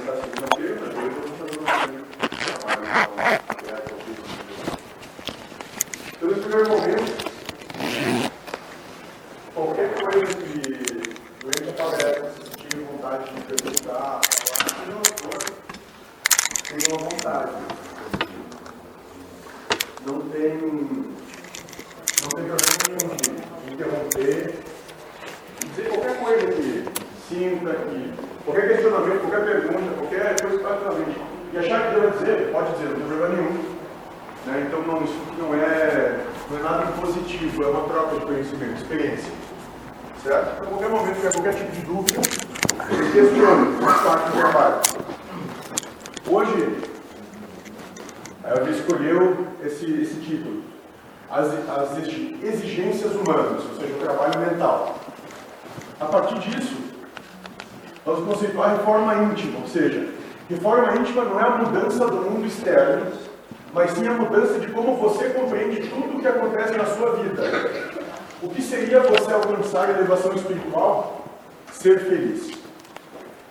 começar 0.00 0.16
segunda-feira, 0.22 0.80
mas 0.80 0.94
hoje 0.96 1.06
eu 1.06 1.22
vou 1.22 1.36
fazer 1.36 1.58
um 1.58 1.64
trabalho. 1.64 2.06
Então, 6.16 6.28
nesse 6.28 6.40
primeiro 6.40 6.68
momento, 6.70 7.10
qualquer 9.54 9.88
coisa 9.94 10.34
que 10.34 10.58
o 11.44 11.48
ente 11.48 11.68
aparece, 11.70 12.30
se 12.34 12.50
sentir 12.50 12.78
vontade 12.90 13.24
de 13.34 13.40
perguntar, 13.42 14.20
falar, 15.20 15.44
tenha 16.68 16.88
uma 16.88 17.08
vontade. 17.08 17.52
Não 20.06 20.20
tem, 20.30 20.56
não 22.22 22.28
tem 22.30 22.44
problema 22.46 22.76
nenhum 22.88 23.16
de 23.16 23.72
interromper, 23.74 24.54
dizer 25.66 25.88
qualquer 25.88 26.14
coisa 26.20 26.46
que 26.46 26.84
sinta, 27.28 27.74
que 27.74 28.30
qualquer 28.44 28.68
questionamento, 28.68 29.20
qualquer 29.20 29.44
pergunta, 29.44 29.94
qualquer 29.98 30.40
coisa 30.40 30.58
que 30.58 30.64
está 30.64 30.80
na 30.80 30.92
mente. 30.92 31.20
E 31.52 31.58
achar 31.58 31.88
que 31.88 32.00
deve 32.00 32.18
dizer, 32.18 32.52
pode 32.52 32.72
dizer, 32.72 32.88
não 32.88 32.96
tem 32.96 33.06
problema 33.06 33.28
nenhum. 33.28 33.80
Né? 34.46 34.64
Então 34.66 34.82
não, 34.82 35.04
isso 35.04 35.18
não 35.38 35.54
é, 35.54 36.20
não 36.50 36.58
é 36.58 36.62
nada 36.62 36.92
positivo, 36.92 37.62
é 37.62 37.66
uma 37.66 37.88
troca 37.88 38.18
de 38.18 38.26
conhecimento, 38.26 38.80
experiência. 38.80 39.32
Certo? 40.22 40.52
Então, 40.54 40.64
a 40.64 40.70
qualquer 40.70 40.88
momento, 40.88 41.20
que 41.20 41.32
qualquer 41.32 41.54
tipo 41.54 41.72
de 41.72 41.80
dúvida, 41.82 42.20
questione, 43.12 43.82
faz 43.82 44.00
parte 44.02 44.30
do 44.30 44.38
trabalho. 44.38 44.80
Hoje, 46.26 46.76
a 48.44 48.50
Elvia 48.50 48.74
escolheu 48.74 49.46
esse, 49.64 49.84
esse 50.00 50.14
título. 50.20 50.62
As, 51.30 51.46
as 51.46 51.96
exigências 52.42 53.12
humanas, 53.14 53.64
ou 53.64 53.76
seja, 53.76 53.94
o 53.94 53.98
trabalho 53.98 54.40
mental. 54.40 54.98
A 56.00 56.06
partir 56.06 56.38
disso, 56.40 56.76
vamos 58.04 58.24
conceituar 58.24 58.70
a 58.70 58.76
reforma 58.76 59.14
íntima, 59.14 59.60
ou 59.60 59.68
seja, 59.68 60.08
reforma 60.50 60.96
íntima 60.96 61.24
não 61.24 61.40
é 61.40 61.44
a 61.44 61.50
mudança 61.58 62.06
do 62.08 62.16
mundo 62.16 62.46
externo, 62.46 63.06
mas 63.72 63.92
sim 63.92 64.06
a 64.08 64.14
mudança 64.14 64.58
de 64.58 64.66
como 64.68 64.96
você 64.96 65.30
compreende 65.30 65.88
tudo 65.88 66.16
o 66.16 66.20
que 66.20 66.26
acontece 66.26 66.76
na 66.76 66.86
sua 66.86 67.16
vida. 67.16 67.42
O 68.42 68.48
que 68.48 68.60
seria 68.60 69.00
você 69.00 69.32
alcançar 69.32 69.88
a 69.88 69.90
elevação 69.90 70.34
espiritual? 70.34 71.24
Ser 71.72 72.00
feliz. 72.00 72.50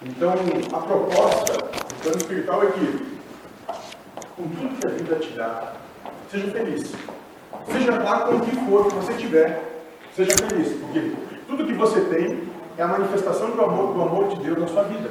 Então, 0.03 0.33
a 0.73 0.79
proposta 0.79 1.53
do 1.53 1.95
plano 2.01 2.17
espiritual 2.17 2.63
é 2.63 2.67
que, 2.67 3.19
com 4.35 4.43
tudo 4.43 4.79
que 4.79 4.87
a 4.87 4.89
vida 4.89 5.15
te 5.15 5.29
dá, 5.31 5.73
seja 6.29 6.51
feliz. 6.51 6.91
Seja 7.71 8.03
lá 8.03 8.21
com 8.21 8.35
o 8.35 8.41
que 8.41 8.55
for 8.65 8.87
que 8.87 8.95
você 8.95 9.13
tiver, 9.13 9.63
seja 10.15 10.31
feliz. 10.49 10.73
Porque 10.79 11.13
tudo 11.47 11.65
que 11.65 11.73
você 11.73 12.01
tem 12.01 12.49
é 12.77 12.83
a 12.83 12.87
manifestação 12.87 13.51
do 13.51 13.61
amor, 13.61 13.93
do 13.93 14.01
amor 14.01 14.27
de 14.29 14.43
Deus 14.43 14.57
na 14.57 14.67
sua 14.67 14.83
vida. 14.83 15.09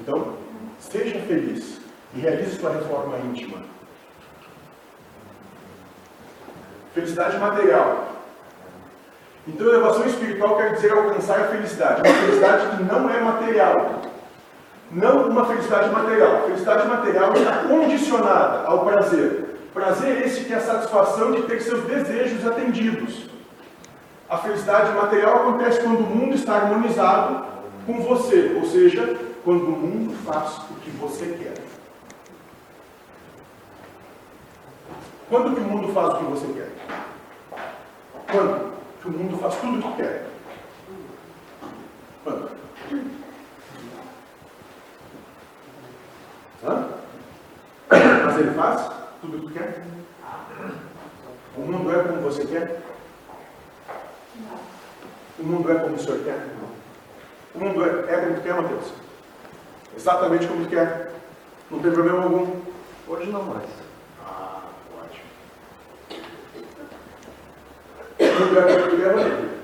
Então, 0.00 0.45
seja 0.96 1.20
feliz 1.20 1.78
e 2.14 2.20
realize 2.20 2.58
sua 2.58 2.70
reforma 2.70 3.18
íntima. 3.18 3.58
Felicidade 6.94 7.36
material. 7.38 8.08
Então, 9.46 9.68
elevação 9.68 10.06
espiritual 10.06 10.56
quer 10.56 10.74
dizer 10.74 10.92
alcançar 10.92 11.40
a 11.40 11.48
felicidade. 11.48 12.00
Uma 12.00 12.18
felicidade 12.20 12.76
que 12.76 12.82
não 12.82 13.10
é 13.10 13.20
material. 13.20 14.02
Não 14.90 15.28
uma 15.28 15.44
felicidade 15.44 15.90
material. 15.90 16.42
Felicidade 16.46 16.88
material 16.88 17.32
está 17.34 17.56
condicionada 17.68 18.66
ao 18.66 18.84
prazer. 18.84 19.44
Prazer 19.74 20.26
esse 20.26 20.44
que 20.44 20.54
é 20.54 20.56
a 20.56 20.60
satisfação 20.60 21.32
de 21.32 21.42
ter 21.42 21.60
seus 21.60 21.84
desejos 21.84 22.46
atendidos. 22.46 23.28
A 24.28 24.38
felicidade 24.38 24.92
material 24.92 25.36
acontece 25.36 25.80
quando 25.80 25.98
o 25.98 26.02
mundo 26.02 26.34
está 26.34 26.54
harmonizado 26.54 27.44
com 27.86 28.00
você, 28.00 28.56
ou 28.56 28.66
seja, 28.66 29.16
quando 29.46 29.62
o 29.62 29.78
mundo 29.78 30.12
faz 30.24 30.58
o 30.72 30.74
que 30.80 30.90
você 30.90 31.24
quer. 31.38 31.54
Quando 35.28 35.54
que 35.54 35.60
o 35.60 35.64
mundo 35.64 35.92
faz 35.94 36.14
o 36.14 36.16
que 36.16 36.24
você 36.24 36.46
quer? 36.52 36.72
Quando 38.28 38.72
que 39.00 39.06
o 39.06 39.12
mundo 39.12 39.38
faz 39.38 39.54
tudo 39.60 39.78
o 39.78 39.82
que 39.82 40.02
quer? 40.02 40.26
Quando? 42.24 42.50
Hã? 46.64 46.88
Mas 48.24 48.38
ele 48.38 48.50
faz 48.50 48.90
tudo 49.20 49.36
o 49.36 49.48
que 49.48 49.56
quer? 49.56 49.86
O 51.56 51.60
mundo 51.60 51.92
é 51.92 52.02
como 52.02 52.20
você 52.22 52.44
quer? 52.46 52.82
O 55.38 55.44
mundo 55.44 55.70
é 55.70 55.74
como 55.76 55.94
o 55.94 55.98
Senhor 56.00 56.24
quer? 56.24 56.48
O 57.54 57.58
mundo 57.60 57.84
é, 57.84 58.12
é 58.12 58.20
como 58.22 58.34
tu 58.34 58.42
quer, 58.42 58.54
Mateus? 58.60 59.05
Exatamente 59.96 60.46
como 60.46 60.66
quer. 60.66 61.10
Não 61.70 61.78
tem 61.80 61.90
problema 61.90 62.24
algum. 62.24 62.60
Hoje 63.08 63.30
não 63.30 63.42
mais. 63.44 63.68
Ah, 64.24 64.60
ótimo. 65.02 65.24
O 68.20 68.22
é 68.22 69.14
Mateus? 69.14 69.56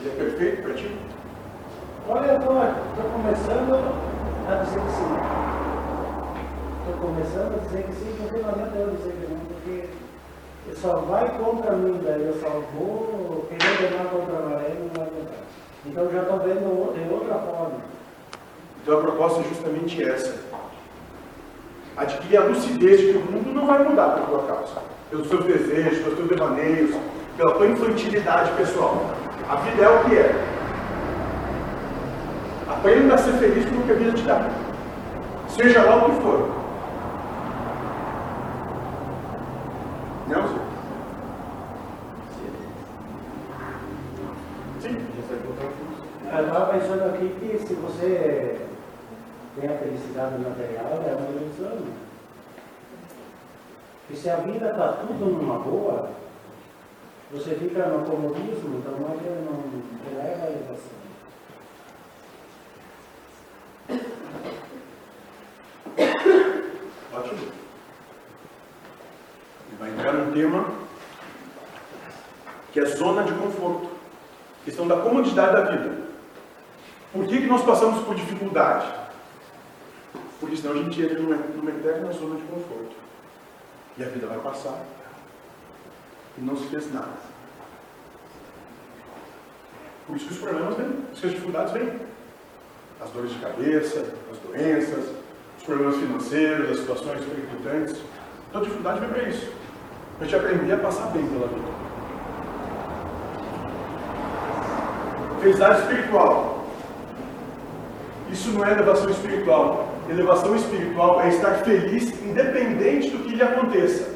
Ele 0.00 0.08
é 0.08 0.14
perfeito 0.16 0.62
para 0.62 0.74
ti? 0.74 0.98
Olha, 2.08 2.26
eu 2.26 2.38
estou 2.38 3.10
começando 3.12 3.74
a 4.48 4.54
dizer 4.64 4.80
que 4.80 4.90
sim. 4.92 5.16
Estou 6.80 7.08
começando 7.08 7.54
a 7.54 7.64
dizer 7.64 7.82
que 7.82 7.92
sim, 7.92 8.16
porque 8.18 8.38
não 8.38 8.48
adianta 8.48 8.78
eu 8.78 8.90
dizer 8.96 9.12
que 9.12 9.32
não, 9.32 9.40
porque 9.40 9.88
só 10.80 10.96
vai 11.00 11.28
contra 11.38 11.72
mim, 11.72 12.00
daí 12.02 12.26
eu 12.26 12.40
só 12.40 12.48
vou 12.74 13.46
querer 13.48 13.90
levar 13.90 14.10
contra 14.10 14.38
a 14.38 14.42
maré 14.42 14.70
e 14.70 14.80
não 14.80 14.88
vai 14.94 15.06
adiantar. 15.06 15.44
Então 15.84 16.10
já 16.10 16.22
estou 16.22 16.38
vendo 16.38 16.94
de 16.94 17.12
outra 17.12 17.34
forma. 17.34 17.95
Então 18.86 19.00
a 19.00 19.02
proposta 19.02 19.40
é 19.40 19.42
justamente 19.48 20.00
essa. 20.00 20.32
Adquirir 21.96 22.36
a 22.36 22.44
lucidez 22.44 23.00
de 23.00 23.06
que 23.08 23.18
o 23.18 23.32
mundo 23.32 23.52
não 23.52 23.66
vai 23.66 23.82
mudar 23.82 24.10
por 24.10 24.28
tua 24.28 24.46
causa. 24.46 24.80
Pelos 25.10 25.28
teus 25.28 25.44
desejos, 25.44 25.98
pelos 25.98 26.14
teus 26.14 26.28
devaneios, 26.28 26.94
pela 27.36 27.54
tua 27.54 27.66
infantilidade 27.66 28.52
pessoal. 28.52 29.10
A 29.48 29.56
vida 29.56 29.82
é 29.82 29.88
o 29.88 30.04
que 30.04 30.16
é. 30.16 30.30
Aprenda 32.68 33.16
a 33.16 33.18
ser 33.18 33.32
feliz 33.32 33.68
com 33.68 33.74
o 33.74 33.82
que 33.82 33.90
a 33.90 33.94
vida 33.96 34.12
te 34.12 34.22
dá. 34.22 34.50
Seja 35.48 35.82
lá 35.82 36.06
o 36.06 36.10
que 36.10 36.22
for. 36.22 36.48
Nelson? 40.28 40.60
Sim. 44.80 44.96
Eu 46.32 46.44
estava 46.44 46.66
pensando 46.72 47.04
aqui 47.04 47.34
que 47.40 47.66
se 47.66 47.74
você 47.74 48.25
a 49.66 49.78
felicidade 49.78 50.38
material, 50.38 51.02
é 51.06 51.14
uma 51.14 51.40
ilusão. 51.40 51.86
E 54.08 54.16
se 54.16 54.30
a 54.30 54.36
vida 54.36 54.70
está 54.70 54.92
tudo 54.92 55.24
numa 55.26 55.58
boa, 55.58 56.10
você 57.32 57.54
fica 57.56 57.86
no 57.86 58.04
comodismo, 58.04 58.78
então 58.78 58.92
não 58.92 59.08
não 59.08 59.62
eleva 60.10 60.44
a 60.44 60.50
elevação. 60.50 60.96
Ótimo. 67.12 67.52
Ele 69.68 69.76
vai 69.78 69.90
entrar 69.90 70.12
num 70.12 70.32
tema 70.32 70.70
que 72.72 72.80
é 72.80 72.84
zona 72.84 73.24
de 73.24 73.32
conforto. 73.32 73.88
Questão 74.64 74.86
da 74.86 74.96
comodidade 74.98 75.52
da 75.52 75.62
vida. 75.62 76.06
Por 77.12 77.26
que, 77.26 77.40
que 77.40 77.46
nós 77.46 77.62
passamos 77.62 78.04
por 78.04 78.14
dificuldade? 78.14 79.05
Porque 80.40 80.56
senão 80.56 80.74
a 80.74 80.82
gente 80.82 81.02
entra 81.02 81.18
numa, 81.18 81.36
numa 81.36 81.70
eterna 81.70 82.12
zona 82.12 82.36
de 82.36 82.42
conforto. 82.42 82.96
E 83.96 84.02
a 84.02 84.08
vida 84.08 84.26
vai 84.26 84.38
passar. 84.38 84.84
E 86.36 86.40
não 86.42 86.56
se 86.56 86.66
fez 86.66 86.92
nada. 86.92 87.12
Por 90.06 90.16
isso 90.16 90.26
que 90.26 90.34
os 90.34 90.38
problemas 90.38 90.76
vêm, 90.76 90.86
por 90.86 91.12
isso 91.12 91.20
que 91.20 91.26
as 91.26 91.32
dificuldades 91.32 91.72
vêm. 91.72 91.92
As 93.00 93.10
dores 93.10 93.32
de 93.32 93.38
cabeça, 93.38 94.14
as 94.30 94.38
doenças, 94.38 95.04
os 95.58 95.64
problemas 95.64 95.96
financeiros, 95.96 96.70
as 96.70 96.78
situações 96.78 97.24
periclitantes. 97.24 97.96
Então 98.48 98.60
a 98.60 98.64
dificuldade 98.64 99.00
vem 99.00 99.08
para 99.08 99.22
isso. 99.28 99.52
A 100.20 100.24
gente 100.24 100.36
aprender 100.36 100.72
a 100.72 100.78
passar 100.78 101.06
bem 101.10 101.26
pela 101.26 101.48
vida. 101.48 101.86
Felicidade 105.40 105.80
espiritual. 105.82 106.64
Isso 108.30 108.50
não 108.50 108.64
é 108.64 108.72
elevação 108.72 109.10
espiritual. 109.10 109.85
Elevação 110.08 110.54
espiritual 110.54 111.20
é 111.20 111.28
estar 111.28 111.54
feliz 111.64 112.10
independente 112.22 113.10
do 113.10 113.24
que 113.24 113.34
lhe 113.34 113.42
aconteça. 113.42 114.14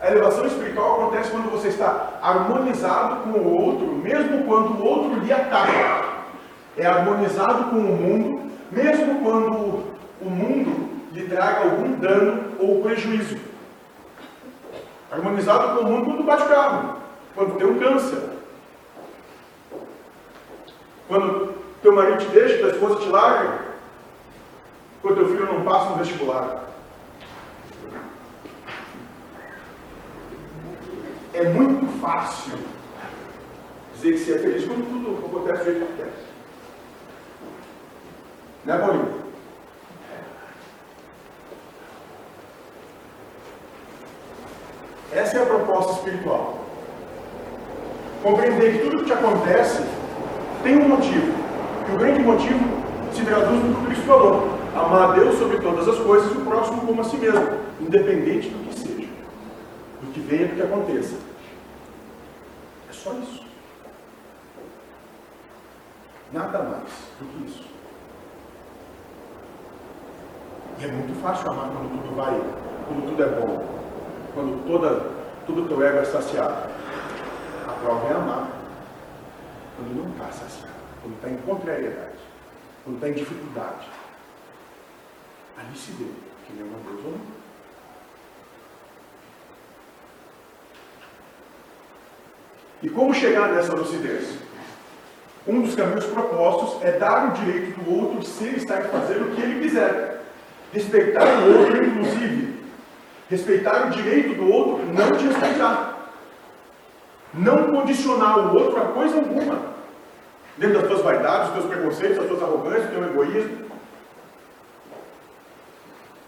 A 0.00 0.10
elevação 0.10 0.46
espiritual 0.46 1.00
acontece 1.00 1.30
quando 1.30 1.50
você 1.50 1.68
está 1.68 2.18
harmonizado 2.22 3.22
com 3.22 3.38
o 3.38 3.62
outro, 3.62 3.86
mesmo 3.86 4.44
quando 4.44 4.70
o 4.70 4.84
outro 4.84 5.20
lhe 5.20 5.32
ataca. 5.32 6.16
É 6.76 6.86
harmonizado 6.86 7.64
com 7.64 7.76
o 7.76 7.96
mundo, 7.96 8.50
mesmo 8.70 9.20
quando 9.22 9.84
o 10.20 10.30
mundo 10.30 10.90
lhe 11.12 11.26
traga 11.28 11.64
algum 11.64 11.92
dano 11.92 12.44
ou 12.58 12.82
prejuízo. 12.82 13.36
Harmonizado 15.10 15.78
com 15.78 15.84
o 15.84 15.90
mundo 15.90 16.04
quando 16.06 16.24
bate 16.24 16.42
o 16.42 16.48
carro, 16.48 16.96
quando 17.34 17.56
tem 17.56 17.66
um 17.66 17.78
câncer. 17.78 18.22
Quando 21.08 21.54
teu 21.82 21.94
marido 21.94 22.18
te 22.18 22.26
deixa, 22.26 22.58
tua 22.58 22.70
esposa 22.70 23.00
te 23.00 23.08
larga. 23.08 23.65
Quando 25.06 25.18
teu 25.18 25.28
filho 25.28 25.46
não 25.46 25.62
passa 25.62 25.90
no 25.90 25.96
vestibular. 25.98 26.64
É 31.32 31.44
muito 31.44 32.00
fácil 32.00 32.58
dizer 33.94 34.12
que 34.14 34.18
você 34.18 34.32
é 34.32 34.38
feliz 34.38 34.64
quando 34.64 34.84
tudo 34.88 35.26
acontece 35.26 35.58
do 35.58 35.64
jeito 35.64 35.86
que 35.86 36.02
quer. 36.02 36.12
Né, 38.64 38.78
Paulinho? 38.78 39.26
Essa 45.12 45.38
é 45.38 45.42
a 45.42 45.46
proposta 45.46 45.92
espiritual. 45.92 46.58
Compreender 48.24 48.72
que 48.72 48.78
tudo 48.78 48.98
que 48.98 49.04
te 49.04 49.12
acontece 49.12 49.84
tem 50.64 50.76
um 50.78 50.88
motivo. 50.88 51.32
E 51.88 51.94
o 51.94 51.96
grande 51.96 52.22
motivo 52.24 52.58
se 53.12 53.24
traduz 53.24 53.62
no 53.62 53.76
que 53.76 53.86
Cristo 53.86 54.04
falou: 54.04 54.55
amar 54.80 55.10
a 55.10 55.12
Deus 55.14 55.38
sobre 55.38 55.58
todas 55.58 55.88
as 55.88 55.98
coisas 55.98 56.32
e 56.32 56.38
o 56.38 56.44
próximo 56.44 56.86
como 56.86 57.00
a 57.00 57.04
si 57.04 57.16
mesmo, 57.16 57.58
independente 57.80 58.48
do 58.48 58.68
que 58.68 58.78
seja, 58.78 59.08
do 60.02 60.12
que 60.12 60.20
venha, 60.20 60.48
do 60.48 60.54
que 60.54 60.62
aconteça. 60.62 61.16
É 62.88 62.92
só 62.92 63.12
isso. 63.14 63.44
Nada 66.32 66.58
mais 66.58 66.88
do 67.18 67.26
que 67.26 67.50
isso. 67.50 67.64
E 70.78 70.84
é 70.84 70.88
muito 70.88 71.20
fácil 71.22 71.50
amar 71.50 71.70
quando 71.70 72.02
tudo 72.02 72.16
vai, 72.16 72.38
quando 72.86 73.08
tudo 73.08 73.22
é 73.22 73.26
bom, 73.26 73.64
quando 74.34 74.66
toda, 74.66 75.10
todo 75.46 75.68
teu 75.68 75.82
ego 75.82 75.98
é 75.98 76.04
saciado. 76.04 76.70
A 77.66 77.72
prova 77.72 78.08
é 78.08 78.12
amar 78.12 78.48
quando 79.76 79.96
não 79.96 80.10
está 80.12 80.26
saciado, 80.26 80.74
quando 81.00 81.14
está 81.14 81.30
em 81.30 81.36
contrariedade, 81.38 82.18
quando 82.84 82.96
está 82.96 83.08
em 83.08 83.12
dificuldade. 83.14 83.95
Ali 85.58 85.76
se 85.76 85.92
vê 85.92 86.06
quem 86.46 86.60
ama 86.60 86.78
Deus 86.86 87.04
ou 87.04 87.12
não. 87.12 87.36
E 92.82 92.90
como 92.90 93.14
chegar 93.14 93.52
nessa 93.52 93.74
lucidez? 93.74 94.38
Um 95.46 95.62
dos 95.62 95.74
caminhos 95.74 96.04
propostos 96.06 96.82
é 96.82 96.92
dar 96.92 97.28
o 97.28 97.32
direito 97.32 97.80
do 97.80 98.00
outro 98.00 98.18
de 98.20 98.26
ser 98.26 98.52
e 98.52 98.56
estar 98.56 98.82
fazendo 98.82 99.30
o 99.30 99.34
que 99.34 99.40
ele 99.40 99.60
quiser. 99.60 100.22
Respeitar 100.72 101.24
o 101.24 101.58
outro, 101.58 101.84
inclusive. 101.84 102.56
Respeitar 103.30 103.86
o 103.86 103.90
direito 103.90 104.34
do 104.34 104.50
outro, 104.50 104.84
não 104.86 105.16
te 105.16 105.26
respeitar. 105.26 106.10
Não 107.32 107.72
condicionar 107.72 108.38
o 108.38 108.58
outro 108.58 108.82
a 108.82 108.86
coisa 108.86 109.16
alguma. 109.16 109.74
Dentro 110.58 110.80
das 110.80 110.88
tuas 110.88 111.02
vaidades, 111.02 111.50
dos 111.50 111.64
teus 111.64 111.74
preconceitos, 111.74 112.18
das 112.18 112.26
tuas 112.26 112.42
arrogâncias, 112.42 112.86
do 112.86 112.90
teu 112.90 113.04
egoísmo. 113.04 113.65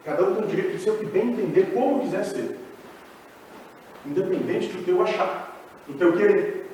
Cada 0.08 0.24
um 0.24 0.36
tem 0.36 0.44
o 0.44 0.46
direito 0.46 0.72
de 0.72 0.82
ser 0.82 0.90
o 0.92 0.96
que 0.96 1.04
bem 1.04 1.32
entender 1.32 1.70
como 1.74 2.00
quiser 2.00 2.24
ser. 2.24 2.58
Independente 4.06 4.68
do 4.68 4.82
teu 4.82 5.02
achar, 5.02 5.54
do 5.86 5.98
teu 5.98 6.16
querer. 6.16 6.66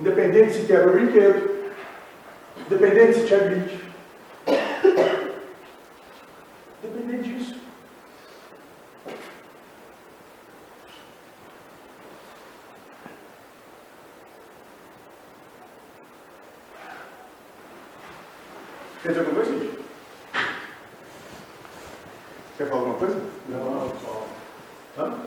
Independente 0.00 0.54
se 0.54 0.66
quebra 0.66 0.88
o 0.88 0.92
brinquedo. 0.92 1.74
Independente 2.64 3.18
se 3.18 3.26
te 3.26 3.34
agride. 3.34 3.80
Independente 6.82 7.28
disso. 7.28 7.60
Quer 19.02 19.08
dizer 19.08 19.20
alguma 19.20 19.44
coisa, 19.44 19.58
gente? 19.58 19.86
Quer 22.56 22.68
falar 22.68 22.80
alguma 22.80 22.98
coisa? 22.98 23.20
Não, 23.50 23.92
só, 24.00 24.26
Hã? 24.96 25.18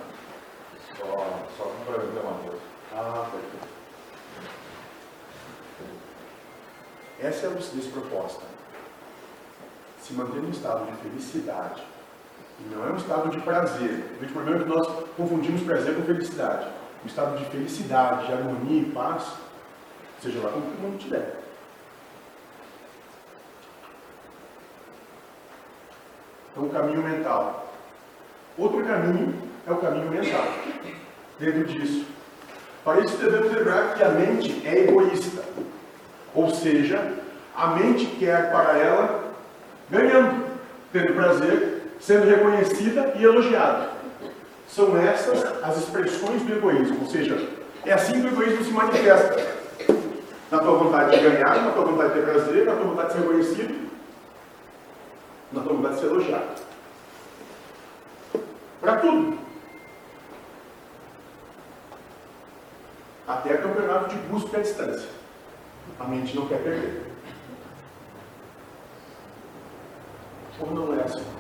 só, 0.98 1.48
só 1.58 1.64
complementar 1.64 2.24
uma 2.24 2.40
coisa. 2.40 2.60
Ah, 2.92 3.30
perfeito. 3.32 3.68
Essa 7.20 7.46
é 7.46 7.50
a 7.50 7.54
lucidez 7.54 7.86
proposta. 7.86 8.44
Se 10.02 10.14
manter 10.14 10.42
num 10.42 10.50
estado 10.50 10.90
de 10.90 10.98
felicidade. 11.04 11.84
E 12.62 12.74
não 12.74 12.88
é 12.88 12.92
um 12.92 12.96
estado 13.10 13.30
de 13.30 13.40
prazer. 13.40 13.90
O 13.90 14.20
grande 14.20 14.34
problema 14.34 14.60
é 14.60 14.64
que 14.64 14.70
nós 14.70 14.88
confundimos 15.18 15.64
prazer 15.64 15.96
com 15.96 16.04
felicidade. 16.04 16.68
Um 17.04 17.08
estado 17.08 17.38
de 17.40 17.46
felicidade, 17.46 18.28
de 18.28 18.34
harmonia 18.34 18.82
e 18.82 18.92
paz, 18.92 19.24
seja 20.22 20.40
lá 20.40 20.52
como 20.52 20.66
o 20.66 20.82
mundo 20.82 21.00
te 21.00 21.10
der. 21.10 21.40
Então, 26.52 26.66
o 26.66 26.70
caminho 26.70 27.02
mental. 27.02 27.74
Outro 28.56 28.86
caminho 28.86 29.34
é 29.66 29.72
o 29.72 29.78
caminho 29.78 30.12
mental. 30.12 30.46
Dentro 31.40 31.64
disso, 31.66 32.06
para 32.84 33.00
isso 33.00 33.18
devemos 33.18 33.52
lembrar 33.52 33.96
que 33.96 34.04
a 34.04 34.10
mente 34.10 34.68
é 34.68 34.84
egoísta. 34.84 35.44
Ou 36.36 36.50
seja, 36.52 37.14
a 37.56 37.68
mente 37.68 38.06
quer 38.20 38.52
para 38.52 38.78
ela 38.78 39.34
ganhando, 39.90 40.46
tendo 40.92 41.14
prazer, 41.14 41.69
sendo 42.00 42.26
reconhecida 42.26 43.14
e 43.16 43.24
elogiada. 43.24 43.92
São 44.68 44.98
essas 44.98 45.44
as 45.64 45.78
expressões 45.78 46.42
do 46.44 46.54
egoísmo. 46.54 47.02
Ou 47.02 47.08
seja, 47.08 47.50
é 47.86 47.94
assim 47.94 48.14
que 48.22 48.28
o 48.28 48.30
egoísmo 48.30 48.64
se 48.64 48.72
manifesta. 48.72 49.60
Na 50.52 50.60
tua 50.60 50.78
vontade 50.78 51.18
de 51.18 51.30
ganhar, 51.30 51.64
na 51.64 51.72
tua 51.72 51.86
vontade 51.86 52.14
de 52.14 52.20
ter 52.20 52.26
prazer, 52.26 52.66
na 52.66 52.76
tua 52.76 52.86
vontade 52.86 53.08
de 53.10 53.14
ser 53.14 53.20
reconhecido, 53.20 53.90
na 55.52 55.62
tua 55.62 55.74
vontade 55.74 55.96
de 55.96 56.02
ser 56.02 56.08
elogiado. 56.08 56.62
Para 58.82 58.96
tudo. 58.98 59.38
Até 63.28 63.58
campeonato 63.58 64.10
de 64.10 64.16
busca 64.28 64.58
à 64.58 64.62
distância. 64.62 65.08
A 66.00 66.06
mente 66.06 66.36
não 66.36 66.48
quer 66.48 66.64
perder. 66.64 67.04
Ou 70.60 70.72
não 70.74 71.00
é 71.00 71.04
assim? 71.04 71.39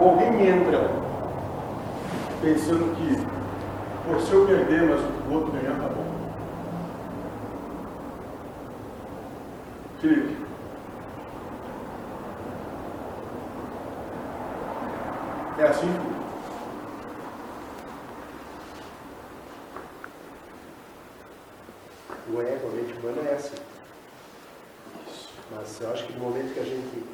Ou 0.00 0.10
alguém 0.10 0.48
entra 0.48 0.90
pensando 2.40 2.96
que, 2.96 3.26
por 4.06 4.20
se 4.22 4.32
eu 4.32 4.46
perder, 4.46 4.88
mas 4.88 5.00
o 5.00 5.34
outro 5.34 5.52
ganhar, 5.52 5.78
tá 5.78 5.88
bom. 5.88 6.06
Felipe. 10.00 10.36
É 15.58 15.64
assim? 15.64 15.94
O 22.32 22.40
ego, 22.40 22.68
a 22.68 22.70
mente 22.70 22.94
humana 22.94 23.28
é 23.28 23.34
assim. 23.34 23.56
Mas 25.54 25.78
eu 25.82 25.90
acho 25.90 26.06
que 26.06 26.12
no 26.14 26.20
momento 26.20 26.54
que 26.54 26.60
a 26.60 26.64
gente 26.64 27.04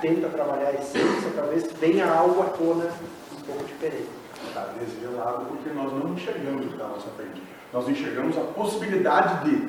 tenta 0.00 0.28
trabalhar 0.28 0.68
a 0.68 0.74
essência, 0.74 1.30
talvez 1.34 1.70
venha 1.72 2.10
algo 2.10 2.42
à 2.42 2.46
tona 2.46 2.86
um 3.32 3.40
pouco 3.42 3.64
diferente. 3.64 4.08
Está 4.48 4.66
desvelado 4.78 5.46
porque 5.46 5.70
nós 5.70 5.92
enxergamos 6.12 6.64
o 6.64 6.68
que 6.68 6.74
está 6.74 6.84
à 6.84 6.88
nossa 6.88 7.10
frente. 7.10 7.42
Nós 7.72 7.88
enxergamos 7.88 8.36
a 8.36 8.42
possibilidade 8.42 9.50
de 9.50 9.68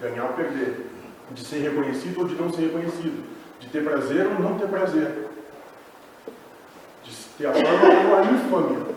ganhar 0.00 0.24
ou 0.24 0.32
perder, 0.34 0.86
de 1.30 1.44
ser 1.44 1.58
reconhecido 1.60 2.20
ou 2.20 2.28
de 2.28 2.34
não 2.34 2.52
ser 2.52 2.62
reconhecido, 2.62 3.24
de 3.60 3.68
ter 3.68 3.84
prazer 3.84 4.26
ou 4.26 4.40
não 4.40 4.58
ter 4.58 4.68
prazer, 4.68 5.28
de 7.04 7.16
ter 7.38 7.46
a 7.46 7.52
forma 7.52 8.08
ou 8.08 8.16
a 8.16 8.24
infâmia. 8.24 8.96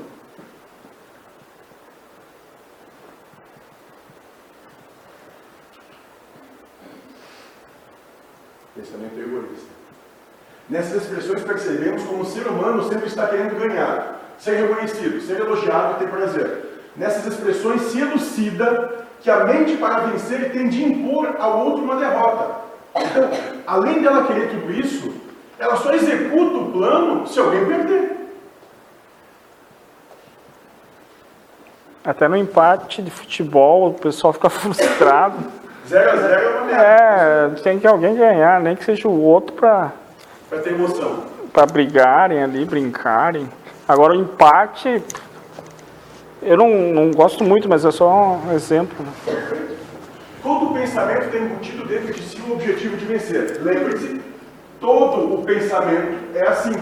Pensamento 8.75 9.19
egoísta. 9.19 9.79
Nessas 10.69 11.01
expressões 11.01 11.43
percebemos 11.43 12.03
como 12.03 12.21
o 12.21 12.25
ser 12.25 12.47
humano 12.47 12.87
sempre 12.87 13.07
está 13.07 13.27
querendo 13.27 13.59
ganhar, 13.59 14.19
ser 14.39 14.55
reconhecido, 14.55 15.21
ser 15.21 15.39
elogiado 15.39 15.95
e 15.95 15.99
ter 15.99 16.09
prazer. 16.09 16.65
Nessas 16.95 17.25
expressões 17.27 17.81
se 17.83 17.99
elucida 18.01 19.05
que 19.21 19.29
a 19.29 19.43
mente 19.43 19.77
para 19.77 19.99
vencer 20.07 20.51
tem 20.51 20.69
de 20.69 20.83
impor 20.83 21.35
ao 21.39 21.59
outro 21.65 21.83
uma 21.83 21.97
derrota. 21.97 22.55
Então, 22.95 23.29
além 23.67 24.01
dela 24.01 24.25
querer 24.25 24.49
tudo 24.49 24.71
isso, 24.71 25.13
ela 25.59 25.75
só 25.75 25.93
executa 25.93 26.57
o 26.57 26.71
plano 26.71 27.27
se 27.27 27.39
alguém 27.39 27.65
perder. 27.65 28.17
Até 32.03 32.27
no 32.27 32.37
empate 32.37 33.01
de 33.01 33.11
futebol 33.11 33.89
o 33.89 33.93
pessoal 33.93 34.33
fica 34.33 34.49
frustrado. 34.49 35.37
0 35.87 36.11
a 36.11 36.15
0 36.15 36.33
é 36.33 36.49
uma 36.49 36.65
merda. 36.65 36.83
É, 36.83 37.49
tem 37.61 37.79
que 37.79 37.87
alguém 37.87 38.15
ganhar, 38.15 38.61
nem 38.61 38.75
que 38.75 38.85
seja 38.85 39.07
o 39.07 39.21
outro 39.21 39.53
para 39.55 39.91
Para 40.49 40.59
ter 40.59 40.73
emoção. 40.73 41.23
para 41.51 41.65
brigarem 41.65 42.43
ali, 42.43 42.63
brincarem. 42.63 43.49
Agora 43.89 44.13
o 44.13 44.21
empate 44.21 45.03
Eu 46.43 46.55
não, 46.55 46.69
não 46.69 47.11
gosto 47.11 47.43
muito, 47.43 47.67
mas 47.67 47.83
é 47.83 47.89
só 47.89 48.35
um 48.35 48.53
exemplo. 48.53 49.03
né? 49.03 49.75
Todo 50.43 50.73
pensamento 50.75 51.31
tem 51.31 51.41
embutido 51.41 51.85
dentro 51.87 52.13
de 52.13 52.21
si 52.21 52.39
o 52.39 52.53
objetivo 52.53 52.95
de 52.95 53.05
vencer. 53.05 53.59
Lembre-se, 53.63 54.21
todo 54.79 55.33
o 55.33 55.43
pensamento 55.43 56.37
é 56.37 56.47
assim. 56.47 56.73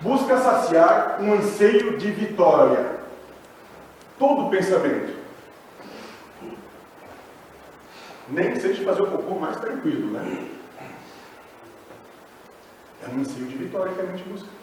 Busca 0.00 0.38
saciar 0.38 1.18
um 1.20 1.34
anseio 1.34 1.98
de 1.98 2.12
vitória. 2.12 2.92
Todo 4.16 4.48
pensamento. 4.48 5.14
Nem 8.28 8.52
que 8.52 8.60
seja 8.60 8.84
fazer 8.84 9.02
o 9.02 9.10
cocô 9.10 9.34
mais 9.34 9.56
tranquilo, 9.56 10.12
né? 10.12 10.46
É 13.04 13.08
um 13.08 13.20
anseio 13.20 13.46
de 13.46 13.56
vitória 13.56 13.92
que 13.92 14.00
a 14.00 14.04
mente 14.04 14.22
busca. 14.22 14.61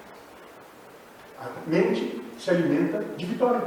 A 1.42 1.70
mente 1.70 2.22
se 2.38 2.50
alimenta 2.50 3.00
de 3.16 3.26
vitória. 3.26 3.62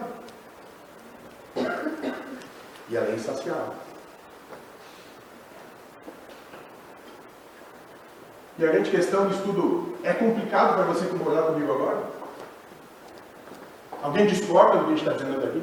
E 2.89 2.97
ela 2.97 3.09
é 3.09 3.15
insaciável. 3.15 3.75
E 8.59 8.65
a 8.65 8.69
grande 8.71 8.91
questão 8.91 9.27
do 9.27 9.35
estudo 9.35 9.97
é 10.05 10.13
complicado 10.13 10.75
para 10.75 10.85
você 10.85 11.07
concordar 11.07 11.45
comigo 11.45 11.73
agora? 11.73 12.03
Alguém 14.03 14.27
discorda 14.27 14.79
do 14.79 14.85
que 14.85 14.93
a 14.93 14.97
gente 14.97 15.09
está 15.09 15.13
dizendo 15.13 15.39
até 15.39 15.47
aqui? 15.47 15.63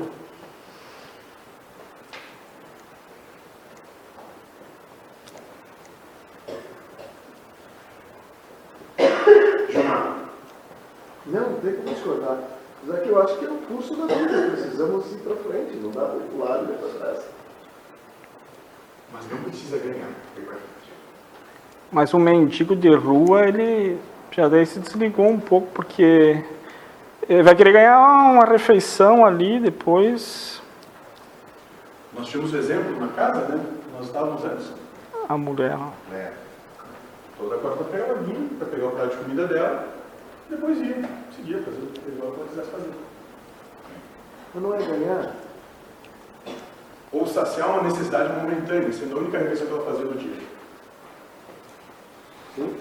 João, 9.71 10.15
Não, 11.27 11.49
não 11.51 11.95
discordar. 12.19 12.37
Mas 12.83 12.97
é 12.97 13.01
que 13.01 13.09
eu 13.09 13.21
acho 13.21 13.37
que 13.37 13.45
é 13.45 13.49
o 13.49 13.57
curso 13.57 13.95
da 13.95 14.13
vida. 14.13 14.51
Precisamos 14.51 15.11
ir 15.11 15.17
para 15.17 15.35
frente, 15.35 15.77
não 15.77 15.91
dá 15.91 16.05
para 16.05 16.17
ir 16.17 16.21
para 16.21 16.35
o 16.35 16.39
lado 16.39 16.73
e 16.73 16.77
para 16.77 16.99
trás. 16.99 17.25
mas 19.11 19.31
não 19.31 19.37
precisa 19.43 19.77
ganhar. 19.77 20.09
Mas 21.91 22.13
o 22.13 22.19
mendigo 22.19 22.75
de 22.75 22.93
rua, 22.93 23.47
ele 23.47 23.97
já 24.31 24.47
daí 24.47 24.65
se 24.65 24.79
desligou 24.79 25.27
um 25.27 25.39
pouco, 25.39 25.67
porque 25.73 26.43
ele 27.27 27.43
vai 27.43 27.55
querer 27.55 27.71
ganhar 27.71 27.99
uma 27.99 28.45
refeição 28.45 29.25
ali 29.25 29.59
depois. 29.59 30.61
Nós 32.15 32.27
tínhamos 32.27 32.53
exemplo 32.53 32.99
na 32.99 33.07
casa, 33.07 33.41
né? 33.47 33.65
Nós 33.97 34.05
estávamos 34.05 34.43
antes. 34.45 34.71
A 35.27 35.37
mulher. 35.37 35.77
É. 36.13 36.31
Toda 37.37 37.57
quarta-feira 37.57 38.05
ela 38.05 38.21
vinha 38.21 38.49
para 38.57 38.67
pegar 38.67 38.87
o 38.87 38.91
prato 38.91 39.15
de 39.15 39.23
comida 39.23 39.47
dela, 39.47 39.87
depois 40.49 40.77
ia, 40.79 40.95
seguia 41.35 41.61
fazer 41.61 41.77
o 41.77 41.87
que 41.87 42.21
ela 42.21 42.47
quisesse 42.49 42.71
fazer. 42.71 42.91
Mas 44.53 44.63
não 44.63 44.73
é 44.73 44.77
ganhar. 44.79 45.35
Ou 47.11 47.27
saciar 47.27 47.69
uma 47.69 47.83
necessidade 47.83 48.33
momentânea, 48.33 48.91
sendo 48.91 49.15
a 49.15 49.19
única 49.19 49.37
refeição 49.37 49.67
que 49.67 49.73
ela 49.73 49.85
fazia 49.85 50.05
no 50.05 50.17
dia. 50.17 50.37
Sim. 52.55 52.75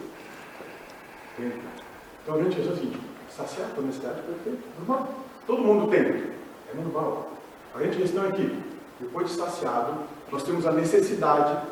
Então 2.22 2.34
a 2.34 2.42
gente 2.42 2.60
diz 2.60 2.72
assim, 2.72 2.92
saciar 3.30 3.68
a 3.68 3.74
tua 3.74 3.84
necessidade 3.84 4.22
perfeito, 4.22 4.62
normal. 4.78 5.14
Todo 5.46 5.62
mundo 5.62 5.90
tem, 5.90 6.00
é 6.00 6.74
normal. 6.74 7.32
A 7.74 7.78
grande 7.78 7.98
questão 7.98 8.26
é 8.26 8.32
que, 8.32 8.62
depois 9.00 9.28
de 9.28 9.36
saciado, 9.36 10.00
nós 10.30 10.42
temos 10.42 10.66
a 10.66 10.72
necessidade 10.72 11.66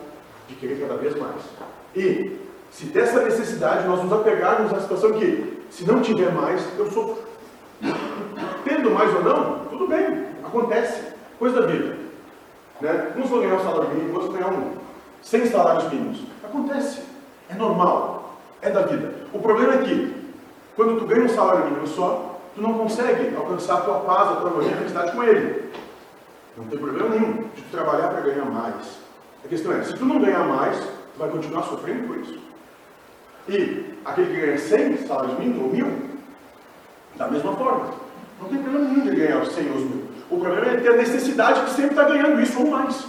de 0.49 0.55
querer 0.55 0.81
cada 0.81 0.97
vez 0.97 1.17
mais. 1.19 1.43
E, 1.95 2.39
se 2.71 2.87
dessa 2.87 3.23
necessidade 3.23 3.87
nós 3.87 4.03
nos 4.03 4.13
apegarmos 4.13 4.73
à 4.73 4.81
situação 4.81 5.13
que, 5.15 5.56
se 5.71 5.85
não 5.87 6.01
tiver 6.01 6.33
mais, 6.33 6.63
eu 6.79 6.91
sofro. 6.91 7.25
Tendo 8.65 8.91
mais 8.91 9.15
ou 9.15 9.23
não, 9.23 9.59
tudo 9.67 9.87
bem, 9.87 10.27
acontece, 10.45 11.03
coisa 11.39 11.61
da 11.61 11.67
vida. 11.67 11.97
Né? 12.81 13.13
Uns 13.17 13.29
vão 13.29 13.41
ganhar 13.41 13.55
um 13.55 13.63
salário 13.63 13.89
mínimo, 13.91 14.15
outros 14.15 14.35
ganhar 14.35 14.53
um 14.53 14.75
100 15.23 15.47
salários 15.47 15.93
mínimos. 15.93 16.21
Acontece, 16.45 17.03
é 17.49 17.55
normal, 17.55 18.39
é 18.63 18.71
da 18.71 18.83
vida. 18.83 19.15
O 19.33 19.39
problema 19.39 19.75
é 19.75 19.79
que, 19.79 20.15
quando 20.75 20.99
tu 20.99 21.07
ganha 21.07 21.25
um 21.25 21.29
salário 21.29 21.67
mínimo 21.67 21.87
só, 21.87 22.41
tu 22.55 22.63
não 22.63 22.75
consegue 22.75 23.35
alcançar 23.37 23.79
a 23.79 23.81
tua 23.83 24.01
paz, 24.01 24.31
a 24.31 24.37
tua 24.37 24.51
harmonia, 24.51 24.73
a 24.73 24.77
felicidade 24.77 25.13
com 25.13 25.23
ele. 25.23 25.71
Não 26.57 26.65
tem 26.67 26.79
problema 26.79 27.11
nenhum 27.11 27.33
de 27.55 27.63
tu 27.63 27.71
trabalhar 27.71 28.09
para 28.09 28.21
ganhar 28.23 28.47
mais. 28.47 28.99
A 29.45 29.49
questão 29.49 29.73
é, 29.73 29.83
se 29.85 29.95
tu 29.95 30.05
não 30.05 30.21
ganhar 30.21 30.47
mais, 30.47 30.79
tu 30.79 31.19
vai 31.19 31.29
continuar 31.29 31.63
sofrendo 31.65 32.07
por 32.07 32.17
isso. 32.17 32.46
E 33.49 33.95
aquele 34.05 34.35
que 34.35 34.41
ganha 34.41 34.59
100 34.59 35.07
salários 35.07 35.39
mínimos 35.39 35.63
ou 35.63 35.71
mil, 35.71 36.07
da 37.17 37.29
mesma 37.29 37.55
forma. 37.57 37.95
Não 38.41 38.49
tem 38.49 38.63
problema 38.63 38.89
nenhum 38.89 39.11
de 39.11 39.17
ganhar 39.17 39.43
os 39.43 39.53
100 39.53 39.71
ou 39.71 39.77
os 39.77 39.83
mil. 39.83 40.05
O 40.29 40.41
problema 40.41 40.73
é 40.73 40.81
ter 40.81 40.89
a 40.89 40.97
necessidade 40.97 41.65
de 41.65 41.71
sempre 41.71 41.91
estar 41.91 42.05
ganhando 42.05 42.41
isso 42.41 42.61
ou 42.61 42.71
mais. 42.71 43.07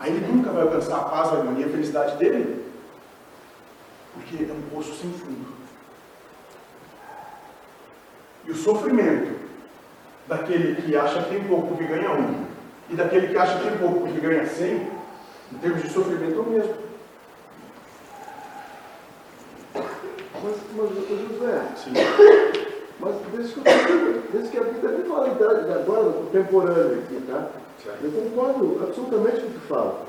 Aí 0.00 0.10
ele 0.10 0.26
nunca 0.26 0.50
vai 0.50 0.62
alcançar 0.62 0.96
a 0.96 1.04
paz, 1.04 1.28
a 1.28 1.36
harmonia, 1.36 1.66
a 1.66 1.70
felicidade 1.70 2.16
dele. 2.16 2.64
Porque 4.12 4.44
é 4.44 4.52
um 4.52 4.62
poço 4.74 4.94
sem 4.94 5.10
fundo. 5.12 5.54
E 8.46 8.50
o 8.50 8.54
sofrimento 8.54 9.34
daquele 10.26 10.82
que 10.82 10.96
acha 10.96 11.22
que 11.22 11.30
tem 11.30 11.44
pouco 11.44 11.68
porque 11.68 11.84
ganha 11.84 12.12
um, 12.12 12.44
e 12.90 12.94
daquele 12.94 13.28
que 13.28 13.36
acha 13.36 13.58
que 13.58 13.68
tem 13.68 13.78
pouco 13.78 14.00
porque 14.00 14.20
ganha 14.20 14.46
cem, 14.46 14.88
em 15.52 15.58
termos 15.58 15.82
de 15.82 15.90
sofrimento 15.90 16.36
é 16.36 16.40
o 16.40 16.50
mesmo. 16.50 16.74
Mas, 20.44 20.56
mas 20.76 20.90
José, 21.08 21.62
Sim. 21.76 21.92
mas 23.00 23.14
desde 23.32 23.54
que, 23.54 23.60
eu- 23.60 24.22
desde 24.30 24.50
que 24.50 24.58
a 24.58 24.62
vida 24.62 24.88
é 24.88 25.08
fala 25.08 25.28
idade 25.28 25.72
agora, 25.72 26.12
contemporânea 26.12 26.98
aqui, 26.98 27.22
tá? 27.26 27.48
Certo. 27.82 28.04
Eu 28.04 28.12
concordo 28.12 28.80
absolutamente 28.82 29.40
com 29.40 29.46
o 29.46 29.50
que 29.50 29.58
tu 29.58 29.66
fala. 29.66 30.06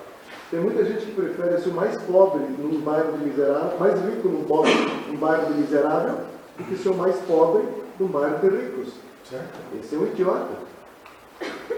Tem 0.52 0.60
muita 0.60 0.84
gente 0.84 1.06
que 1.06 1.12
prefere 1.14 1.60
ser 1.62 1.70
o 1.70 1.74
mais 1.74 2.00
pobre 2.04 2.44
num 2.60 2.82
bairro 2.82 3.18
de 3.18 3.26
miserável, 3.26 3.80
mais 3.80 4.00
rico 4.02 4.28
num, 4.28 4.44
pobre, 4.44 4.72
num 5.08 5.18
bairro 5.18 5.54
de 5.54 5.60
miserável, 5.62 6.18
do 6.58 6.64
que 6.66 6.78
ser 6.78 6.90
o 6.90 6.96
mais 6.96 7.16
pobre 7.22 7.64
num 8.00 8.08
bairro 8.08 8.38
de 8.40 8.56
ricos. 8.56 8.94
Certo? 9.30 9.58
Esse 9.80 9.96
é 9.96 9.98
um 9.98 10.06
idiota, 10.06 10.50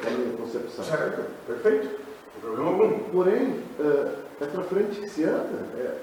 na 0.03 0.09
minha 0.11 0.35
concepção. 0.37 0.83
Certo. 0.83 1.21
Perfeito. 1.45 1.87
Não 2.35 2.41
problema 2.41 2.69
algum. 2.71 2.99
Porém, 3.11 3.63
é, 3.79 4.11
é 4.41 4.45
para 4.45 4.63
frente 4.63 4.99
que 4.99 5.09
se 5.09 5.23
anda. 5.23 5.65
É, 5.77 5.95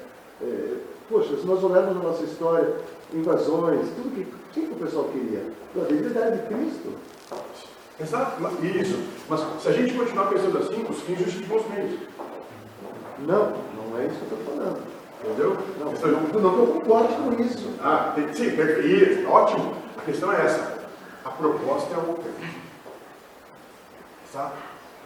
é, 0.43 0.73
poxa, 1.09 1.37
se 1.37 1.47
nós 1.47 1.63
olharmos 1.63 1.97
a 1.97 2.09
nossa 2.09 2.25
história, 2.25 2.77
invasões, 3.13 3.87
tudo 3.97 4.15
que, 4.15 4.21
o 4.23 4.35
que, 4.53 4.61
que 4.67 4.73
o 4.73 4.77
pessoal 4.77 5.05
queria? 5.13 5.43
A 5.77 5.85
debilidade 5.87 6.39
de 6.43 6.47
Cristo. 6.55 6.93
Exato. 8.01 8.43
Isso. 8.65 8.99
Mas 9.29 9.41
se 9.63 9.69
a 9.69 9.73
gente 9.73 9.95
continuar 9.95 10.27
pensando 10.27 10.59
assim, 10.59 10.85
os 10.89 11.01
fins 11.03 11.19
justificam 11.19 11.57
os 11.59 11.69
meios. 11.69 12.01
Não, 13.21 13.53
não 13.77 13.99
é 13.99 14.07
isso 14.07 14.19
que 14.21 14.33
eu 14.33 14.39
estou 14.39 14.55
falando. 14.57 14.83
Entendeu? 15.25 15.57
Não, 15.81 15.91
Questão- 15.91 16.11
não, 16.11 16.41
não 16.57 16.67
concorde 16.67 17.15
com 17.15 17.43
isso. 17.43 17.71
Ah, 17.81 18.13
tem- 18.15 18.33
sim, 18.35 18.51
perfeito. 18.57 19.29
Ótimo. 19.31 19.75
A 19.97 20.01
questão 20.03 20.33
é 20.33 20.45
essa. 20.45 20.85
A 21.25 21.31
proposta 21.31 21.95
é 21.95 21.99
outra. 21.99 22.31
Exato. 24.29 24.57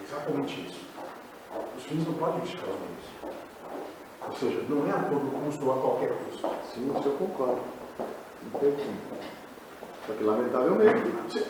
Exatamente 0.02 0.60
isso. 0.68 0.80
Os 1.76 1.84
fins 1.84 2.06
não 2.06 2.14
podem 2.14 2.40
justificar 2.40 2.70
os 2.70 2.76
meios. 2.80 3.37
Ou 4.28 4.34
seja, 4.34 4.62
não 4.68 4.86
é 4.86 4.90
a 4.90 5.02
todo 5.04 5.42
custo 5.42 5.70
a 5.70 5.74
qualquer 5.74 6.10
custo. 6.10 6.48
Sim, 6.72 6.92
isso 6.94 7.08
eu 7.08 7.12
concordo. 7.12 7.60
Só 10.06 10.12
que, 10.12 10.24
lamentavelmente. 10.24 11.46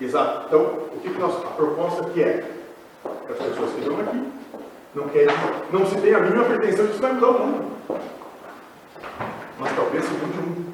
Exato. 0.00 0.46
Então, 0.46 0.60
o 0.60 1.00
que, 1.00 1.10
que 1.10 1.18
nós, 1.18 1.44
a 1.44 1.48
proposta 1.50 2.04
que 2.10 2.22
é? 2.22 2.38
Que 3.26 3.32
as 3.32 3.38
pessoas 3.38 3.72
que 3.72 3.80
estão 3.80 4.00
aqui 4.00 4.32
não 4.94 5.08
querem, 5.08 5.36
não 5.72 5.86
se 5.86 6.00
tem 6.00 6.14
a 6.14 6.20
mínima 6.20 6.44
pretensão 6.44 6.86
de 6.86 6.92
isso 6.92 7.00
vai 7.00 7.12
mudar 7.12 7.28
o 7.28 7.46
mundo. 7.46 7.70
Mas 9.58 9.76
talvez 9.76 10.04
se 10.04 10.12
mude 10.12 10.38
um. 10.38 10.70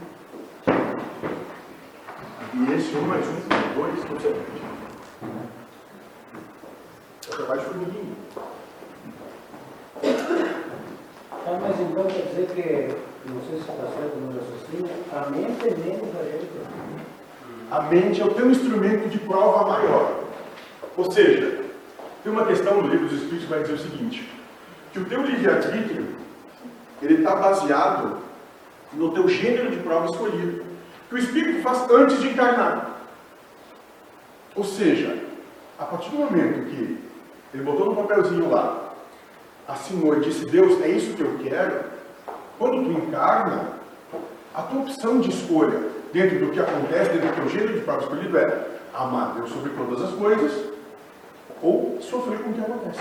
E 2.54 2.72
esse 2.72 2.96
um 2.96 3.02
mais 3.02 3.26
um, 3.26 3.34
dois, 3.74 4.10
não 4.10 4.20
sei. 4.20 4.36
É 7.28 7.32
o 7.32 7.36
trabalho 7.36 7.60
de 7.60 7.66
formiguinha. 7.66 8.16
Tá, 11.46 11.56
mas 11.62 11.80
então 11.80 12.02
quer 12.06 12.22
dizer 12.22 12.46
que, 12.56 13.30
não 13.30 13.40
sei 13.42 13.58
se 13.58 13.70
está 13.70 13.74
certo 13.74 14.16
no 14.16 14.34
raciocínio, 14.34 14.90
a 15.12 15.30
mente 15.30 15.68
é 15.68 15.76
menos 15.76 16.16
a 16.16 16.24
gente. 16.24 16.50
A 17.70 17.82
mente 17.82 18.20
é 18.20 18.24
o 18.24 18.34
teu 18.34 18.50
instrumento 18.50 19.08
de 19.08 19.18
prova 19.20 19.64
maior. 19.64 20.24
Ou 20.96 21.08
seja, 21.12 21.64
tem 22.24 22.32
uma 22.32 22.46
questão 22.46 22.82
no 22.82 22.88
livro 22.88 23.06
dos 23.06 23.22
Espíritos 23.22 23.44
que 23.44 23.50
vai 23.50 23.60
dizer 23.60 23.74
o 23.74 23.78
seguinte, 23.78 24.28
que 24.92 24.98
o 24.98 25.04
teu 25.04 25.22
livre-arbítrio, 25.22 26.16
ele 27.00 27.14
está 27.14 27.36
baseado 27.36 28.18
no 28.92 29.12
teu 29.12 29.28
gênero 29.28 29.70
de 29.70 29.76
prova 29.76 30.06
escolhido, 30.06 30.64
que 31.08 31.14
o 31.14 31.18
Espírito 31.18 31.62
faz 31.62 31.88
antes 31.88 32.20
de 32.20 32.30
encarnar. 32.30 33.02
Ou 34.56 34.64
seja, 34.64 35.16
a 35.78 35.84
partir 35.84 36.10
do 36.10 36.16
momento 36.16 36.68
que 36.70 36.98
ele 37.54 37.62
botou 37.62 37.86
no 37.86 37.94
papelzinho 37.94 38.50
lá, 38.50 38.85
assinou 39.68 40.16
e 40.16 40.20
disse, 40.20 40.44
Deus, 40.46 40.80
é 40.82 40.88
isso 40.88 41.14
que 41.14 41.22
eu 41.22 41.38
quero, 41.42 41.84
quando 42.58 42.84
tu 42.84 42.90
encarna, 42.90 43.76
a 44.54 44.62
tua 44.62 44.82
opção 44.82 45.20
de 45.20 45.30
escolha 45.30 45.80
dentro 46.12 46.38
do 46.38 46.50
que 46.50 46.60
acontece, 46.60 47.10
dentro 47.10 47.28
do 47.28 47.34
teu 47.34 47.48
gênero 47.48 47.74
de 47.74 47.80
prova 47.80 48.02
escolhido 48.02 48.38
é 48.38 48.66
amar 48.94 49.34
Deus 49.34 49.50
sobre 49.50 49.70
todas 49.70 50.02
as 50.02 50.14
coisas 50.14 50.76
ou 51.62 51.98
sofrer 52.00 52.38
com 52.38 52.50
o 52.50 52.54
que 52.54 52.60
acontece. 52.60 53.00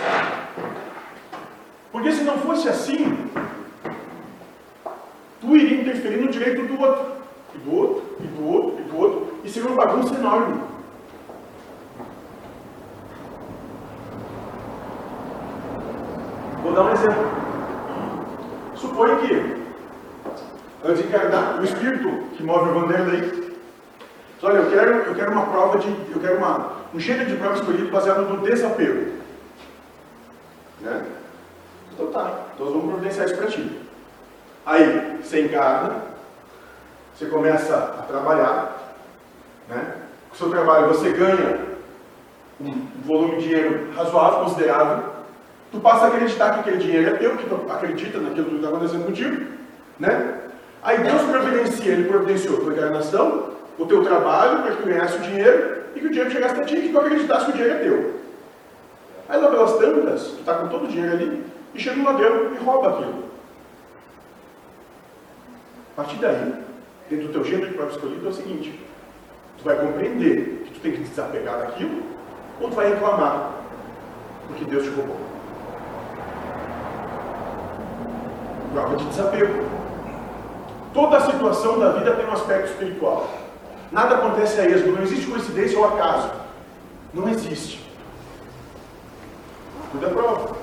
Porque 1.92 2.12
se 2.12 2.24
não 2.24 2.38
fosse 2.40 2.68
assim, 2.68 3.30
tu 5.40 5.56
iria 5.56 5.82
interferir 5.82 6.18
no 6.18 6.32
direito 6.32 6.66
do 6.66 6.82
outro, 6.82 7.14
e 7.54 7.58
do 7.60 7.76
outro, 7.76 8.04
e 8.20 8.28
do 8.28 8.46
outro, 8.46 8.80
e 8.80 8.84
do 8.84 8.98
outro, 8.98 9.40
e 9.44 9.50
seria 9.50 9.70
uma 9.70 9.86
bagunça 9.86 10.16
enorme. 10.16 10.62
Dar 16.76 16.84
um 16.84 16.92
exemplo. 16.92 17.26
Suponha 18.76 19.16
que, 19.16 19.56
antes 20.84 21.02
de 21.02 21.16
o 21.60 21.64
espírito 21.64 22.10
que 22.36 22.44
move 22.44 22.70
o 22.70 22.82
Vanderlei, 22.82 23.56
olha, 24.44 24.58
eu 24.58 24.70
quero, 24.70 24.92
eu 24.92 25.16
quero 25.16 25.32
uma 25.32 25.46
prova 25.46 25.80
de, 25.80 25.88
eu 26.14 26.20
quero 26.20 26.38
uma, 26.38 26.72
um 26.94 27.00
gênero 27.00 27.30
de 27.30 27.38
prova 27.38 27.56
escolhido 27.56 27.90
baseado 27.90 28.28
no 28.28 28.46
desapego. 28.46 29.14
Né? 30.82 31.06
Então 31.94 32.08
tá, 32.08 32.42
então 32.54 32.66
nós 32.66 32.76
vamos 32.76 32.90
providenciar 32.92 33.26
isso 33.26 33.38
para 33.38 33.48
ti. 33.48 33.82
Aí, 34.66 35.20
você 35.24 35.46
encarna, 35.46 36.02
você 37.16 37.28
começa 37.28 37.76
a 37.76 38.02
trabalhar, 38.04 38.96
né? 39.70 39.96
Com 40.30 40.36
o 40.36 40.38
seu 40.38 40.50
trabalho 40.50 40.90
você 40.90 41.12
ganha 41.12 41.62
um 42.60 42.88
volume 43.06 43.38
de 43.38 43.44
dinheiro 43.44 43.94
razoável, 43.96 44.40
considerável, 44.42 45.15
tu 45.72 45.80
passa 45.80 46.06
a 46.06 46.08
acreditar 46.08 46.54
que 46.54 46.60
aquele 46.62 46.78
dinheiro 46.78 47.10
é 47.10 47.18
teu, 47.18 47.36
que 47.38 47.48
tu 47.48 47.56
acredita 47.72 48.20
naquilo 48.20 48.50
que 48.50 48.56
está 48.56 48.68
acontecendo 48.70 49.06
contigo, 49.06 49.46
né? 50.00 50.42
Aí 50.84 51.00
Deus 51.00 51.22
providencia, 51.24 51.92
Ele 51.92 52.08
providenciou 52.08 52.60
tua 52.60 52.74
encarnação, 52.74 53.50
o 53.78 53.86
teu 53.86 54.04
trabalho, 54.04 54.62
para 54.62 54.72
que 54.76 54.84
tu 54.84 54.88
ganhasse 54.88 55.18
o 55.18 55.22
dinheiro 55.22 55.84
e 55.96 56.00
que 56.00 56.06
o 56.08 56.10
dinheiro 56.10 56.32
chegasse 56.32 56.60
a 56.60 56.64
ti 56.64 56.76
que 56.76 56.90
tu 56.90 57.00
acreditasse 57.00 57.46
que 57.46 57.52
o 57.52 57.54
dinheiro 57.54 57.76
é 57.76 57.80
teu. 57.80 58.14
Aí 59.28 59.42
lá 59.42 59.50
pelas 59.50 59.74
tantas, 59.78 60.28
tu 60.28 60.40
está 60.40 60.54
com 60.56 60.68
todo 60.68 60.86
o 60.86 60.88
dinheiro 60.88 61.14
ali, 61.14 61.44
e 61.74 61.80
chega 61.80 62.00
um 62.00 62.06
ladrão 62.06 62.54
e 62.54 62.58
rouba 62.64 62.90
aquilo. 62.90 63.26
A 65.94 66.02
partir 66.02 66.18
daí, 66.18 66.54
dentro 67.10 67.28
do 67.28 67.34
teu 67.34 67.44
gênero 67.44 67.70
de 67.70 67.74
prova 67.74 67.92
escolhido, 67.92 68.26
é 68.26 68.30
o 68.30 68.34
seguinte: 68.34 68.80
tu 69.58 69.64
vai 69.64 69.76
compreender 69.78 70.64
que 70.66 70.74
tu 70.74 70.80
tem 70.82 70.92
que 70.92 71.00
desapegar 71.00 71.60
daquilo, 71.60 72.04
ou 72.62 72.70
tu 72.70 72.76
vai 72.76 72.90
reclamar 72.90 73.56
porque 74.48 74.66
Deus 74.66 74.84
te 74.84 74.90
roubou. 74.90 75.18
Prova 78.76 78.98
de 78.98 79.06
desapego. 79.06 79.70
Toda 80.94 81.16
a 81.16 81.22
situação 81.22 81.80
da 81.80 81.94
vida 81.94 82.14
tem 82.14 82.26
um 82.26 82.34
aspecto 82.34 82.72
espiritual. 82.72 83.30
Nada 83.90 84.16
acontece 84.16 84.60
a 84.60 84.66
esmo, 84.66 84.92
não 84.92 85.04
existe 85.04 85.32
coincidência 85.32 85.80
ou 85.80 85.86
acaso. 85.86 86.30
Não 87.14 87.30
existe. 87.30 87.90
Tudo 89.94 90.06
é 90.06 90.10
prova. 90.10 90.58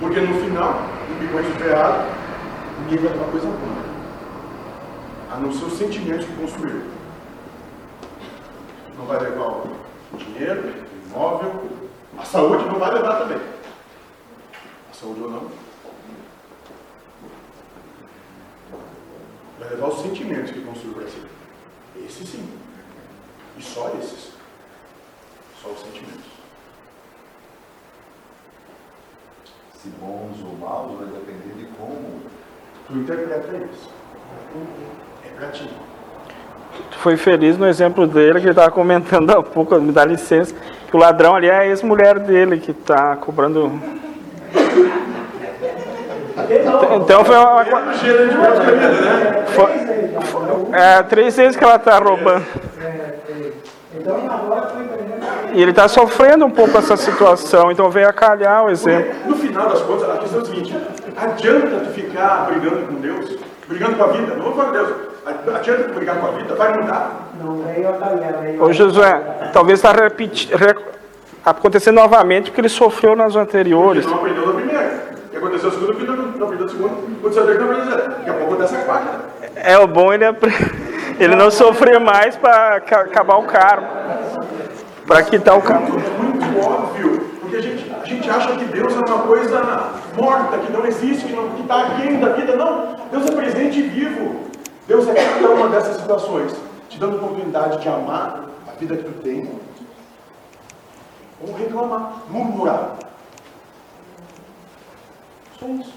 Porque 0.00 0.20
no 0.20 0.40
final, 0.40 0.72
no 1.10 1.16
bigode 1.16 1.50
ferrado, 1.58 2.06
ninguém 2.80 3.04
vai 3.04 3.12
levar 3.12 3.30
coisa 3.32 3.46
boa. 3.48 3.86
A 5.30 5.36
não 5.36 5.52
ser 5.52 5.66
os 5.66 5.74
sentimentos 5.74 6.24
que 6.24 6.36
construiu. 6.36 6.84
Não 8.96 9.04
vai 9.04 9.20
levar 9.20 9.46
o 9.46 9.76
dinheiro, 10.16 10.72
o 10.72 11.10
imóvel, 11.10 11.52
a 11.70 11.75
saúde 12.26 12.64
não 12.66 12.78
vai 12.78 12.92
levar 12.92 13.18
também. 13.18 13.38
A 14.90 14.94
saúde 14.94 15.20
ou 15.22 15.30
não. 15.30 15.50
Vai 19.58 19.70
levar 19.70 19.88
os 19.88 20.00
sentimentos 20.00 20.50
que 20.50 20.60
construiu 20.60 20.94
para 20.94 21.08
si. 21.08 21.22
Esse 22.04 22.26
sim. 22.26 22.58
E 23.56 23.62
só 23.62 23.88
esses. 24.00 24.32
Só 25.62 25.68
os 25.68 25.80
sentimentos. 25.80 26.26
Se 29.80 29.88
bons 30.00 30.38
ou 30.44 30.56
maus 30.58 30.98
vai 30.98 31.06
depender 31.06 31.54
de 31.54 31.66
como. 31.76 32.22
Tu 32.86 32.92
interpreta 32.94 33.56
isso. 33.56 33.90
É 35.24 35.28
para 35.30 35.50
ti. 35.50 35.68
Foi 36.98 37.16
feliz 37.16 37.56
no 37.56 37.66
exemplo 37.66 38.06
dele, 38.06 38.40
que 38.40 38.46
ele 38.46 38.50
estava 38.50 38.70
comentando 38.70 39.30
há 39.30 39.42
pouco, 39.42 39.76
me 39.80 39.92
dá 39.92 40.04
licença, 40.04 40.54
que 40.88 40.96
o 40.96 40.98
ladrão 40.98 41.36
ali 41.36 41.46
é 41.48 41.58
a 41.58 41.66
ex-mulher 41.66 42.18
dele 42.18 42.58
que 42.58 42.70
está 42.72 43.16
cobrando. 43.16 43.80
Então 47.00 47.24
foi 47.24 47.36
uma. 47.36 47.64
Foi- 49.46 49.86
é, 50.72 51.02
três 51.04 51.36
vezes 51.36 51.56
que 51.56 51.64
ela 51.64 51.76
está 51.76 51.98
roubando. 51.98 52.44
E 55.52 55.62
ele 55.62 55.70
está 55.70 55.88
sofrendo 55.88 56.44
um 56.44 56.50
pouco 56.50 56.76
essa 56.76 56.96
situação, 56.96 57.72
então 57.72 57.90
veio 57.90 58.08
a 58.08 58.12
calhar 58.12 58.64
o 58.64 58.70
exemplo. 58.70 59.12
No 59.26 59.36
final 59.36 59.68
das 59.68 59.80
contas, 59.82 60.10
a 60.10 60.18
questão 60.18 60.40
é 60.40 60.42
a 60.42 60.46
seguinte: 60.46 60.76
adianta 61.16 61.80
tu 61.84 61.90
ficar 61.92 62.46
brigando 62.46 62.86
com 62.86 62.94
Deus, 62.96 63.36
brigando 63.66 63.96
com 63.96 64.04
a 64.04 64.06
vida, 64.08 64.34
não 64.34 64.52
com 64.52 64.70
Deus, 64.72 64.88
adianta 65.26 65.92
brigar 65.92 66.20
com 66.20 66.26
a 66.26 66.30
vida, 66.30 66.54
vai 66.54 66.78
mudar. 66.78 67.30
Não 67.42 67.56
veio 67.62 67.88
a 67.88 67.92
veio 68.40 68.62
Ô 68.62 68.72
Josué, 68.72 69.20
talvez 69.52 69.78
está 69.78 69.90
acontecendo 71.44 71.96
novamente 71.96 72.50
o 72.50 72.52
que 72.52 72.60
ele 72.60 72.68
sofreu 72.68 73.16
nas 73.16 73.32
Porque 73.34 73.38
anteriores. 73.42 74.06
não 74.06 74.14
aprendeu 74.14 74.46
na 74.46 74.52
primeira. 74.52 75.06
O 75.26 75.28
que 75.30 75.36
aconteceu 75.36 75.68
na 75.68 75.74
segunda, 75.74 75.92
porque 75.94 76.10
não 76.10 76.16
não 76.16 76.46
aprendeu 76.46 76.66
na 76.66 76.72
segunda, 76.72 76.94
aconteceu 77.18 77.44
na 77.44 77.54
terceira. 77.74 78.08
Daqui 78.08 78.30
a 78.30 78.34
pouco 78.34 78.54
acontece 78.54 78.76
a 78.76 78.84
quarta. 78.84 79.20
É 79.56 79.78
o 79.78 79.86
bom 79.86 80.12
ele, 80.12 80.24
ele 81.18 81.34
não 81.34 81.50
sofrer 81.50 81.98
mais 81.98 82.36
para 82.36 82.76
acabar 82.76 83.36
o 83.36 83.44
karma, 83.44 83.88
para 85.06 85.22
quitar 85.22 85.58
o 85.58 85.62
karma. 85.62 85.86
Tudo 85.86 86.22
muito 86.22 86.66
óbvio, 86.66 87.20
porque 87.40 87.56
a 87.56 87.62
gente, 87.62 87.92
a 88.00 88.06
gente 88.06 88.30
acha 88.30 88.52
que 88.56 88.64
Deus 88.66 88.94
é 88.94 89.10
uma 89.10 89.22
coisa 89.22 89.90
morta, 90.16 90.58
que 90.58 90.72
não 90.72 90.86
existe, 90.86 91.26
que 91.26 91.32
não 91.32 91.54
está 91.58 91.80
aquém 91.82 92.18
da 92.20 92.28
vida. 92.30 92.54
Não, 92.56 92.96
Deus 93.10 93.26
é 93.26 93.32
presente 93.32 93.78
e 93.80 93.82
vivo. 93.82 94.46
Deus 94.86 95.08
é 95.08 95.14
cada 95.14 95.50
uma 95.50 95.68
dessas 95.68 95.96
situações, 95.96 96.54
te 96.88 96.98
dando 96.98 97.16
oportunidade 97.16 97.82
de 97.82 97.88
amar 97.88 98.48
a 98.68 98.72
vida 98.78 98.96
que 98.96 99.02
tu 99.02 99.22
tem, 99.22 99.50
ou 101.40 101.54
reclamar, 101.54 102.22
murmurar. 102.30 102.96
Só 105.58 105.66
isso. 105.66 105.94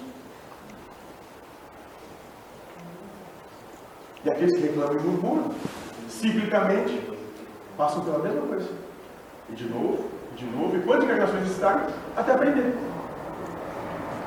E 4.25 4.29
aqueles 4.29 4.55
que 4.55 4.61
reclamam 4.61 4.95
e 4.95 4.99
murmuram, 4.99 5.51
ciclicamente, 6.09 7.01
passam 7.77 8.03
pela 8.03 8.19
mesma 8.19 8.41
coisa. 8.41 8.69
E 9.49 9.53
de 9.53 9.69
novo, 9.69 10.05
e 10.33 10.35
de 10.35 10.45
novo, 10.45 10.75
e 10.75 10.81
quantas 10.81 11.05
encarnações 11.05 11.43
necessárias 11.43 11.93
até 12.17 12.33
aprender. 12.33 12.75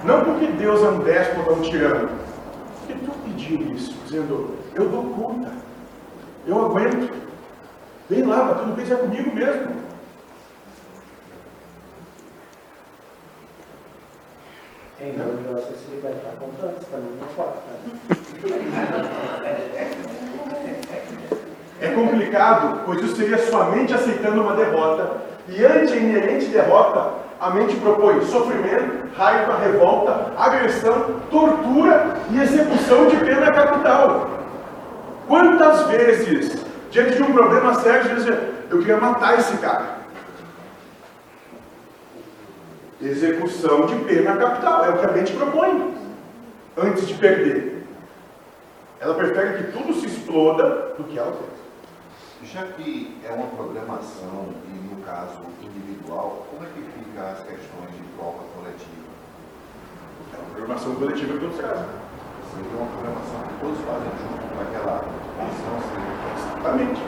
Não 0.04 0.24
porque 0.24 0.46
Deus 0.46 0.82
é 0.82 0.88
um 0.88 1.00
déspota 1.00 1.50
ou 1.50 1.56
um 1.58 1.62
tirano, 1.62 2.10
tu 2.94 3.10
pediu 3.24 3.72
isso, 3.72 3.94
dizendo, 4.04 4.56
eu 4.74 4.88
dou 4.88 5.04
conta, 5.14 5.52
eu 6.46 6.66
aguento. 6.66 7.12
Vem 8.08 8.24
lá, 8.24 8.44
mas 8.44 8.60
tu 8.60 8.66
não 8.66 8.76
pensa 8.76 8.96
comigo 8.96 9.34
mesmo. 9.34 9.82
Em 15.00 15.16
nome 15.16 15.42
de 15.42 15.48
você 15.48 15.74
se 15.74 15.90
libertar 15.90 16.36
com 16.38 16.48
tantos, 16.60 16.86
também 16.86 17.10
não 17.20 17.26
pode. 17.28 17.58
É 21.80 21.88
complicado, 21.88 22.82
pois 22.84 23.02
isso 23.02 23.16
seria 23.16 23.38
sua 23.38 23.70
mente 23.70 23.92
aceitando 23.92 24.42
uma 24.42 24.54
derrota. 24.54 25.22
E 25.48 25.64
ante 25.64 25.92
a 25.92 25.96
inerente 25.96 26.46
derrota, 26.46 27.14
a 27.42 27.50
mente 27.50 27.74
propõe 27.74 28.24
sofrimento, 28.24 29.08
raiva, 29.16 29.58
revolta, 29.58 30.32
agressão, 30.38 31.20
tortura 31.28 32.16
e 32.30 32.40
execução 32.40 33.08
de 33.08 33.16
pena 33.16 33.50
capital. 33.50 34.30
Quantas 35.26 35.88
vezes, 35.88 36.64
diante 36.92 37.16
de 37.16 37.22
um 37.24 37.32
problema 37.32 37.74
sério, 37.80 38.04
você 38.04 38.30
diz, 38.30 38.38
eu 38.70 38.78
queria 38.78 38.96
matar 38.96 39.40
esse 39.40 39.56
cara? 39.56 40.02
Execução 43.00 43.86
de 43.86 43.96
pena 44.04 44.36
capital, 44.36 44.84
é 44.84 44.90
o 44.90 44.98
que 44.98 45.06
a 45.06 45.10
mente 45.10 45.32
propõe, 45.32 45.96
antes 46.78 47.08
de 47.08 47.14
perder. 47.14 47.84
Ela 49.00 49.14
prefere 49.14 49.64
que 49.64 49.72
tudo 49.72 49.94
se 49.94 50.06
exploda 50.06 50.94
do 50.96 51.02
que 51.02 51.18
ela 51.18 51.32
fez. 51.32 51.61
Já 52.50 52.64
que 52.64 53.16
é 53.24 53.32
uma 53.32 53.46
programação 53.46 54.48
e, 54.66 54.94
no 54.94 55.00
caso, 55.04 55.38
individual, 55.62 56.44
como 56.50 56.64
é 56.64 56.68
que 56.74 56.82
fica 56.82 57.22
as 57.22 57.38
questões 57.38 57.94
de 57.94 58.02
prova 58.18 58.42
coletiva? 58.56 59.06
É 60.34 60.38
uma 60.38 60.50
programação 60.50 60.94
coletiva 60.96 61.34
que 61.34 61.38
todos 61.38 61.60
fazem. 61.60 61.86
Seria 62.50 62.76
uma 62.76 62.86
programação 62.90 63.40
que 63.46 63.54
todos 63.60 63.78
fazem 63.86 64.10
junto 64.18 64.42
para 64.54 64.62
aquela 64.62 65.22
ser 65.52 66.58
Exatamente. 66.58 67.02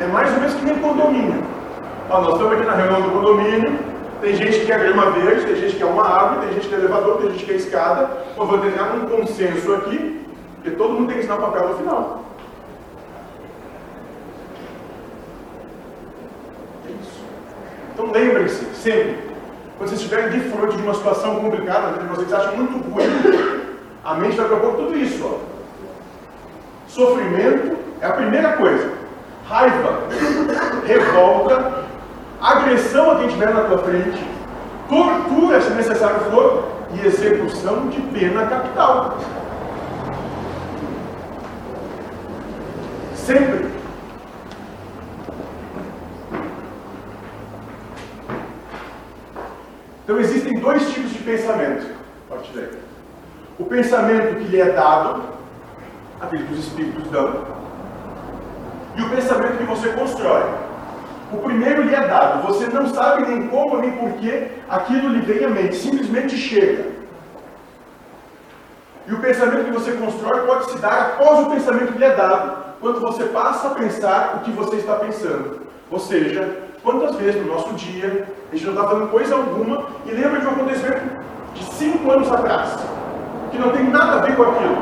É 0.00 0.06
mais 0.06 0.32
ou 0.32 0.40
menos 0.40 0.54
que 0.54 0.64
nem 0.64 0.78
condomínio. 0.78 1.44
Ó, 2.08 2.20
nós 2.22 2.32
estamos 2.32 2.52
aqui 2.54 2.64
na 2.64 2.74
reunião 2.74 3.02
do 3.02 3.10
condomínio, 3.10 3.78
tem 4.22 4.36
gente 4.36 4.60
que 4.60 4.66
quer 4.66 4.78
grama 4.78 5.10
verde, 5.10 5.46
tem 5.46 5.56
gente 5.56 5.72
que 5.72 5.78
quer 5.78 5.84
uma 5.84 6.08
árvore, 6.08 6.46
tem 6.46 6.54
gente 6.54 6.68
que 6.68 6.70
quer 6.70 6.78
elevador, 6.78 7.18
tem 7.18 7.30
gente 7.30 7.44
que 7.44 7.52
quer 7.52 7.56
escada. 7.56 8.24
Nós 8.34 8.48
vamos 8.48 8.64
tentar 8.64 8.94
um 8.94 9.06
consenso 9.06 9.74
aqui, 9.74 10.26
porque 10.54 10.70
todo 10.70 10.94
mundo 10.94 11.08
tem 11.08 11.16
que 11.16 11.20
ensinar 11.20 11.36
o 11.36 11.42
papel 11.42 11.68
no 11.68 11.76
final. 11.76 12.24
Então 18.06 18.12
lembrem-se, 18.12 18.64
sempre, 18.76 19.18
quando 19.76 19.88
vocês 19.88 20.00
estiverem 20.00 20.30
de 20.30 20.48
frente 20.48 20.76
de 20.76 20.82
uma 20.82 20.94
situação 20.94 21.36
complicada, 21.36 21.98
que 21.98 22.06
vocês 22.06 22.32
acham 22.32 22.56
muito 22.56 22.88
ruim, 22.88 23.04
a 24.04 24.14
mente 24.14 24.36
vai 24.36 24.46
propor 24.46 24.76
tudo 24.76 24.96
isso. 24.96 25.24
Ó. 25.24 25.38
Sofrimento 26.86 27.76
é 28.00 28.06
a 28.06 28.12
primeira 28.12 28.52
coisa. 28.52 28.92
Raiva, 29.48 30.02
revolta, 30.86 31.84
agressão 32.40 33.10
a 33.10 33.16
quem 33.16 33.26
estiver 33.26 33.52
na 33.52 33.64
tua 33.64 33.78
frente, 33.78 34.24
tortura, 34.88 35.60
se 35.60 35.70
necessário 35.70 36.20
for, 36.30 36.64
e 36.94 37.04
execução 37.04 37.88
de 37.88 38.00
pena 38.00 38.46
capital. 38.46 39.18
Sempre. 43.16 43.75
Então 50.06 50.20
existem 50.20 50.60
dois 50.60 50.88
tipos 50.92 51.10
de 51.10 51.18
pensamento 51.18 51.84
a 52.30 52.34
partir 52.34 52.52
daí. 52.54 52.70
O 53.58 53.64
pensamento 53.64 54.36
que 54.36 54.44
lhe 54.44 54.60
é 54.60 54.70
dado, 54.70 55.24
aquele 56.20 56.46
que 56.46 56.54
os 56.54 56.60
espíritos 56.60 57.10
dão, 57.10 57.44
e 58.94 59.02
o 59.02 59.10
pensamento 59.10 59.58
que 59.58 59.64
você 59.64 59.88
constrói. 59.88 60.44
O 61.32 61.38
primeiro 61.38 61.82
lhe 61.82 61.92
é 61.92 62.06
dado, 62.06 62.46
você 62.46 62.68
não 62.68 62.86
sabe 62.94 63.26
nem 63.26 63.48
como 63.48 63.78
nem 63.78 63.90
porquê 63.96 64.52
aquilo 64.68 65.08
lhe 65.08 65.22
vem 65.22 65.44
à 65.44 65.48
mente, 65.48 65.74
simplesmente 65.74 66.36
chega. 66.36 66.84
E 69.08 69.12
o 69.12 69.18
pensamento 69.18 69.64
que 69.64 69.72
você 69.72 69.90
constrói 69.90 70.46
pode 70.46 70.70
se 70.70 70.78
dar 70.78 71.14
após 71.14 71.48
o 71.48 71.50
pensamento 71.50 71.92
que 71.94 71.98
lhe 71.98 72.04
é 72.04 72.14
dado, 72.14 72.76
quando 72.80 73.00
você 73.00 73.24
passa 73.24 73.66
a 73.66 73.74
pensar 73.74 74.36
o 74.36 74.44
que 74.44 74.52
você 74.52 74.76
está 74.76 74.94
pensando. 74.94 75.62
Ou 75.90 75.98
seja, 75.98 76.65
quantas 76.86 77.16
vezes 77.16 77.44
no 77.44 77.52
nosso 77.52 77.74
dia 77.74 78.28
a 78.52 78.54
gente 78.54 78.64
não 78.64 78.74
está 78.74 78.88
fazendo 78.88 79.10
coisa 79.10 79.34
alguma 79.34 79.86
e 80.06 80.12
lembra 80.12 80.38
de 80.38 80.46
um 80.46 80.50
acontecimento 80.50 81.02
de 81.52 81.64
cinco 81.74 82.10
anos 82.12 82.30
atrás, 82.30 82.78
que 83.50 83.58
não 83.58 83.70
tem 83.70 83.90
nada 83.90 84.18
a 84.18 84.20
ver 84.20 84.36
com 84.36 84.42
aquilo. 84.44 84.76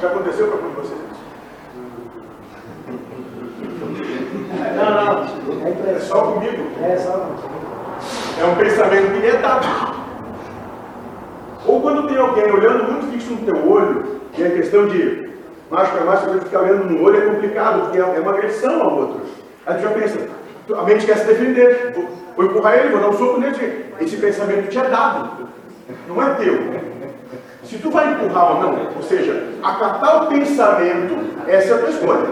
Já 0.00 0.08
aconteceu 0.08 0.48
com 0.48 0.54
algum 0.54 0.70
de 0.70 0.76
vocês? 0.76 1.00
Não, 4.76 5.04
não. 5.04 5.92
É 5.92 5.96
É 5.96 6.00
só 6.00 6.22
comigo? 6.22 6.62
É 6.82 6.96
só. 6.96 7.28
É 8.40 8.44
um 8.46 8.54
pensamento 8.56 9.20
que 9.20 9.26
é. 9.26 9.40
Ou 11.66 11.80
quando 11.82 12.08
tem 12.08 12.16
alguém 12.18 12.50
olhando 12.50 12.84
muito 12.90 13.12
fixo 13.12 13.34
no 13.34 13.52
teu 13.52 13.70
olho, 13.70 14.20
e 14.36 14.44
a 14.44 14.50
questão 14.50 14.86
de 14.88 15.30
macho 15.70 15.92
para 15.92 16.04
macho, 16.04 16.40
ficar 16.40 16.60
olhando 16.60 16.84
no 16.86 17.02
olho 17.02 17.18
é 17.18 17.34
complicado, 17.34 17.82
porque 17.82 17.98
é 17.98 18.04
uma 18.04 18.32
agressão 18.32 18.82
ao 18.82 18.96
outro. 18.96 19.20
Aí 19.66 19.76
tu 19.76 19.82
já 19.82 19.90
pensa, 19.90 20.18
a 20.72 20.82
mente 20.82 21.04
quer 21.04 21.18
se 21.18 21.26
defender, 21.26 21.92
vou, 21.94 22.08
vou 22.36 22.46
empurrar 22.46 22.78
ele, 22.78 22.88
vou 22.90 23.00
dar 23.00 23.08
um 23.10 23.18
soco 23.18 23.40
nele. 23.40 23.92
Esse 24.00 24.16
pensamento 24.16 24.70
te 24.70 24.78
é 24.78 24.88
dado, 24.88 25.48
não 26.08 26.22
é 26.22 26.34
teu. 26.34 26.58
Se 27.64 27.78
tu 27.78 27.90
vai 27.90 28.12
empurrar 28.12 28.56
ou 28.56 28.62
não, 28.62 28.96
ou 28.96 29.02
seja, 29.02 29.48
acatar 29.62 30.24
o 30.24 30.26
pensamento, 30.28 31.16
essa 31.46 31.72
é 31.72 31.74
a 31.74 31.78
tua 31.78 31.90
escolha. 31.90 32.28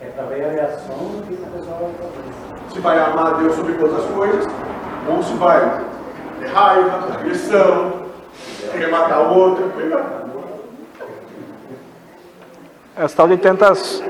É 0.00 0.22
ver 0.28 0.44
a 0.44 0.48
reação 0.50 0.96
do 0.96 1.26
que 1.26 1.42
a 1.42 1.58
pessoa 1.58 1.78
vai 1.78 1.90
fazer. 1.98 2.72
Se 2.72 2.80
vai 2.80 2.98
amar 2.98 3.34
a 3.34 3.36
Deus 3.38 3.54
sobre 3.54 3.72
todas 3.74 4.04
as 4.04 4.10
coisas, 4.10 4.46
ou 5.08 5.22
se 5.22 5.34
vai 5.34 5.84
ter 6.40 6.46
raiva, 6.46 7.14
agressão, 7.14 8.04
querer 8.72 8.88
matar 8.88 9.20
o 9.20 9.34
outro. 9.34 9.72
Essa 12.96 13.16
tal 13.16 13.28
de 13.28 13.36
tentas, 13.36 14.02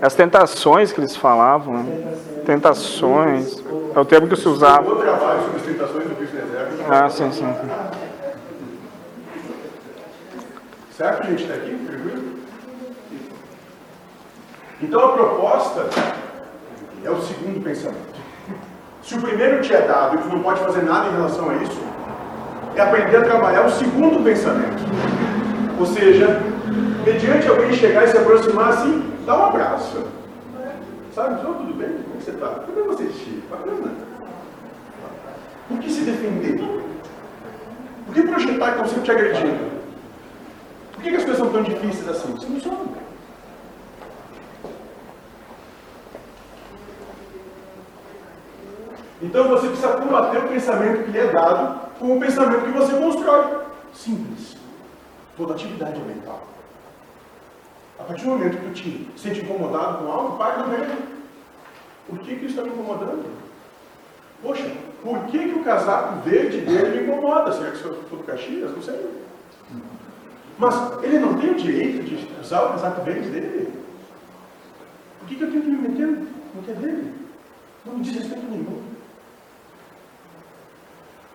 As 0.00 0.14
tentações 0.14 0.92
que 0.92 1.00
eles 1.00 1.16
falavam, 1.16 1.82
né? 1.82 2.14
tentações, 2.46 3.62
é 3.94 4.00
o 4.00 4.04
termo 4.04 4.28
que 4.28 4.36
se 4.36 4.48
usava. 4.48 4.86
Ah, 6.88 7.10
sim, 7.10 7.30
sim. 7.32 7.46
Certo, 10.96 11.26
gente? 11.26 11.42
Está 11.42 11.54
aqui? 11.54 11.76
Tranquilo? 11.86 12.38
Então 14.80 15.04
a 15.04 15.12
proposta 15.12 15.86
é 17.04 17.10
o 17.10 17.20
segundo 17.20 17.62
pensamento. 17.62 18.18
Se 19.02 19.14
o 19.14 19.20
primeiro 19.20 19.60
te 19.60 19.74
é 19.74 19.82
dado 19.82 20.16
e 20.16 20.18
tu 20.18 20.28
não 20.28 20.42
pode 20.42 20.60
fazer 20.60 20.82
nada 20.82 21.08
em 21.08 21.12
relação 21.12 21.50
a 21.50 21.54
isso, 21.56 21.80
é 22.76 22.80
aprender 22.80 23.16
a 23.16 23.22
trabalhar 23.22 23.66
o 23.66 23.70
segundo 23.70 24.22
pensamento. 24.22 24.82
Ou 25.78 25.86
seja, 25.86 26.40
mediante 27.04 27.48
alguém 27.48 27.72
chegar 27.72 28.04
e 28.04 28.08
se 28.08 28.16
aproximar 28.16 28.68
assim, 28.70 29.17
dá 29.28 29.36
um 29.36 29.44
abraço. 29.44 30.04
Sabe, 31.14 31.46
"Ô, 31.46 31.54
tudo 31.54 31.74
bem? 31.74 31.88
Como 31.88 32.14
é 32.14 32.16
que 32.16 32.24
você 32.24 32.30
está? 32.30 32.46
É 32.46 32.64
que 32.64 32.80
você, 32.80 33.10
Chico? 33.10 33.46
Bacana. 33.48 33.92
Por 35.68 35.78
que 35.80 35.90
se 35.90 36.00
defender? 36.00 36.58
Por 38.06 38.14
que 38.14 38.22
projetar 38.22 38.66
que 38.66 38.70
estão 38.70 38.88
sempre 38.88 39.02
te 39.02 39.10
agredindo? 39.10 39.78
Por 40.92 41.02
que, 41.02 41.10
que 41.10 41.16
as 41.16 41.24
coisas 41.24 41.38
são 41.38 41.52
tão 41.52 41.62
difíceis 41.62 42.08
assim? 42.08 42.32
Você 42.32 42.46
não 42.48 42.60
são. 42.60 42.88
Então 49.20 49.48
você 49.48 49.66
precisa 49.66 49.88
combater 49.88 50.38
o 50.38 50.48
pensamento 50.48 51.04
que 51.04 51.10
lhe 51.10 51.18
é 51.18 51.26
dado 51.26 51.80
com 51.98 52.16
o 52.16 52.20
pensamento 52.20 52.64
que 52.64 52.70
você 52.70 52.94
constrói. 52.94 53.58
Simples. 53.92 54.56
Toda 55.36 55.52
atividade 55.52 56.00
é 56.00 56.04
mental. 56.04 56.57
A 57.98 58.04
partir 58.04 58.24
do 58.24 58.30
momento 58.30 58.56
que 58.56 58.64
tu 58.66 58.72
te 58.72 59.10
sente 59.16 59.40
incomodado 59.40 59.98
com 59.98 60.12
algo, 60.12 60.38
para 60.38 60.58
no 60.58 60.68
meio. 60.68 61.18
Por 62.08 62.18
que, 62.20 62.36
que 62.36 62.46
isso 62.46 62.58
está 62.58 62.62
me 62.62 62.70
incomodando? 62.70 63.28
Poxa, 64.42 64.70
por 65.02 65.18
que, 65.26 65.38
que 65.38 65.58
o 65.58 65.64
casaco 65.64 66.20
verde 66.20 66.60
dele 66.60 67.00
me 67.00 67.06
incomoda? 67.06 67.52
Será 67.52 67.72
que 67.72 67.78
é 67.78 67.90
do 67.90 68.24
Caxias? 68.24 68.70
Não 68.70 68.82
sei. 68.82 69.10
Mas 70.58 71.04
ele 71.04 71.18
não 71.18 71.38
tem 71.38 71.50
o 71.50 71.54
direito 71.54 72.04
de 72.04 72.40
usar 72.40 72.62
o 72.62 72.70
casaco 72.70 73.02
verde 73.02 73.28
dele? 73.30 73.72
Por 75.18 75.28
que, 75.28 75.34
que 75.36 75.42
eu 75.42 75.50
tenho 75.50 75.62
que 75.62 75.70
me 75.70 75.88
meter 75.88 76.06
no 76.06 76.62
que 76.62 76.70
é 76.70 76.74
dele? 76.74 77.14
Não 77.84 77.94
me 77.94 78.02
diz 78.02 78.16
respeito 78.16 78.46
nenhum. 78.48 78.82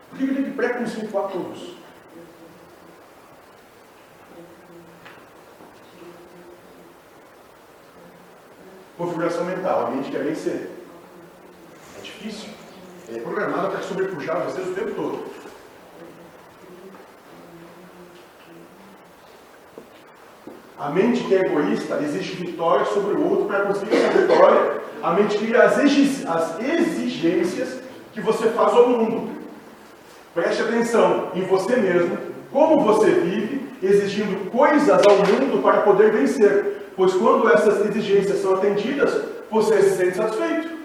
Por 0.09 0.17
que, 0.17 0.25
que 0.25 0.31
eu 0.31 0.35
tenho 0.35 0.47
que 0.47 0.55
preconceituar 0.55 1.27
todos? 1.29 1.82
Configuração 8.97 9.45
mental, 9.45 9.87
a 9.87 9.89
mente 9.89 10.11
quer 10.11 10.23
vencer. 10.23 10.69
É 11.97 12.01
difícil. 12.01 12.49
É 13.13 13.19
programada 13.19 13.69
para 13.69 13.81
sobrepujar 13.81 14.43
vocês 14.43 14.67
o 14.67 14.73
tempo 14.73 14.91
todo. 14.91 15.23
A 20.77 20.89
mente 20.89 21.23
que 21.23 21.33
é 21.33 21.39
egoísta 21.39 21.99
exige 22.03 22.35
vitória 22.35 22.85
sobre 22.85 23.15
o 23.15 23.29
outro 23.29 23.45
para 23.45 23.65
conseguir 23.65 23.95
essa 23.95 24.17
vitória. 24.17 24.81
A 25.01 25.13
mente 25.13 25.37
cria 25.37 25.63
as 25.63 25.79
exigências 25.79 27.79
que 28.11 28.21
você 28.21 28.49
faz 28.49 28.73
ao 28.73 28.89
mundo. 28.89 29.31
Preste 30.33 30.61
atenção 30.61 31.31
em 31.35 31.43
você 31.43 31.77
mesmo, 31.77 32.17
como 32.51 32.81
você 32.81 33.11
vive, 33.11 33.69
exigindo 33.81 34.51
coisas 34.51 34.89
ao 34.89 35.17
mundo 35.17 35.61
para 35.61 35.81
poder 35.81 36.11
vencer. 36.11 36.82
Pois 36.95 37.13
quando 37.13 37.49
essas 37.51 37.85
exigências 37.87 38.39
são 38.41 38.55
atendidas, 38.55 39.23
você 39.49 39.81
se 39.81 39.97
sente 39.97 40.17
satisfeito. 40.17 40.77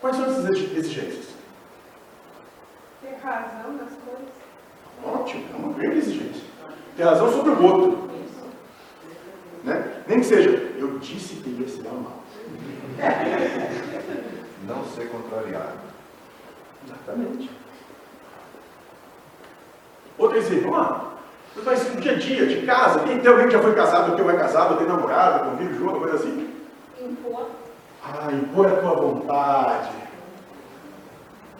Quais 0.00 0.16
são 0.16 0.26
essas 0.26 0.44
exi- 0.50 0.76
exigências? 0.76 1.26
Ter 3.02 3.14
razão 3.22 3.72
nas 3.72 3.88
coisas. 4.04 4.28
Ótimo, 5.04 5.44
é 5.52 5.56
uma 5.56 5.72
grande 5.72 5.98
exigência. 5.98 6.42
Ter 6.96 7.04
razão 7.04 7.32
sobre 7.32 7.50
o 7.52 7.62
outro. 7.62 8.08
Né? 9.64 10.02
Nem 10.06 10.20
que 10.20 10.26
seja, 10.26 10.50
eu 10.78 10.98
disse 10.98 11.36
que 11.36 11.50
ia 11.50 11.68
se 11.68 11.80
dar 11.82 11.92
mal. 11.92 12.22
Não 14.66 14.84
ser 14.84 15.08
contrariado. 15.08 15.78
Exatamente. 16.86 17.50
Outro 20.18 20.36
exemplo, 20.38 20.70
vamos 20.70 20.78
lá. 20.78 21.17
Mas 21.64 21.94
no 21.94 22.00
dia 22.00 22.12
a 22.12 22.14
dia, 22.16 22.46
de 22.46 22.66
casa, 22.66 23.00
quem 23.00 23.18
tem 23.18 23.30
alguém 23.30 23.46
que 23.46 23.52
já 23.52 23.60
foi 23.60 23.74
casado, 23.74 24.14
que 24.16 24.22
não 24.22 24.30
é 24.30 24.36
casado, 24.36 24.76
tem 24.76 24.86
namorado, 24.86 25.50
convive 25.50 25.74
junto, 25.78 26.00
coisa 26.00 26.16
assim? 26.16 26.48
Impor. 27.00 27.46
Ah, 28.04 28.32
impor 28.32 28.66
a 28.66 28.70
tua 28.70 28.90
vontade. 28.94 29.88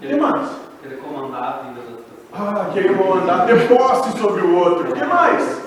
O 0.03 0.07
que 0.07 0.15
mais? 0.17 0.49
Querer 0.83 0.97
comandar 0.99 1.43
a 1.43 1.63
vida 1.69 1.81
das 1.81 1.85
pessoas. 1.85 2.09
Ah, 2.33 2.71
querer 2.73 2.93
mandar 2.97 3.47
ter 3.47 3.69
posse 3.69 4.19
sobre 4.19 4.43
o 4.43 4.57
outro. 4.57 4.91
O 4.91 4.93
que 4.95 5.05
mais? 5.05 5.61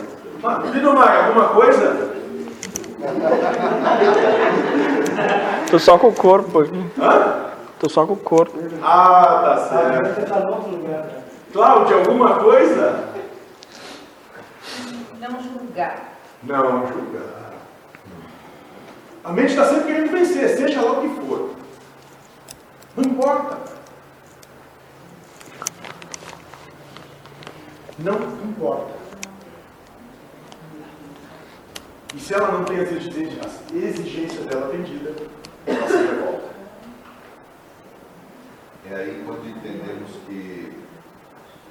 Ah, 0.44 0.62
Lidomar, 0.74 1.26
alguma 1.28 1.50
coisa? 1.50 2.12
Tô 5.70 5.80
só 5.80 5.98
com 5.98 6.08
o 6.08 6.14
corpo 6.14 6.60
aqui. 6.62 6.86
Hã? 7.00 7.36
Tô 7.80 7.90
só 7.90 8.06
com 8.06 8.14
o 8.14 8.18
corpo. 8.18 8.58
Ah, 8.84 9.42
tá 9.44 9.54
Ah, 9.54 9.58
certo. 9.58 10.16
você 10.16 10.22
está 10.22 10.40
em 10.40 10.46
outro 10.48 10.70
lugar. 10.72 11.00
né? 11.00 11.22
Cláudia, 11.54 11.98
alguma 11.98 12.36
coisa? 12.36 13.11
Não 15.22 15.40
julgar. 15.40 16.18
Não, 16.42 16.88
julgar. 16.88 17.54
A 19.24 19.32
mente 19.32 19.52
está 19.52 19.66
sempre 19.66 19.84
querendo 19.86 20.12
vencer, 20.12 20.58
seja 20.58 20.82
lá 20.82 20.94
o 20.94 21.02
que 21.02 21.22
for. 21.22 21.56
Não 22.98 23.04
importa. 23.04 23.60
Não 28.00 28.16
importa. 28.50 28.96
E 32.16 32.20
se 32.20 32.34
ela 32.34 32.52
não 32.54 32.66
tem 32.66 32.80
as 32.80 32.92
exigências, 32.92 33.46
as 33.46 33.72
exigências 33.72 34.44
dela 34.48 34.70
atendida, 34.70 35.14
ela 35.68 35.88
se 35.88 35.98
revolta. 35.98 36.50
É 38.90 38.96
aí 38.96 39.24
quando 39.24 39.48
entendemos 39.48 40.14
que 40.26 40.82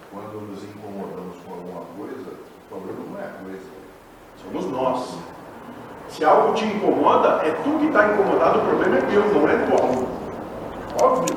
quando 0.09 0.41
nos 0.41 0.63
incomodamos 0.63 1.37
com 1.45 1.53
alguma 1.53 1.85
coisa, 1.97 2.50
o 2.71 2.81
problema 2.81 3.01
não 3.11 3.21
é 3.21 3.25
a 3.25 3.31
coisa. 3.43 3.67
Somos 4.43 4.67
nós. 4.71 5.19
Se 6.09 6.25
algo 6.25 6.55
te 6.55 6.65
incomoda, 6.65 7.43
é 7.45 7.51
tu 7.63 7.79
que 7.79 7.87
está 7.87 8.13
incomodado, 8.13 8.61
o 8.61 8.63
problema 8.63 8.99
é 8.99 9.01
teu, 9.03 9.25
não 9.33 9.49
é 9.49 9.55
algo. 9.81 10.09
Óbvio. 11.01 11.37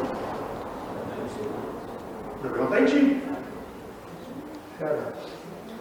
O 2.36 2.40
problema 2.40 2.64
está 2.66 2.82
em 2.82 2.86
ti. 2.86 3.24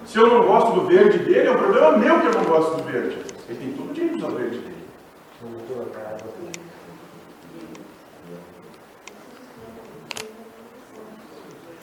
Se 0.06 0.18
eu 0.18 0.26
não 0.26 0.46
gosto 0.46 0.72
do 0.72 0.86
verde 0.86 1.18
dele, 1.18 1.48
é 1.48 1.50
um 1.50 1.58
problema 1.58 1.96
meu 1.96 2.20
que 2.20 2.26
eu 2.26 2.32
não 2.32 2.44
gosto 2.44 2.76
do 2.76 2.82
verde. 2.82 3.18
Ele 3.48 3.58
tem 3.58 3.72
todo 3.72 3.90
o 3.90 3.94
direito 3.94 4.16
de 4.16 4.24
usar 4.24 4.32
o 4.32 4.36
verde 4.36 4.58
dele. 4.58 4.72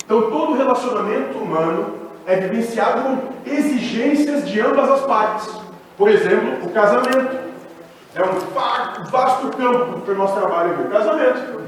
Então, 0.06 0.32
todo 0.32 0.58
relacionamento 0.58 1.38
humano 1.38 1.99
é 2.30 2.36
vivenciado 2.36 3.02
com 3.02 3.50
exigências 3.50 4.48
de 4.48 4.62
ambas 4.62 4.90
as 4.90 5.02
partes. 5.02 5.50
Por 5.98 6.10
exemplo, 6.10 6.66
o 6.68 6.72
casamento. 6.72 7.50
É 8.16 8.24
um 8.24 8.40
va- 8.54 9.04
vasto 9.10 9.50
campo 9.58 10.02
para 10.02 10.14
o 10.14 10.18
nosso 10.18 10.36
trabalho 10.36 10.72
aqui, 10.74 10.82
o 10.84 10.90
casamento. 10.90 11.62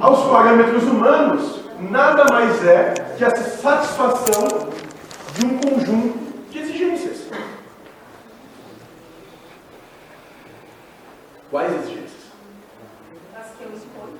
Aos 0.00 0.30
parâmetros 0.30 0.82
humanos, 0.84 1.60
nada 1.78 2.24
mais 2.32 2.64
é 2.66 2.92
que 3.16 3.24
a 3.24 3.34
satisfação 3.34 4.48
de 5.34 5.46
um 5.46 5.58
conjunto 5.58 6.18
de 6.50 6.58
exigências. 6.58 7.24
Quais 11.50 11.72
exigências? 11.72 12.10
As 13.36 13.46
que 13.56 13.64
eu 13.64 13.70
escolho. 13.74 14.18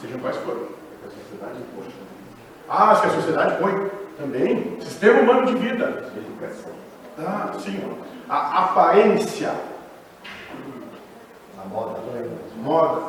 Sejam 0.00 0.18
quais 0.20 0.36
forem. 0.38 0.66
Ah, 2.68 2.92
as 2.92 3.00
que 3.00 3.06
a 3.06 3.10
sociedade 3.10 3.56
põe 3.60 3.90
Sistema 5.02 5.20
humano 5.20 5.46
de 5.46 5.54
vida. 5.56 6.04
Ah, 7.18 7.50
sim. 7.58 7.82
A 8.28 8.62
aparência. 8.62 9.50
A 11.60 11.68
moda. 11.68 11.98
Moda. 12.58 13.02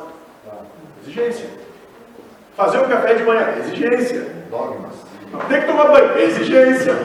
Exigência. 1.03 1.49
Fazer 2.57 2.79
o 2.79 2.87
café 2.87 3.13
de 3.13 3.23
manhã. 3.23 3.47
Exigência. 3.59 4.25
Dogmas. 4.49 4.95
Tem 5.47 5.61
que 5.61 5.67
tomar 5.67 5.89
banho. 5.89 6.17
Exigência. 6.17 6.95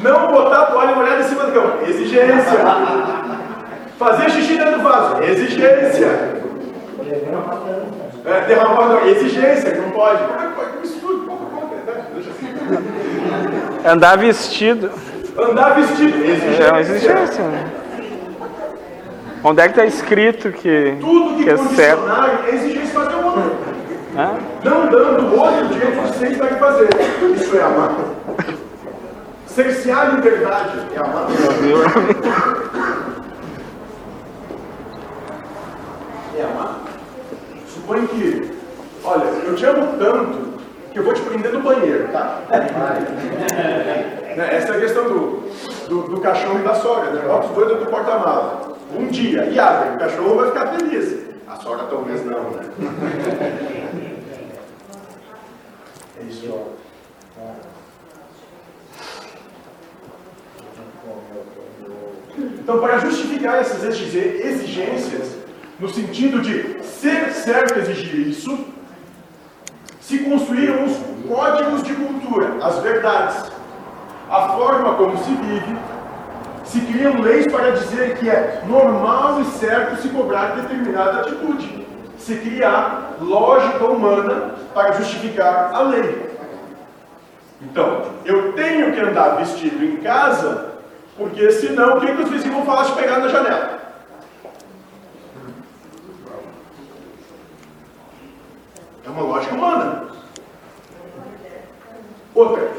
Não 0.00 0.28
botar 0.28 0.62
a 0.62 0.66
toalha 0.66 0.94
molhada 0.94 1.22
em 1.22 1.24
cima 1.24 1.46
da 1.46 1.52
cama. 1.52 1.82
Exigência. 1.88 2.60
Fazer 3.98 4.30
xixi 4.30 4.56
dentro 4.56 4.76
do 4.76 4.84
vaso. 4.84 5.20
Exigência. 5.20 6.06
É, 8.24 8.40
derramar 8.46 8.88
não. 8.88 9.04
Exigência, 9.08 9.72
que 9.72 9.80
não 9.80 9.90
pode. 9.90 10.22
Isso 10.84 11.00
tudo. 11.00 11.24
Deixa 12.14 12.30
assim. 12.30 12.53
Andar 13.86 14.16
vestido. 14.18 14.90
Andar 15.38 15.74
vestido. 15.74 16.24
Exigência. 16.24 16.62
É 16.64 16.70
uma 16.70 16.80
exigência. 16.80 17.44
né? 17.44 17.72
Onde 19.42 19.60
é 19.60 19.64
que 19.64 19.70
está 19.70 19.84
escrito 19.84 20.52
que, 20.52 20.96
Tudo 21.00 21.36
que, 21.36 21.44
que 21.44 21.50
é 21.50 21.56
certo? 21.56 22.02
é 22.46 22.54
exigência 22.54 22.94
fazer 22.94 23.14
o. 23.16 23.36
Né? 24.14 24.38
Não 24.64 24.86
dando 24.86 25.34
o 25.34 25.38
outro 25.40 25.66
direito 25.68 26.00
de 26.02 26.18
ser 26.18 26.36
vai 26.36 26.54
fazer. 26.54 26.88
Isso 27.34 27.56
é 27.56 27.62
amar. 27.62 27.94
Cercear 29.46 30.00
a 30.00 30.04
liberdade 30.14 30.78
é 30.94 30.98
amar. 30.98 31.26
É 36.36 36.42
amar. 36.42 36.80
Suponho 37.68 38.08
que, 38.08 38.50
olha, 39.04 39.24
eu 39.46 39.54
te 39.54 39.64
amo 39.66 39.98
tanto 39.98 40.53
que 40.94 41.00
eu 41.00 41.04
vou 41.04 41.12
te 41.12 41.22
prender 41.22 41.52
no 41.52 41.60
banheiro, 41.60 42.08
tá? 42.12 42.40
Né, 44.36 44.48
Essa 44.54 44.74
é 44.74 44.76
a 44.76 44.80
questão 44.80 45.08
do, 45.08 45.50
do, 45.88 46.02
do 46.02 46.20
cachorro 46.20 46.60
e 46.60 46.62
da 46.62 46.76
sogra, 46.76 47.10
né? 47.10 47.22
Dois 47.52 47.68
dentro 47.68 47.84
do 47.84 47.90
porta-mala. 47.90 48.78
Um 48.96 49.08
dia, 49.08 49.46
e 49.46 49.58
abre, 49.58 49.96
o 49.96 49.98
cachorro 49.98 50.36
vai 50.36 50.46
ficar 50.46 50.68
feliz. 50.68 51.18
A 51.48 51.56
sogra 51.56 51.86
talvez 51.90 52.24
não, 52.24 52.50
né? 52.50 52.62
É 56.16 56.26
isso. 56.26 56.48
Então, 62.38 62.78
para 62.78 62.98
justificar 62.98 63.56
essas 63.56 63.82
exigências, 63.82 65.38
no 65.80 65.88
sentido 65.88 66.40
de 66.40 66.84
ser 66.84 67.32
certo 67.32 67.80
exigir 67.80 68.28
isso, 68.28 68.73
se 70.06 70.18
construíram 70.18 70.84
os 70.84 70.98
códigos 71.26 71.82
de 71.82 71.94
cultura, 71.94 72.52
as 72.62 72.78
verdades, 72.80 73.50
a 74.30 74.48
forma 74.50 74.94
como 74.94 75.16
se 75.16 75.30
vive, 75.30 75.76
se 76.64 76.80
criam 76.82 77.22
leis 77.22 77.50
para 77.50 77.70
dizer 77.70 78.18
que 78.18 78.28
é 78.28 78.62
normal 78.66 79.40
e 79.40 79.44
certo 79.44 80.02
se 80.02 80.08
cobrar 80.10 80.56
determinada 80.56 81.20
atitude, 81.20 81.86
se 82.18 82.36
criar 82.36 83.16
lógica 83.20 83.84
humana 83.84 84.54
para 84.74 84.92
justificar 84.92 85.70
a 85.72 85.80
lei. 85.82 86.34
Então, 87.62 88.02
eu 88.26 88.52
tenho 88.52 88.92
que 88.92 89.00
andar 89.00 89.36
vestido 89.36 89.82
em 89.82 89.96
casa, 89.98 90.74
porque 91.16 91.50
senão 91.50 91.96
o 91.96 92.00
que, 92.00 92.14
que 92.14 92.22
os 92.22 92.28
vizinhos 92.28 92.56
vão 92.56 92.66
falar 92.66 92.84
se 92.84 92.92
pegar 92.92 93.20
na 93.20 93.28
janela? 93.28 93.83
É 99.04 99.10
uma 99.10 99.22
lógica 99.22 99.54
humana. 99.54 100.08
Outra. 102.34 102.70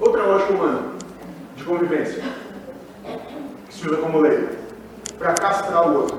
Outra 0.00 0.22
lógica 0.24 0.52
humana 0.52 0.82
de 1.56 1.64
convivência 1.64 2.22
que 3.66 3.74
se 3.74 3.86
usa 3.86 3.98
como 3.98 4.20
lei 4.20 4.48
para 5.16 5.32
castrar 5.34 5.88
o 5.88 5.96
outro. 5.96 6.18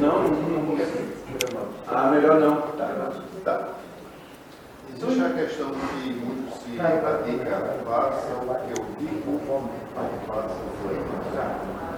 Não, 0.00 0.22
não, 0.22 0.26
não. 0.30 0.34
Ah, 1.88 2.10
melhor 2.10 2.40
não. 2.40 2.62
Tá, 2.76 3.12
tá. 3.44 3.73
Existe 5.06 5.22
a 5.22 5.30
questão 5.34 5.70
que 5.70 6.12
muito 6.14 6.50
se 6.56 6.76
pratica, 6.76 7.76
faça 7.84 8.34
o 8.34 8.46
que 8.46 8.80
eu 8.80 8.86
digo, 8.98 9.38
faça 9.46 10.54
o 10.54 10.58
que 10.80 10.84
eu 10.84 10.94
digo. 10.94 11.12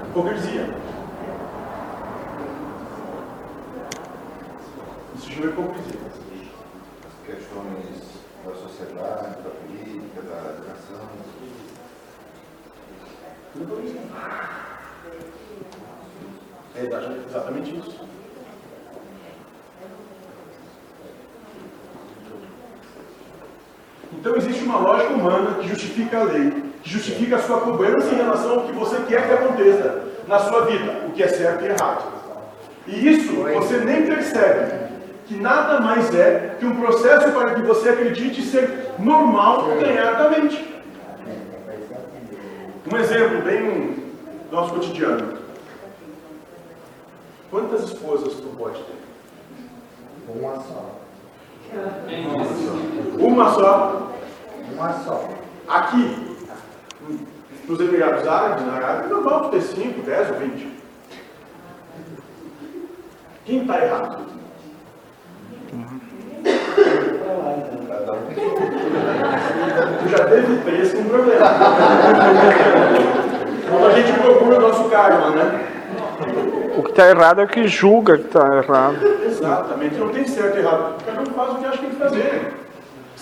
Hipocrisia. 0.08 0.66
Isso 5.14 5.30
chama 5.30 5.46
hipocrisia. 5.52 6.00
As 7.06 7.16
questões 7.24 7.96
da 8.44 8.54
sociedade, 8.54 9.36
da 9.42 9.50
política, 9.50 10.22
da 10.22 10.38
educação. 10.50 11.06
É 16.74 16.80
exatamente- 16.84 17.26
exatamente 17.28 17.76
isso. 17.78 18.06
Então 24.12 24.36
existe 24.36 24.55
uma 24.66 24.78
lógica 24.78 25.14
humana 25.14 25.54
que 25.60 25.68
justifica 25.68 26.18
a 26.18 26.24
lei, 26.24 26.52
que 26.82 26.90
justifica 26.90 27.36
a 27.36 27.42
sua 27.42 27.60
cobrança 27.60 28.12
em 28.12 28.16
relação 28.16 28.52
ao 28.52 28.60
que 28.62 28.72
você 28.72 28.96
quer 29.08 29.26
que 29.26 29.34
aconteça 29.34 30.02
na 30.26 30.38
sua 30.40 30.66
vida, 30.66 31.06
o 31.06 31.12
que 31.12 31.22
é 31.22 31.28
certo 31.28 31.64
e 31.64 31.68
errado. 31.68 32.04
E 32.86 33.08
isso 33.08 33.32
você 33.34 33.78
nem 33.78 34.06
percebe, 34.06 34.86
que 35.26 35.34
nada 35.36 35.80
mais 35.80 36.14
é 36.14 36.56
que 36.58 36.66
um 36.66 36.76
processo 36.76 37.32
para 37.32 37.54
que 37.54 37.62
você 37.62 37.88
acredite 37.88 38.42
ser 38.42 38.92
normal 38.98 39.72
e 39.72 39.84
ganhar 39.84 40.12
da 40.12 40.30
mente. 40.30 40.74
Um 42.92 42.96
exemplo 42.96 43.42
bem 43.42 43.96
do 44.48 44.54
nosso 44.56 44.74
cotidiano. 44.74 45.36
Quantas 47.50 47.84
esposas 47.84 48.34
tu 48.34 48.48
pode 48.56 48.78
ter? 48.78 49.06
Uma 50.28 50.60
só. 50.60 51.00
Uma 52.08 52.44
só. 52.44 53.26
Uma 53.26 53.50
só. 53.54 54.05
Uma 54.76 54.90
é 54.90 54.92
só. 55.04 55.28
Aqui, 55.66 56.36
nos 57.66 57.80
Emirados 57.80 58.28
Árabes, 58.28 58.66
na 58.66 58.74
Arábia, 58.74 59.08
não 59.08 59.22
normal 59.22 59.48
ter 59.48 59.62
5, 59.62 60.02
10 60.02 60.30
ou 60.30 60.36
20. 60.36 60.76
Quem 63.46 63.62
está 63.62 63.82
errado? 63.82 64.26
Tu 70.02 70.08
já 70.10 70.24
teve 70.26 70.56
três 70.62 70.92
com 70.92 71.04
problema. 71.04 71.48
Quando 73.70 73.86
a 73.86 73.90
gente 73.92 74.12
procura 74.20 74.58
o 74.58 74.60
nosso 74.60 74.90
karma, 74.90 75.30
né? 75.30 75.72
O 76.76 76.82
que 76.82 76.90
está 76.90 77.08
errado 77.08 77.40
é 77.40 77.44
o 77.44 77.48
que 77.48 77.66
julga 77.66 78.18
que 78.18 78.26
está 78.26 78.58
errado. 78.58 78.96
Exatamente, 79.24 79.94
não 79.96 80.10
tem 80.10 80.26
certo 80.26 80.56
e 80.56 80.60
errado. 80.60 80.96
Cada 81.04 81.22
um 81.22 81.26
faz 81.26 81.52
o 81.52 81.54
que 81.56 81.64
acha 81.64 81.78
que 81.78 81.86
tem 81.86 81.90
que 81.90 81.96
fazer. 81.96 82.65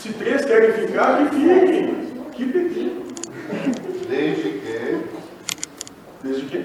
Se 0.04 0.12
três 0.12 0.44
querem 0.44 0.70
ficar, 0.86 1.30
que 1.30 1.34
fiquem. 1.34 1.94
Que 2.32 2.44
pedido. 2.44 3.04
Desde 4.06 4.50
que 4.50 5.00
Desde 6.22 6.44
que. 6.44 6.58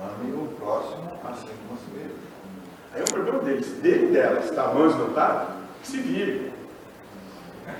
ame 0.00 0.32
o 0.34 0.48
próximo 0.58 1.12
assim 1.22 1.46
como 1.68 1.78
si 1.78 1.96
mesmo. 1.96 2.18
Aí 2.92 3.02
é 3.02 3.04
o 3.04 3.06
problema 3.06 3.38
deles, 3.44 3.68
dele 3.80 4.06
e 4.06 4.12
delas. 4.12 4.50
Tá 4.50 4.74
manso, 4.74 4.98
não 4.98 5.10
tá? 5.10 5.58
Que 5.80 5.86
se 5.86 5.98
vire. 5.98 6.50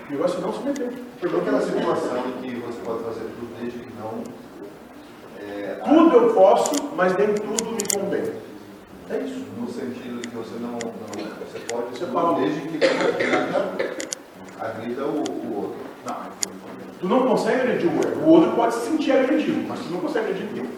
O 0.09 0.13
negócio 0.13 0.39
é 0.39 0.41
não 0.43 0.53
se 0.53 0.61
problema 0.61 0.79
é 0.79 1.41
aquela 1.41 1.63
situação 1.63 2.25
em 2.29 2.43
que 2.43 2.55
você 2.55 2.79
pode 2.85 3.03
fazer 3.03 3.23
tudo 3.23 3.61
desde 3.61 3.81
que 3.81 3.93
não. 3.99 4.23
É, 5.41 5.81
Tudo 5.85 6.17
eu 6.17 6.33
posso, 6.33 6.71
mas 6.95 7.17
nem 7.17 7.35
tudo 7.35 7.73
me 7.73 7.89
convém. 7.93 8.33
É 9.11 9.19
isso. 9.19 9.45
no 9.59 9.69
sentido 9.69 10.23
de 10.23 10.29
que 10.29 10.37
você 10.37 10.55
não. 10.61 10.79
não 10.79 10.79
você 10.79 11.59
pode 11.69 11.99
Você 11.99 12.07
fala. 12.07 12.39
desde 12.39 12.61
que 12.61 12.79
não 12.79 14.06
agrida, 14.61 15.05
o, 15.05 15.23
o 15.23 15.57
outro. 15.57 15.81
Não. 16.05 16.17
Tu 16.99 17.07
não 17.09 17.29
consegue 17.29 17.61
agredir 17.61 17.91
o 17.91 17.97
outro. 17.97 18.19
O 18.21 18.29
outro 18.29 18.53
pode 18.53 18.75
se 18.75 18.87
sentir 18.91 19.13
agredido, 19.13 19.69
mas 19.69 19.81
tu 19.81 19.91
não 19.91 20.01
consegue 20.01 20.31
agredir 20.31 20.47
ninguém. 20.47 20.71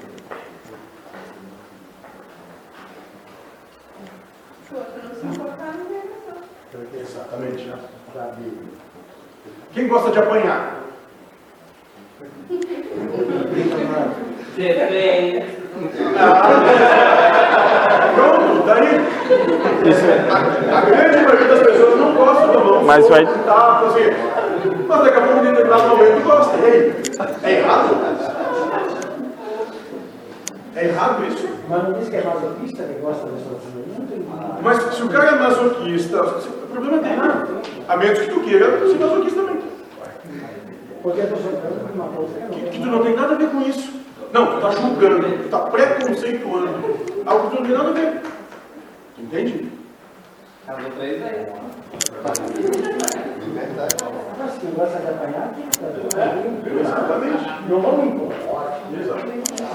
Se 4.66 4.74
o 4.74 4.78
outro 4.78 4.92
não 5.02 5.14
se 5.14 5.26
importar, 5.26 5.74
não 5.74 5.86
agressão. 5.86 7.00
Exatamente. 7.00 7.64
né? 7.64 7.78
Quem 9.72 9.86
gosta 9.88 10.10
de 10.10 10.18
apanhar? 10.18 10.82
Depende. 14.56 15.57
Pronto, 18.14 18.62
daí. 18.66 18.88
A, 20.30 20.78
a 20.78 20.80
grande 20.82 21.16
maioria 21.24 21.48
das 21.48 21.60
pessoas 21.62 21.98
não 22.00 22.14
gosta 22.14 22.46
da 22.48 22.58
mão. 22.58 22.84
Mas 22.84 23.08
vai- 23.08 23.26
Tá, 23.26 23.82
assim, 23.86 24.04
mas 24.88 25.02
daqui 25.04 25.18
a 25.18 25.20
pouco, 25.22 25.38
em 25.38 25.50
determinado 25.50 25.88
momento, 25.88 26.24
gosta. 26.24 26.56
E 26.56 26.64
aí? 26.64 27.02
É 27.44 27.52
errado? 27.60 27.96
É 30.76 30.84
errado 30.84 31.24
isso? 31.26 31.48
Mas 31.68 31.82
não 31.84 31.92
diz 31.94 32.08
que 32.08 32.16
é 32.16 32.22
masoquista 32.24 32.82
que 32.84 33.00
gosta 33.00 33.26
de 33.28 33.42
sofrimento? 33.42 34.58
Mas 34.62 34.82
se 34.94 35.02
o 35.02 35.08
cara 35.08 35.30
é 35.30 35.34
masoquista, 35.38 36.22
o 36.22 36.66
problema 36.72 36.96
é 36.96 37.00
dele. 37.00 37.60
A 37.88 37.96
menos 37.96 38.18
que 38.20 38.30
tu 38.30 38.40
queira 38.40 38.78
ser 38.86 38.98
masoquista 38.98 39.40
também. 39.40 39.58
Porque 41.02 41.20
eu 41.20 41.28
sofrendo 41.28 41.80
por 41.86 41.94
uma 41.94 42.08
coisa 42.08 42.34
que 42.50 42.60
Que, 42.70 42.80
tu 42.80 42.86
não 42.86 43.02
tem 43.02 43.14
nada 43.14 43.34
a 43.34 43.36
ver 43.38 43.48
com 43.48 43.60
isso. 43.62 43.92
Não, 44.32 44.46
tu 44.46 44.60
tá 44.60 44.70
julgando, 44.72 45.42
tu 45.42 45.48
tá 45.48 45.60
preconceituando. 45.60 46.98
Algo 47.26 47.50
que 47.50 47.56
não 47.56 47.62
tem 47.66 47.76
nada 47.76 47.88
a 47.88 47.92
ver. 47.92 48.22
Entende? 49.18 49.72
Casou 50.66 50.90
três 50.92 51.22
aí. 51.22 51.46
Liberdade. 53.40 53.96
Mas 54.38 54.58
quem 54.58 54.70
gosta 54.72 54.98
de 54.98 55.08
apanhar, 55.08 55.54
tudo 55.54 56.08
bem. 56.14 56.80
Exatamente. 56.80 57.70
Não 57.70 57.80
vamos 57.80 58.04
embora. 58.06 58.80
Exato. 59.00 59.26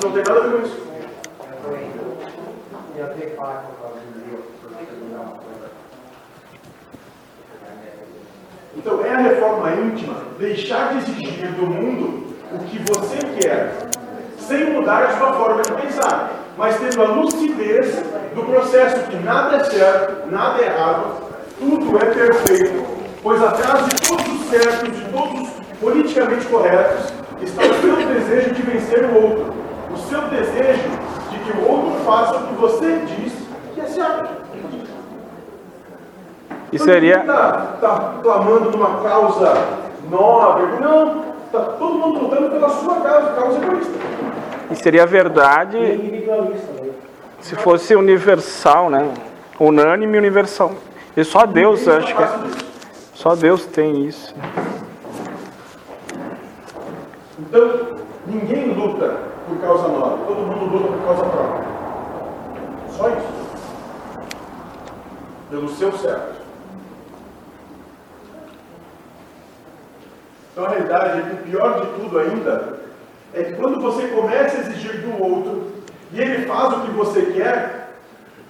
Não 0.03 0.11
tem 0.11 0.23
nada 0.23 0.39
a 0.39 0.47
ver 0.47 0.51
com 0.51 0.65
isso. 0.65 0.83
Eu 2.95 3.07
com. 3.35 3.73
Então, 8.75 9.05
é 9.05 9.13
a 9.13 9.17
reforma 9.17 9.71
íntima 9.71 10.15
deixar 10.39 10.93
de 10.93 10.97
exigir 10.99 11.51
do 11.53 11.65
mundo 11.67 12.35
o 12.51 12.59
que 12.65 12.79
você 12.79 13.17
quer, 13.39 13.71
sem 14.47 14.71
mudar 14.71 15.03
a 15.03 15.17
sua 15.17 15.33
forma 15.33 15.61
de 15.61 15.71
pensar, 15.73 16.31
mas 16.57 16.77
tendo 16.77 17.01
a 17.01 17.05
lucidez 17.07 17.95
do 18.35 18.43
processo 18.43 19.07
que 19.09 19.17
nada 19.17 19.57
é 19.57 19.63
certo, 19.63 20.29
nada 20.29 20.61
é 20.61 20.65
errado, 20.65 21.05
tudo 21.59 21.97
é 21.97 22.05
perfeito, 22.05 22.85
pois 23.21 23.41
atrás 23.41 23.85
de 23.85 24.07
todos 24.07 24.27
os 24.27 24.49
certos, 24.49 24.95
de 24.95 25.05
todos 25.11 25.41
os 25.41 25.77
politicamente 25.79 26.45
corretos, 26.47 27.13
está 27.41 27.61
o 27.63 27.81
seu 27.81 27.95
desejo 27.95 28.51
de 28.53 28.61
vencer 28.61 29.05
o 29.05 29.15
outro, 29.15 29.53
o 29.93 29.97
seu 30.09 30.21
desejo 30.23 30.89
de 31.31 31.39
que 31.39 31.57
o 31.57 31.69
outro 31.69 32.03
faça 32.05 32.37
o 32.37 32.47
que 32.47 32.53
você 32.55 32.99
diz 33.05 33.33
que 33.73 33.81
é 33.81 33.85
certo. 33.85 34.43
E 36.71 36.79
seria, 36.79 37.19
Está 37.19 37.77
tá 37.79 38.15
clamando 38.23 38.71
numa 38.71 39.01
causa 39.03 39.53
nobre. 40.09 40.65
Não, 40.81 41.23
está 41.45 41.59
todo 41.59 41.93
mundo 41.93 42.21
lutando 42.21 42.49
pela 42.49 42.69
sua 42.69 42.95
causa, 42.95 43.31
causa 43.33 43.57
egoísta. 43.59 44.12
E 44.73 44.75
seria 44.75 45.05
verdade 45.05 45.77
se 47.39 47.55
fosse 47.55 47.95
universal, 47.95 48.89
né? 48.89 49.13
Unânime 49.59 50.15
e 50.15 50.19
universal. 50.19 50.71
E 51.15 51.23
só 51.23 51.45
Deus, 51.45 51.87
acho 51.87 52.15
que 52.15 52.23
é. 52.23 52.29
Só 53.13 53.35
Deus 53.35 53.65
tem 53.67 54.05
isso. 54.05 54.35
Então, 57.39 57.97
ninguém 58.25 58.73
luta 58.73 59.17
por 59.47 59.57
causa 59.59 59.87
nobre, 59.87 60.25
todo 60.25 60.41
mundo 60.41 60.75
luta 60.75 60.97
por 60.97 61.05
causa 61.05 61.25
própria. 61.25 61.63
Só 62.89 63.09
isso. 63.09 63.43
Pelo 65.49 65.69
seu 65.69 65.91
certo. 65.93 66.41
Então 70.51 70.65
a 70.65 70.69
realidade 70.69 71.19
é 71.19 71.23
que 71.23 71.33
o 71.33 71.37
pior 71.37 71.81
de 71.81 72.01
tudo 72.01 72.19
ainda 72.19 72.79
é 73.33 73.43
que 73.43 73.53
quando 73.53 73.81
você 73.81 74.07
começa 74.07 74.57
a 74.57 74.59
exigir 74.61 75.01
do 75.01 75.23
outro 75.23 75.71
e 76.11 76.21
ele 76.21 76.45
faz 76.45 76.73
o 76.73 76.81
que 76.81 76.91
você 76.91 77.21
quer, 77.21 77.97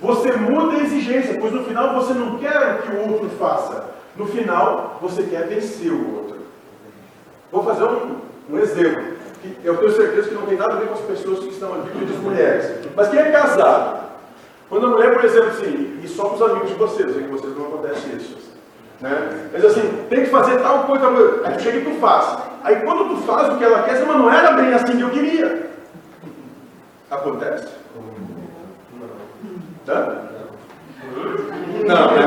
você 0.02 0.34
muda 0.34 0.78
a 0.78 0.82
exigência, 0.82 1.38
pois 1.40 1.54
no 1.54 1.64
final 1.64 1.96
você 1.96 2.14
não 2.14 2.38
quer 2.38 2.82
que 2.82 2.92
o 2.92 3.12
outro 3.12 3.30
faça. 3.40 3.86
No 4.18 4.28
final, 4.28 5.00
você 5.02 5.24
quer 5.24 5.48
vencer 5.48 5.92
o 5.92 6.16
outro. 6.16 6.38
Vou 7.52 7.64
fazer 7.64 7.86
um, 7.86 8.18
um 8.50 8.60
exemplo. 8.60 9.14
que 9.42 9.58
Eu 9.64 9.78
tenho 9.78 9.92
certeza 9.92 10.30
que 10.30 10.36
não 10.36 10.46
tem 10.46 10.58
nada 10.58 10.74
a 10.74 10.76
ver 10.78 10.88
com 10.88 10.94
as 10.94 11.02
pessoas 11.02 11.40
que 11.40 11.50
estão 11.50 11.74
aqui, 11.74 12.06
que 12.06 12.14
as 12.14 12.20
mulheres. 12.20 12.88
Mas 12.96 13.08
quem 13.08 13.20
é 13.20 13.32
casado? 13.32 14.04
Quando 14.70 14.88
a 14.88 14.90
mulher, 14.90 15.14
por 15.14 15.24
exemplo, 15.24 15.50
assim, 15.50 16.00
e 16.04 16.08
só 16.08 16.26
com 16.26 16.36
os 16.36 16.42
amigos 16.42 16.70
de 16.70 16.76
vocês, 16.76 17.16
que 17.16 17.22
vocês 17.24 17.56
não 17.56 17.68
acontece 17.68 18.10
isso. 18.16 18.53
Né? 19.04 19.50
Mas 19.52 19.66
assim, 19.66 20.06
tem 20.10 20.24
que 20.24 20.30
fazer 20.30 20.62
tal 20.62 20.86
coisa. 20.86 21.06
Aí 21.44 21.58
tu 21.58 21.62
chega 21.62 21.80
e 21.80 21.84
tu 21.84 22.00
faz. 22.00 22.38
Aí 22.64 22.78
quando 22.78 23.10
tu 23.10 23.18
faz 23.24 23.54
o 23.54 23.58
que 23.58 23.66
ela 23.66 23.84
quer, 23.84 24.00
mas 24.06 24.18
não 24.18 24.32
era 24.32 24.54
bem 24.54 24.74
assim 24.74 24.96
que 24.96 25.02
eu 25.02 25.10
queria. 25.10 25.70
Acontece? 27.12 27.68
Hã? 29.90 30.22
Não, 31.86 32.12
né? 32.16 32.24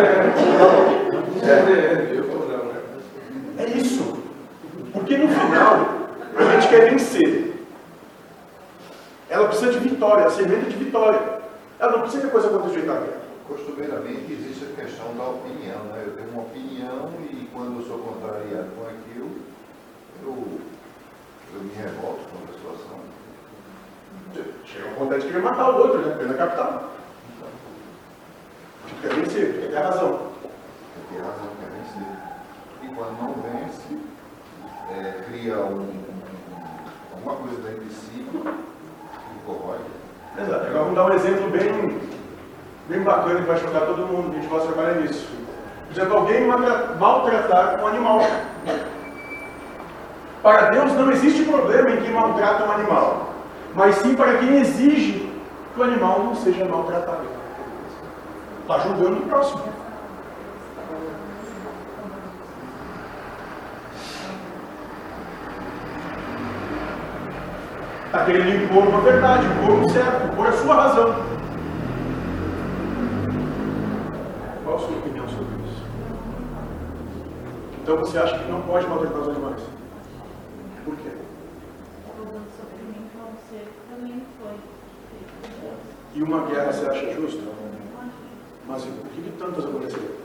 É, 3.58 3.62
é 3.62 3.66
isso. 3.70 4.18
Porque 4.92 5.16
no 5.16 5.28
final, 5.28 5.88
a 6.36 6.42
gente 6.52 6.68
quer 6.68 6.90
vencer. 6.90 7.54
Ela 9.30 9.48
precisa 9.48 9.72
de 9.72 9.78
vitória, 9.78 10.26
a 10.26 10.30
semente 10.30 10.66
de 10.66 10.84
vitória. 10.84 11.20
Ela 11.78 11.92
não 11.92 12.00
precisa 12.00 12.20
que 12.20 12.28
a 12.28 12.30
coisa 12.30 12.48
aconteça 12.48 12.68
do 12.68 12.74
jeito. 12.74 13.25
Costumeiramente 13.48 14.32
existe 14.32 14.64
a 14.64 14.82
questão 14.82 15.14
da 15.16 15.24
opinião, 15.28 15.84
né? 15.84 16.02
Eu 16.04 16.16
tenho 16.16 16.30
uma 16.30 16.42
opinião 16.42 17.12
e 17.30 17.48
quando 17.52 17.80
eu 17.80 17.86
sou 17.86 17.98
contrariado 18.00 18.68
com 18.76 18.82
aquilo, 18.88 19.30
eu, 20.22 20.60
eu 21.54 21.60
me 21.60 21.72
revolto 21.74 22.24
contra 22.30 22.50
a 22.50 22.58
situação. 22.58 22.98
Chega 24.64 24.90
a 24.90 24.94
vontade 24.94 25.22
de 25.22 25.28
querer 25.28 25.42
matar 25.42 25.70
o 25.70 25.76
outro, 25.78 25.98
né? 26.00 26.16
Pela 26.16 26.34
capital. 26.34 26.90
Quer 29.00 29.14
vencer, 29.14 29.60
quer 29.60 29.68
ter 29.70 29.76
razão. 29.78 30.08
Eu 30.08 31.02
tenho 31.10 31.22
razão, 31.24 31.48
quer 31.60 31.70
vencer. 31.70 32.12
E 32.82 32.94
quando 32.94 33.22
não 33.22 33.34
vence, 33.42 33.98
é, 34.90 35.22
cria 35.28 35.58
um, 35.58 35.82
um- 35.82 36.14
alguma 37.14 37.36
coisa 37.36 37.62
dentro 37.62 37.84
de 37.84 37.94
si 37.94 38.10
que 38.10 39.46
corrói. 39.46 39.78
Exato. 40.36 40.66
Agora 40.66 40.78
vamos 40.80 40.94
dar 40.96 41.06
um 41.06 41.14
exemplo 41.14 41.50
bem, 41.50 42.00
bem 42.88 43.00
bacana 43.02 43.40
que 43.40 43.46
vai 43.46 43.58
chocar 43.58 43.82
todo 43.82 44.06
mundo, 44.06 44.30
a 44.32 44.34
gente 44.34 44.48
possa 44.48 44.66
trabalhar 44.72 45.00
nisso. 45.00 45.28
Por 45.88 45.92
exemplo, 45.92 46.16
alguém 46.18 46.46
maltra- 46.46 46.94
maltratar 46.98 47.80
um 47.82 47.86
animal. 47.86 48.20
Para 50.42 50.70
Deus 50.70 50.92
não 50.92 51.10
existe 51.10 51.44
problema 51.44 51.90
em 51.90 51.96
quem 52.02 52.12
maltrata 52.12 52.64
um 52.64 52.72
animal, 52.72 53.30
mas 53.74 53.96
sim 53.96 54.14
para 54.14 54.38
quem 54.38 54.60
exige 54.60 55.32
que 55.74 55.80
o 55.80 55.84
animal 55.84 56.20
não 56.24 56.34
seja 56.34 56.64
maltratado. 56.64 57.26
Está 58.62 58.78
julgando 58.80 59.18
o 59.18 59.28
próximo. 59.28 59.62
Está 68.06 68.24
querendo 68.24 68.64
impor 68.64 68.86
uma 68.86 69.00
verdade, 69.00 69.46
impor 69.46 69.74
um 69.76 69.88
certo, 69.88 70.32
impor 70.32 70.46
a 70.46 70.52
sua 70.52 70.74
razão. 70.74 71.14
Qual 74.64 74.76
a 74.76 74.78
sua 74.78 74.96
opinião 74.98 75.28
sobre 75.28 75.54
isso? 75.66 75.84
Então 77.86 77.98
você 77.98 78.18
acha 78.18 78.36
que 78.36 78.50
não 78.50 78.62
pode 78.62 78.84
maltratar 78.88 79.20
os 79.20 79.28
animais? 79.28 79.62
Por 80.84 80.96
quê? 80.96 81.10
Por. 84.42 85.74
E 86.16 86.20
uma 86.24 86.46
guerra 86.46 86.72
você 86.72 86.84
acha 86.88 87.12
justa? 87.14 87.42
Mas 88.66 88.82
por 88.84 89.06
que, 89.10 89.22
que 89.22 89.30
tantas 89.38 89.64
aconteceram? 89.66 90.16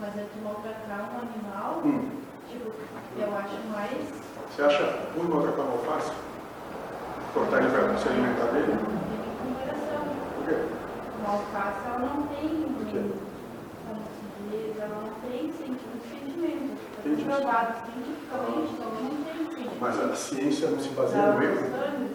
Mas 0.00 0.16
é 0.16 0.24
tu 0.32 0.42
maltratar 0.42 1.10
um 1.12 1.18
animal, 1.18 1.82
Hum. 1.84 2.08
tipo, 2.50 2.72
eu 3.18 3.36
acho 3.36 3.56
mais 3.70 4.08
Você 4.56 4.62
acha 4.62 4.98
ruim 5.14 5.28
maltratar 5.28 5.66
uma 5.66 5.72
alface? 5.72 6.12
Cortar 7.34 7.58
ele 7.62 7.68
para 7.72 7.98
se 7.98 8.08
alimentar 8.08 8.46
dele? 8.52 8.72
de 8.72 8.72
remuneração. 8.72 10.02
Por 10.36 10.44
quê? 10.48 10.56
Uma 11.20 11.32
alface, 11.34 11.78
ela 11.88 11.98
não 11.98 12.22
tem, 12.28 12.48
como 12.48 12.90
se 12.90 13.31
ela 14.78 15.00
não 15.00 15.14
tem 15.30 15.52
provado 17.24 17.74
cientificamente, 17.86 18.72
então 18.74 18.90
não 18.90 19.24
tem 19.24 19.46
sentimento. 19.46 19.76
Mas 19.80 20.00
a 20.00 20.14
ciência 20.14 20.70
não 20.70 20.80
se 20.80 20.88
baseia 20.90 21.32
no 21.32 21.42
erro? 21.42 22.12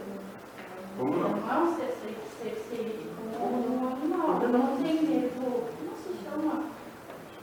Como 0.97 1.15
não? 1.17 1.29
Não 1.29 1.51
é 1.51 1.57
um 1.59 1.75
ser, 1.75 1.93
ser, 2.01 2.17
ser, 2.41 2.55
ser 2.69 3.11
como 3.37 3.57
um 3.57 3.87
animal. 3.93 4.39
Não 4.47 4.77
tem 4.77 5.03
nervo, 5.03 5.67
como 5.77 5.93
se 5.97 6.23
chama? 6.23 6.63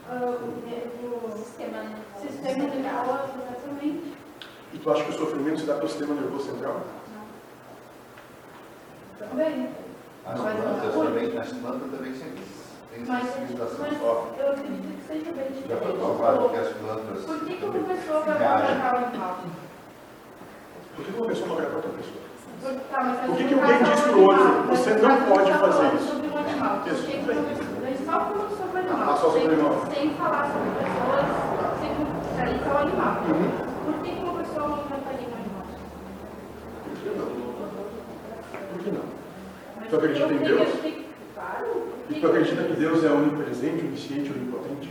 Ah, 0.09 0.37
o 0.41 0.67
nervo... 0.67 1.37
Sistema, 1.37 1.83
sistema 2.21 2.63
nervoso, 2.63 3.33
exatamente. 3.41 4.13
E 4.73 4.77
tu 4.77 4.91
acha 4.91 5.03
que 5.05 5.11
o 5.11 5.17
sofrimento 5.17 5.59
se 5.59 5.65
dá 5.65 5.75
pelo 5.75 5.89
sistema 5.89 6.13
nervoso 6.15 6.51
central? 6.51 6.81
Também. 9.17 9.69
As 10.25 10.39
plantas 10.39 10.95
não. 10.95 11.05
também, 11.05 11.37
as 11.37 11.53
plantas 11.53 11.91
também 11.91 12.13
têm 12.13 12.33
Mas, 12.97 13.07
mas 13.07 14.01
eu 14.01 14.51
acredito 14.51 14.97
que 14.97 15.07
seja 15.07 15.31
bem 15.31 15.45
Já 15.67 15.77
foi 15.77 15.91
diferente. 15.91 15.97
provado 15.99 16.49
que 16.49 16.55
as 16.57 16.67
plantas 16.69 17.25
Por 17.25 17.39
que, 17.45 17.55
que 17.57 17.65
uma 17.65 17.83
pessoa 17.83 18.19
vai 18.21 18.39
maltratar 18.39 18.93
o 18.93 18.97
animal? 19.05 19.37
Por 20.95 21.05
que 21.05 21.11
uma 21.11 21.25
pessoa 21.27 21.47
maltrata 21.49 21.75
outra 21.75 21.91
pessoa? 21.91 22.25
Por- 22.61 22.73
tá, 22.89 23.03
mas 23.03 23.19
Por 23.25 23.35
que 23.35 23.43
que 23.47 23.53
alguém 23.53 23.77
diz 23.83 23.89
é 23.89 24.05
um 24.07 24.11
pro 24.11 24.21
outro, 24.23 24.63
"Você 24.69 24.89
não 24.95 25.21
pode 25.23 25.51
tá 25.51 25.57
fazer 25.59 25.95
isso"? 25.95 26.07
sobre 26.07 26.27
um 26.29 26.37
animal. 26.37 26.79
Por 26.79 26.91
Isso, 26.93 27.03
que 27.05 27.11
tudo 27.17 27.27
bem. 27.27 27.37
uma- 27.37 27.81
Mas 27.83 27.99
só 28.05 28.11
falando 28.11 28.57
sobre 28.57 28.75
o 28.75 28.79
animal. 28.79 29.09
Ah, 29.09 29.17
só 29.17 29.29
sobre 29.29 29.39
o 29.39 29.41
sem, 29.41 29.51
animal. 29.53 29.85
Sem 29.93 30.09
falar 30.15 30.43
sobre 30.51 30.69
pessoas, 30.79 31.25
sem 31.79 31.91
ali 32.41 32.59
tá 32.59 32.73
o 32.73 32.77
animal. 32.77 33.13
Uhum. 33.27 33.51
Por 33.85 34.03
que, 34.03 34.09
que 34.15 34.23
uma 34.23 34.33
pessoa 34.39 34.67
maltrataria 34.69 35.27
um 35.27 35.35
animal? 35.35 35.65
Por 36.85 36.97
que 37.03 37.09
não? 37.19 37.27
Por 38.71 38.79
que 38.83 38.91
não? 38.91 39.03
Mas 39.79 39.89
Tu 39.89 39.95
acredita 39.95 40.25
eu 40.25 40.31
em 40.31 40.37
Deus? 40.39 40.69
Claro. 41.35 41.94
E 42.09 42.19
tu 42.19 42.27
acredita 42.27 42.63
que 42.63 42.73
Deus 42.73 43.03
é 43.03 43.09
onipresente, 43.09 43.83
onisciente, 43.85 44.31
onipotente? 44.31 44.89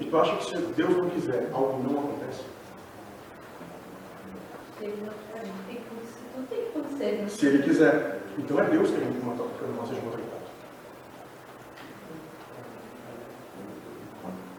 E 0.00 0.04
tu 0.06 0.16
acha 0.18 0.36
que 0.36 0.44
se 0.46 0.56
Deus 0.56 0.96
não 0.96 1.10
quiser, 1.10 1.50
algo 1.52 1.82
não 1.82 1.98
acontece? 2.00 2.42
Ele 4.80 5.02
não- 5.06 5.12
tem 5.66 5.80
tem 6.46 7.12
né? 7.22 7.28
Se 7.28 7.46
Ele 7.46 7.62
quiser. 7.62 8.20
Então 8.38 8.58
é 8.58 8.64
Deus 8.64 8.90
que 8.90 8.96
matar- 9.24 9.46
que 9.56 9.62
o 9.62 9.66
animal 9.66 9.86
seja 9.86 10.00
maltratado. 10.00 10.34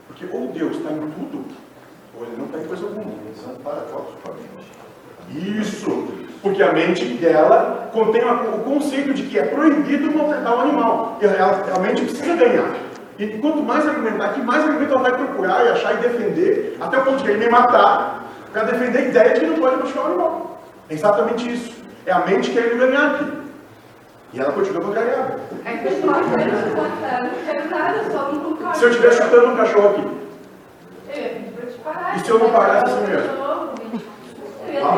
Porque 0.08 0.26
ou 0.32 0.48
Deus 0.54 0.78
está 0.78 0.92
em 0.92 1.00
tudo, 1.12 1.46
ou 2.16 2.26
Ele 2.26 2.38
não 2.38 2.46
está 2.46 2.60
em 2.60 2.68
coisa 2.68 2.86
alguma. 2.86 3.12
São 3.44 3.56
paradoxos 3.56 4.16
para 4.24 4.32
a 4.34 4.36
mente. 4.36 5.60
Isso! 5.60 6.25
Porque 6.46 6.62
a 6.62 6.72
mente 6.72 7.04
dela 7.16 7.90
contém 7.92 8.22
o 8.24 8.60
conceito 8.60 9.16
de 9.16 9.24
que 9.24 9.40
é 9.40 9.48
proibido 9.48 10.16
maltratar 10.16 10.56
o 10.56 10.62
animal. 10.62 11.18
E 11.20 11.26
ela, 11.26 11.64
a 11.76 11.80
mente 11.80 12.04
precisa 12.04 12.36
ganhar. 12.36 12.70
E 13.18 13.26
quanto 13.40 13.64
mais 13.64 13.88
argumentar, 13.88 14.30
que 14.34 14.42
mais 14.42 14.64
argumento 14.64 14.94
ela 14.94 15.02
vai 15.02 15.14
procurar 15.14 15.66
e 15.66 15.70
achar 15.70 15.96
e 15.96 15.98
defender, 16.08 16.78
até 16.80 17.00
o 17.00 17.04
ponto 17.04 17.18
de 17.18 17.24
querer 17.24 17.40
me 17.40 17.50
matar, 17.50 18.26
para 18.54 18.66
defender 18.66 19.00
a 19.00 19.02
ideia 19.02 19.34
de 19.34 19.40
que 19.40 19.46
não 19.48 19.56
pode 19.58 19.78
machucar 19.78 20.04
o 20.04 20.06
animal. 20.06 20.62
É 20.88 20.94
exatamente 20.94 21.52
isso. 21.52 21.74
É 22.06 22.12
a 22.12 22.20
mente 22.20 22.52
querendo 22.52 22.78
ganhar 22.78 23.16
aqui. 23.16 23.26
E 24.34 24.40
ela 24.40 24.52
continua 24.52 24.82
contrariada. 24.84 25.40
É 25.66 25.72
que 25.78 25.88
eu 25.88 26.06
não 26.06 26.14
concordo. 28.40 28.76
Se 28.78 28.84
eu 28.84 28.90
estiver 28.90 29.14
chutando 29.14 29.48
um 29.48 29.56
cachorro 29.58 29.88
aqui, 29.88 30.08
parar. 31.84 32.18
E 32.18 32.20
se 32.20 32.30
eu 32.30 32.38
não 32.38 32.50
parasse 32.52 32.86
assim 32.86 33.08
mesmo? 33.08 33.30
Eu 33.32 33.34
ia 33.34 33.34
Ah, 33.58 33.72
tentar. 33.88 34.65
Tá. 34.82 34.98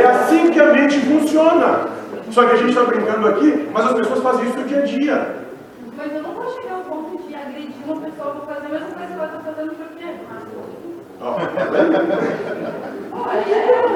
É 0.00 0.06
assim 0.06 0.50
que 0.50 0.60
a 0.60 0.72
mente 0.72 1.00
funciona. 1.00 1.88
Só 2.30 2.44
que 2.46 2.52
a 2.54 2.56
gente 2.56 2.70
está 2.70 2.84
brincando 2.84 3.28
aqui, 3.28 3.68
mas 3.72 3.84
as 3.84 3.92
pessoas 3.92 4.22
fazem 4.22 4.46
isso 4.46 4.58
no 4.58 4.64
dia 4.64 4.78
a 4.78 4.82
dia. 4.82 5.36
Mas 5.96 6.14
eu 6.14 6.22
não 6.22 6.32
vou 6.32 6.50
chegar 6.54 6.76
ao 6.76 6.80
ponto 6.80 7.22
de 7.28 7.34
agredir 7.34 7.84
uma 7.86 8.00
pessoa 8.00 8.34
por 8.34 8.46
fazer 8.46 8.66
a 8.66 8.70
mesma 8.70 8.86
coisa 8.86 9.06
que 9.06 9.12
ela 9.12 9.26
está 9.26 9.38
fazendo 9.40 9.74
por 9.76 9.86
quê? 9.98 10.06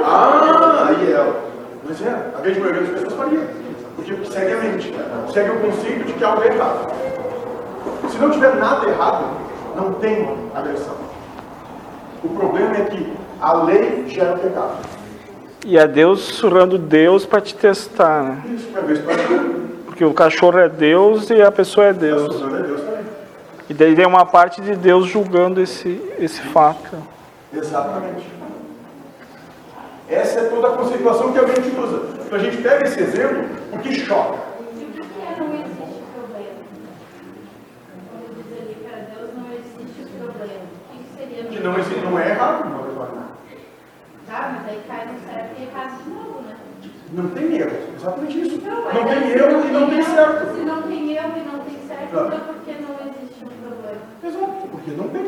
Ah, 0.05 0.87
aí 0.89 1.13
é. 1.13 1.33
Mas 1.89 2.03
é, 2.03 2.11
a 2.37 2.41
grande 2.41 2.61
maioria 2.61 2.83
das 2.83 2.91
pessoas 2.91 3.15
faria. 3.15 3.41
Porque 3.97 4.25
segue 4.27 4.53
a 4.53 4.57
mente. 4.59 4.95
Segue 5.33 5.51
o 5.51 5.61
conceito 5.61 6.05
de 6.05 6.13
que 6.13 6.25
algo 6.25 6.43
é 6.43 6.49
errado. 6.49 6.93
Se 8.11 8.19
não 8.19 8.31
tiver 8.31 8.55
nada 8.57 8.87
errado, 8.87 9.25
não 9.75 9.95
tem 9.95 10.29
agressão. 10.55 11.06
O 12.27 12.37
problema 12.37 12.77
é 12.77 12.85
que 12.85 13.13
a 13.41 13.53
lei 13.63 14.05
gera 14.09 14.37
pecado. 14.37 14.79
E 15.65 15.79
é 15.79 15.87
Deus 15.87 16.21
sussurrando 16.21 16.77
Deus 16.77 17.25
para 17.25 17.41
te 17.41 17.55
testar, 17.55 18.23
né? 18.23 18.43
Isso, 18.53 18.67
para 18.69 18.83
ver 18.83 18.97
se 18.97 19.03
Porque 19.87 20.05
o 20.05 20.13
cachorro 20.13 20.59
é 20.59 20.69
Deus 20.69 21.31
e 21.31 21.41
a 21.41 21.53
pessoa 21.53 21.87
é 21.87 21.93
Deus. 21.93 22.41
Deus. 22.41 22.53
é 22.53 22.63
Deus 22.63 22.81
também. 22.81 23.05
E 23.69 23.75
daí 23.75 23.95
tem 23.95 24.07
uma 24.07 24.27
parte 24.27 24.61
de 24.61 24.75
Deus 24.75 25.07
julgando 25.07 25.61
esse, 25.61 26.01
esse 26.19 26.41
fato. 26.41 26.97
Exatamente. 27.53 28.27
Essa 30.09 30.41
é 30.41 30.45
toda 30.45 30.69
a 30.69 30.77
conceituação 30.77 31.33
que 31.33 31.39
a 31.39 31.43
mente 31.43 31.73
usa. 31.79 32.03
Então 32.25 32.39
a 32.39 32.43
gente 32.43 32.57
pega 32.59 32.85
esse 32.85 33.01
exemplo 33.01 33.45
porque 33.71 33.93
choca. 33.95 34.39
E 34.77 34.85
o 34.85 34.93
que 34.93 35.01
é 35.01 35.37
não 35.39 35.55
existe 35.55 36.03
problema? 36.15 36.59
Quando 38.11 38.35
diz 38.37 38.53
ali 38.61 38.77
para 38.85 38.99
Deus 39.15 39.31
não 39.37 39.47
existe 39.53 40.03
problema. 40.19 40.67
O 41.46 41.46
que 41.57 41.63
não, 41.63 41.79
existe, 41.79 42.01
não 42.05 42.19
é 42.19 42.31
errado 42.31 42.69
não 42.69 42.87
é 42.87 42.91
errado. 42.91 43.27
Tá, 44.27 44.53
mas 44.57 44.69
aí 44.69 44.83
cai 44.89 45.07
no 45.07 45.21
certo 45.21 45.59
e 45.59 45.63
errado 45.63 46.03
de 46.03 46.11
novo, 46.11 46.41
né? 46.43 46.57
Não 47.13 47.29
tem 47.31 47.57
erro. 47.57 47.77
Exatamente 47.95 48.41
isso. 48.41 48.55
Então, 48.57 48.81
Não 48.81 48.89
aí 48.89 49.05
tem 49.05 49.31
erro 49.31 49.65
e 49.69 49.73
não 49.73 49.89
tem 49.89 50.03
certo. 50.03 50.55
Se 50.55 50.61
não 50.63 50.83
tem 50.83 51.13
erro 51.17 51.33
e 51.37 51.41
não 51.47 51.59
tem 51.61 51.79
certo, 51.87 52.11
Claro. 52.11 52.27
então 52.27 52.41
por 52.41 52.55
que 52.65 52.73
não 52.73 52.95
existe 53.07 53.45
um 53.45 53.49
problema? 53.49 54.01
Exato, 54.25 54.69
porque 54.73 54.91
não 54.91 55.09
tem. 55.09 55.25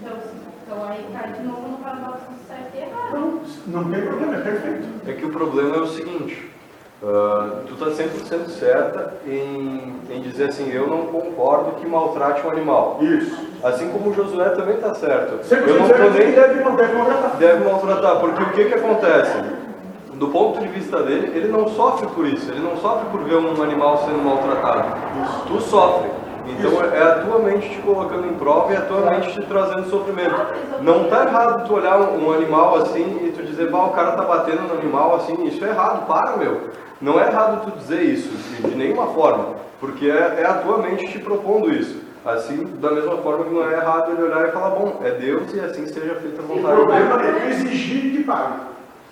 Então, 0.00 0.16
então 0.64 0.84
aí 0.88 1.06
cai 1.12 1.32
de 1.32 1.42
novo 1.42 1.68
no 1.68 1.76
paradoxo 1.78 2.24
do 2.30 2.46
certo 2.48 2.74
e 2.74 2.78
errado. 2.78 3.40
Não, 3.66 3.82
não 3.82 3.90
tem 3.92 4.02
problema, 4.02 4.36
é 4.36 4.40
perfeito. 4.40 4.88
É 5.06 5.12
que 5.12 5.26
o 5.26 5.30
problema 5.30 5.76
é 5.76 5.80
o 5.80 5.86
seguinte, 5.86 6.50
ah, 7.04 7.60
tu 7.68 7.76
tá 7.76 7.86
100% 7.86 8.48
certa 8.48 9.14
em, 9.26 9.92
em 10.10 10.20
dizer 10.22 10.48
assim, 10.48 10.70
eu 10.72 10.86
não 10.86 11.06
concordo 11.08 11.72
que 11.72 11.86
maltrate 11.86 12.46
um 12.46 12.50
animal. 12.50 12.98
Isso. 13.02 13.49
Assim 13.62 13.90
como 13.90 14.10
o 14.10 14.14
Josué 14.14 14.48
também 14.50 14.76
tá 14.78 14.94
certo. 14.94 15.44
Sempre 15.44 15.70
Eu 15.70 15.80
não 15.80 15.88
tô 15.88 15.94
nem 15.96 16.32
deve, 16.32 16.34
deve 16.34 16.94
maltratar. 16.94 17.36
deve 17.36 17.64
maltratar, 17.64 18.16
porque 18.20 18.42
o 18.42 18.50
que 18.52 18.64
que 18.64 18.74
acontece? 18.74 19.36
Do 20.14 20.28
ponto 20.28 20.60
de 20.60 20.68
vista 20.68 21.02
dele, 21.02 21.32
ele 21.34 21.48
não 21.48 21.68
sofre 21.68 22.06
por 22.08 22.26
isso, 22.26 22.50
ele 22.50 22.60
não 22.60 22.76
sofre 22.76 23.06
por 23.10 23.22
ver 23.22 23.36
um 23.36 23.62
animal 23.62 23.98
sendo 23.98 24.22
maltratado. 24.22 24.96
Tu 25.46 25.60
sofre. 25.62 26.10
Então 26.46 26.72
Isso. 26.72 26.84
é 26.84 27.02
a 27.02 27.18
tua 27.20 27.38
mente 27.38 27.68
te 27.68 27.78
colocando 27.82 28.26
em 28.26 28.34
prova 28.34 28.72
e 28.72 28.76
a 28.76 28.80
tua 28.82 29.10
mente 29.10 29.32
te 29.32 29.42
trazendo 29.46 29.88
sofrimento. 29.88 30.34
Não 30.82 31.04
tá 31.04 31.24
errado 31.24 31.66
tu 31.66 31.74
olhar 31.74 32.00
um, 32.00 32.32
animal 32.32 32.76
assim 32.76 33.20
e 33.24 33.32
tu 33.32 33.42
dizer, 33.42 33.70
bah, 33.70 33.84
o 33.84 33.90
cara 33.90 34.12
tá 34.12 34.24
batendo 34.24 34.62
no 34.62 34.78
animal 34.78 35.16
assim, 35.16 35.44
isso 35.46 35.64
é 35.64 35.68
errado, 35.68 36.06
para 36.06 36.36
meu. 36.36 36.70
Não 37.00 37.20
é 37.20 37.28
errado 37.28 37.64
tu 37.64 37.78
dizer 37.78 38.02
isso, 38.02 38.28
de, 38.28 38.70
de 38.70 38.76
nenhuma 38.76 39.06
forma, 39.08 39.54
porque 39.78 40.06
é, 40.06 40.40
é 40.40 40.46
a 40.46 40.54
tua 40.54 40.78
mente 40.78 41.08
te 41.08 41.18
propondo 41.18 41.72
isso. 41.72 42.09
Assim, 42.24 42.64
da 42.80 42.90
mesma 42.90 43.16
forma 43.18 43.44
que 43.44 43.50
não 43.54 43.68
é 43.68 43.72
errado 43.74 44.12
ele 44.12 44.22
olhar 44.22 44.46
e 44.48 44.52
falar, 44.52 44.70
bom, 44.70 45.00
é 45.02 45.10
Deus 45.12 45.54
e 45.54 45.60
assim 45.60 45.86
seja 45.86 46.14
feita 46.16 46.42
a 46.42 46.44
O 46.44 46.48
vontade 46.48 46.76
problema 46.76 47.16
dele. 47.18 47.38
é 47.38 47.50
exigir 47.50 48.12
que 48.12 48.24
pague. 48.24 48.52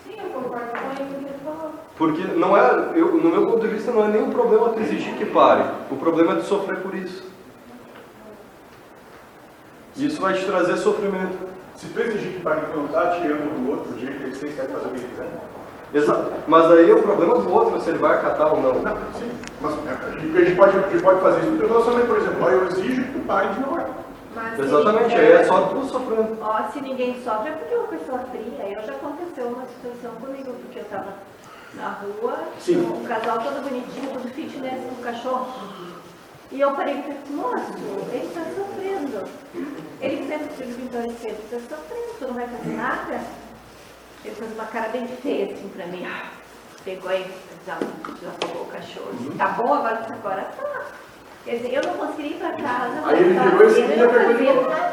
Sim, 0.05 0.15
eu 0.23 0.29
concordo 0.31 0.67
com 0.73 0.91
ele 0.91 1.09
que 1.09 1.15
ele 1.25 1.35
falou. 1.43 1.71
Porque 1.97 2.23
não 2.37 2.55
é, 2.57 2.91
eu, 2.95 3.15
no 3.15 3.31
meu 3.31 3.47
ponto 3.47 3.61
de 3.61 3.69
vista, 3.69 3.91
não 3.93 4.05
é 4.05 4.09
nem 4.09 4.23
um 4.23 4.31
problema 4.31 4.69
tu 4.71 4.81
exigir 4.81 5.15
que 5.15 5.25
pare. 5.25 5.65
O 5.91 5.97
problema 5.97 6.33
é 6.33 6.37
tu 6.37 6.43
sofrer 6.45 6.81
por 6.81 6.95
isso. 6.95 7.27
Isso 9.97 10.21
vai 10.21 10.35
te 10.35 10.45
trazer 10.45 10.77
sofrimento. 10.77 11.49
Se 11.77 11.87
tu 11.89 12.01
exigir 12.01 12.33
que 12.35 12.41
pague, 12.41 12.67
tu 12.73 12.77
não 12.77 12.87
está 12.87 13.13
tirando 13.13 13.65
do 13.65 13.71
outro 13.71 13.95
o 13.95 13.99
jeito 13.99 14.19
que 14.19 14.25
ele 14.25 14.37
tem 14.37 14.51
que 14.51 14.57
fazer 14.73 14.87
o 14.87 14.91
que 14.91 14.97
ele 14.97 15.09
quiser. 15.09 15.29
Exato. 15.95 16.33
Mas 16.47 16.71
aí 16.71 16.91
é 16.91 16.95
o 16.95 17.03
problema 17.03 17.39
do 17.39 17.51
outro, 17.53 17.81
se 17.81 17.89
ele 17.89 17.99
vai 17.99 18.17
acatar 18.19 18.53
ou 18.53 18.61
não. 18.61 18.75
Não, 18.83 18.97
sim. 19.19 19.31
Mas 19.61 19.75
é, 19.87 19.91
a 19.91 20.45
gente 20.45 20.57
pode, 20.57 20.79
a 20.79 20.89
gente 20.89 21.03
pode 21.03 21.21
fazer 21.21 21.41
isso 21.41 21.51
no 21.51 21.67
relacionamento, 21.67 22.07
por 22.07 22.17
exemplo. 22.19 22.39
Ó, 22.43 22.49
eu 22.49 22.67
exijo 22.69 23.03
que 23.05 23.13
tu 23.13 23.27
pare 23.27 23.49
de 23.49 23.61
namorar. 23.61 23.91
Mas 24.35 24.59
Exatamente, 24.59 25.15
aí 25.15 25.33
é 25.33 25.45
só 25.45 25.63
tu 25.63 25.85
sofrendo. 25.87 26.39
Ó, 26.41 26.71
se 26.71 26.81
ninguém 26.81 27.21
sofre 27.23 27.51
é 27.51 27.53
porque 27.53 27.75
é 27.75 27.77
uma 27.79 27.89
pessoa 27.89 28.19
fria. 28.31 28.79
Eu 28.79 28.83
já 28.87 28.93
aconteceu 28.93 29.47
uma 29.49 29.67
situação 29.67 30.13
comigo, 30.21 30.53
porque 30.53 30.79
eu 30.79 30.85
tava 30.85 31.15
na 31.75 31.89
rua, 31.89 32.39
Sim. 32.61 32.81
um 32.81 33.05
casal 33.05 33.39
todo 33.39 33.63
bonitinho, 33.69 34.11
todo 34.13 34.29
fitness, 34.33 34.81
um 34.99 35.03
cachorro. 35.03 35.49
E 36.51 36.61
eu 36.61 36.71
parei 36.73 36.95
e 36.99 37.03
falei, 37.03 37.19
moço, 37.31 37.73
ele 38.11 38.27
está 38.27 38.41
sofrendo. 38.57 39.29
Ele 40.01 40.27
sempre 40.27 40.65
diz, 40.65 40.79
então 40.79 41.01
ele 41.01 41.15
sempre 41.15 41.43
está 41.45 41.59
sofrendo, 41.77 42.19
tu 42.19 42.27
não 42.27 42.35
vai 42.35 42.47
fazer 42.47 42.75
nada? 42.75 43.21
Ele 44.25 44.35
fez 44.35 44.53
uma 44.53 44.65
cara 44.67 44.89
bem 44.89 45.07
feia 45.07 45.53
assim 45.53 45.69
pra 45.69 45.87
mim. 45.87 46.07
Pegou 46.85 47.12
e 47.12 47.24
já, 47.66 47.74
já 47.74 48.31
pegou 48.41 48.62
o 48.62 48.66
cachorro. 48.66 49.09
Disse, 49.18 49.31
Tá 49.37 49.47
bom, 49.49 49.74
agora, 49.74 50.01
agora 50.11 50.43
tá. 50.57 50.81
Quer 51.45 51.57
dizer, 51.57 51.74
eu 51.74 51.83
não 51.83 51.95
conseguiria 51.95 52.37
ir 52.37 52.41
pra 52.41 52.51
casa. 52.53 52.95
Aí 53.07 53.20
ele 53.20 53.41
pegou 53.41 53.66
esse 53.66 53.81
ele 53.81 53.95
dia 53.95 54.05
não 54.07 54.11
e 54.11 54.24
fazia 54.24 54.53
novo. 54.55 54.68
nada. 54.68 54.93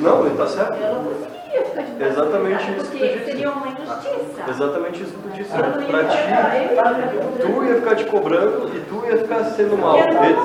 Não, 0.00 0.26
ele 0.26 0.36
tá 0.36 0.46
certo. 0.46 0.74
Eu 0.74 0.94
não 0.94 1.04
conseguiria 1.04 1.64
ficar 1.64 1.82
de 1.82 2.04
Exatamente 2.04 2.70
isso 2.72 2.90
que 2.90 2.98
Porque 2.98 3.08
tu 3.08 3.12
disse. 3.18 3.24
seria 3.24 3.50
uma 3.50 3.66
injustiça. 3.68 4.42
Exatamente 4.50 5.02
isso 5.02 5.12
que 5.12 5.22
tu 5.22 5.28
disse. 5.34 5.50
Ia 5.52 5.62
Pra 5.62 6.04
ti, 6.04 6.16
ia 6.16 7.46
tu 7.46 7.64
ia 7.64 7.74
ficar 7.76 7.94
te 7.96 8.04
cobrando 8.06 8.70
e 8.76 8.80
tu 8.80 9.04
ia 9.06 9.18
ficar 9.18 9.44
sendo 9.44 9.76
mal. 9.78 9.98
Ele- 9.98 10.36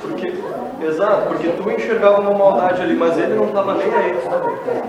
porque, 0.00 0.34
exato, 0.84 1.26
porque 1.28 1.48
tu 1.48 1.70
enxergava 1.70 2.20
uma 2.20 2.32
maldade 2.32 2.80
ali, 2.82 2.94
mas 2.94 3.18
ele 3.18 3.34
não 3.34 3.48
tava 3.48 3.74
nem 3.74 3.92
aí. 3.92 4.16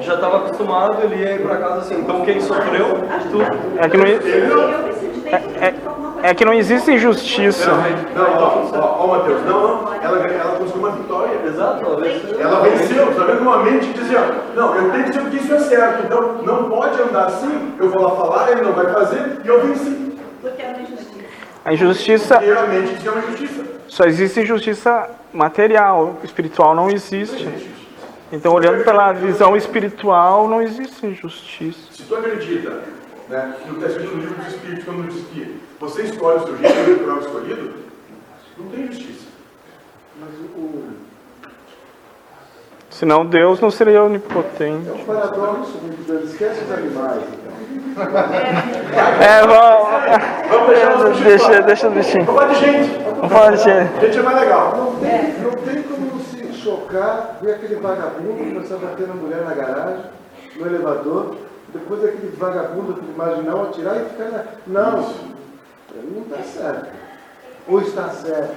Já 0.02 0.16
estava 0.16 0.38
acostumado, 0.38 1.02
ele 1.04 1.16
ia 1.16 1.34
ir 1.36 1.42
pra 1.42 1.58
casa 1.58 1.80
assim. 1.80 1.96
Então 2.00 2.22
quem 2.24 2.40
sofreu, 2.40 2.86
tu. 3.32 3.42
É 3.78 3.90
que 3.90 3.98
não, 3.98 4.06
de 4.06 4.89
é, 5.32 5.74
é 6.30 6.34
que 6.34 6.44
não 6.44 6.54
existe 6.54 6.92
injustiça. 6.92 7.72
Não, 8.16 8.24
ó, 8.24 8.70
ó, 8.74 9.04
ó, 9.04 9.08
Matheus, 9.08 9.44
não, 9.46 9.84
não. 9.84 9.94
Ela, 10.02 10.28
ela 10.28 10.56
conseguiu 10.58 10.82
uma 10.82 10.92
vitória. 10.92 11.40
Exato, 11.46 11.86
talvez. 11.86 12.40
Ela 12.40 12.60
venceu, 12.62 13.16
tá 13.16 13.24
vendo? 13.24 13.42
Uma 13.42 13.64
mente 13.64 13.88
que 13.88 14.00
dizia, 14.00 14.20
não, 14.56 14.76
eu 14.76 14.92
tenho 14.92 15.04
que 15.06 15.10
dizer 15.12 15.30
que 15.30 15.38
isso 15.38 15.54
é 15.54 15.60
certo, 15.60 16.04
então 16.06 16.42
não 16.44 16.70
pode 16.70 17.02
andar 17.02 17.26
assim, 17.26 17.74
eu 17.80 17.90
vou 17.90 18.02
lá 18.02 18.16
falar, 18.16 18.52
ele 18.52 18.62
não 18.62 18.74
vai 18.74 18.92
fazer, 18.92 19.42
e 19.44 19.48
eu 19.48 19.62
venci. 19.68 20.18
Porque 20.42 20.62
é 20.62 20.68
uma 20.68 20.82
injustiça. 20.82 21.20
A 21.66 21.74
injustiça 21.74 22.44
E 22.44 22.52
a 22.52 22.62
mente 22.66 22.94
dizia 22.96 23.12
uma 23.12 23.22
justiça. 23.22 23.64
só 23.88 24.04
existe 24.06 24.40
injustiça 24.42 25.10
material, 25.34 26.16
espiritual 26.24 26.74
não 26.74 26.90
existe. 26.90 27.48
Então, 28.32 28.54
olhando 28.54 28.84
pela 28.84 29.12
visão 29.12 29.56
espiritual, 29.58 30.48
não 30.48 30.62
existe 30.62 31.06
injustiça. 31.06 31.80
Se 31.92 32.04
tu 32.04 32.16
acredita, 32.16 32.82
né, 33.30 33.56
no 33.68 33.76
que 33.76 33.86
está 33.86 33.88
escrito 33.88 34.16
no 34.16 34.22
livro 34.22 34.36
dos 34.36 34.48
Espíritos, 34.48 34.84
quando 34.84 35.08
diz 35.10 35.26
que 35.28 35.62
você 35.80 36.04
escolhe 36.04 36.40
o 36.40 36.46
seu 36.46 36.58
jeito 36.58 36.90
natural 36.92 37.20
escolhido, 37.20 37.74
não 38.58 38.68
tem 38.68 38.88
justiça. 38.88 39.28
Mas 40.20 40.30
o, 40.56 40.84
Senão 42.90 43.26
Deus 43.26 43.62
não 43.62 43.72
seria 43.72 44.04
onipotente. 44.04 44.90
é 44.90 44.92
um 44.92 45.06
paradoxo 45.06 45.78
muito 45.82 46.06
grande. 46.08 46.26
Esquece 46.26 46.64
os 46.66 46.72
animais, 46.72 47.22
então. 47.32 47.50
É, 49.22 49.46
vamos, 49.46 50.50
Vamos 50.50 50.68
deixar 50.70 50.98
os 50.98 51.20
bichos 51.20 51.48
deixa, 51.48 51.62
deixa 51.62 51.88
o 51.88 51.92
bichinho. 51.92 52.26
Vamos 52.26 52.42
falar 52.42 52.54
de 52.54 52.60
gente. 52.60 53.04
Vamos 53.04 53.32
falar 53.32 53.52
de 53.52 53.64
gente. 53.64 54.02
Gente 54.02 54.18
é 54.18 54.22
mais 54.22 54.40
legal. 54.40 54.78
Não 54.78 54.96
tem, 54.96 55.34
não 55.40 55.52
tem 55.52 55.84
como 55.84 56.20
se 56.22 56.54
chocar, 56.54 57.38
ver 57.42 57.54
aquele 57.54 57.76
vagabundo 57.76 58.54
começar 58.54 58.76
a 58.76 58.78
bater 58.80 59.08
na 59.08 59.14
mulher 59.14 59.44
na 59.44 59.54
garagem, 59.54 60.06
no 60.56 60.66
elevador, 60.66 61.36
depois 61.74 62.04
aquele 62.04 62.36
vagabundo, 62.38 62.92
aquele 62.94 63.14
marginal 63.18 63.64
atirar 63.64 63.98
e 63.98 64.06
ficar 64.10 64.30
na. 64.32 64.44
Não, 64.68 64.92
não 65.02 66.22
está 66.24 66.38
certo. 66.44 66.88
Ou 67.68 67.82
está 67.82 68.10
certo. 68.10 68.56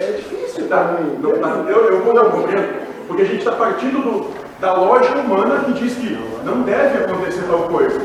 É 0.00 0.12
difícil 0.16 0.68
Tá, 0.68 0.84
para 0.84 1.00
não, 1.02 1.32
tá, 1.38 1.70
eu, 1.70 1.90
eu 1.90 2.02
vou 2.02 2.14
dar 2.14 2.24
um 2.26 2.40
momento, 2.40 2.86
porque 3.06 3.22
a 3.22 3.26
gente 3.26 3.38
está 3.38 3.52
partindo 3.52 4.02
do- 4.02 4.34
da 4.58 4.72
lógica 4.72 5.18
humana 5.18 5.60
que 5.64 5.72
diz 5.74 5.94
que 5.94 6.18
não 6.44 6.62
deve 6.62 7.04
acontecer 7.04 7.44
tal 7.48 7.64
coisa. 7.68 8.00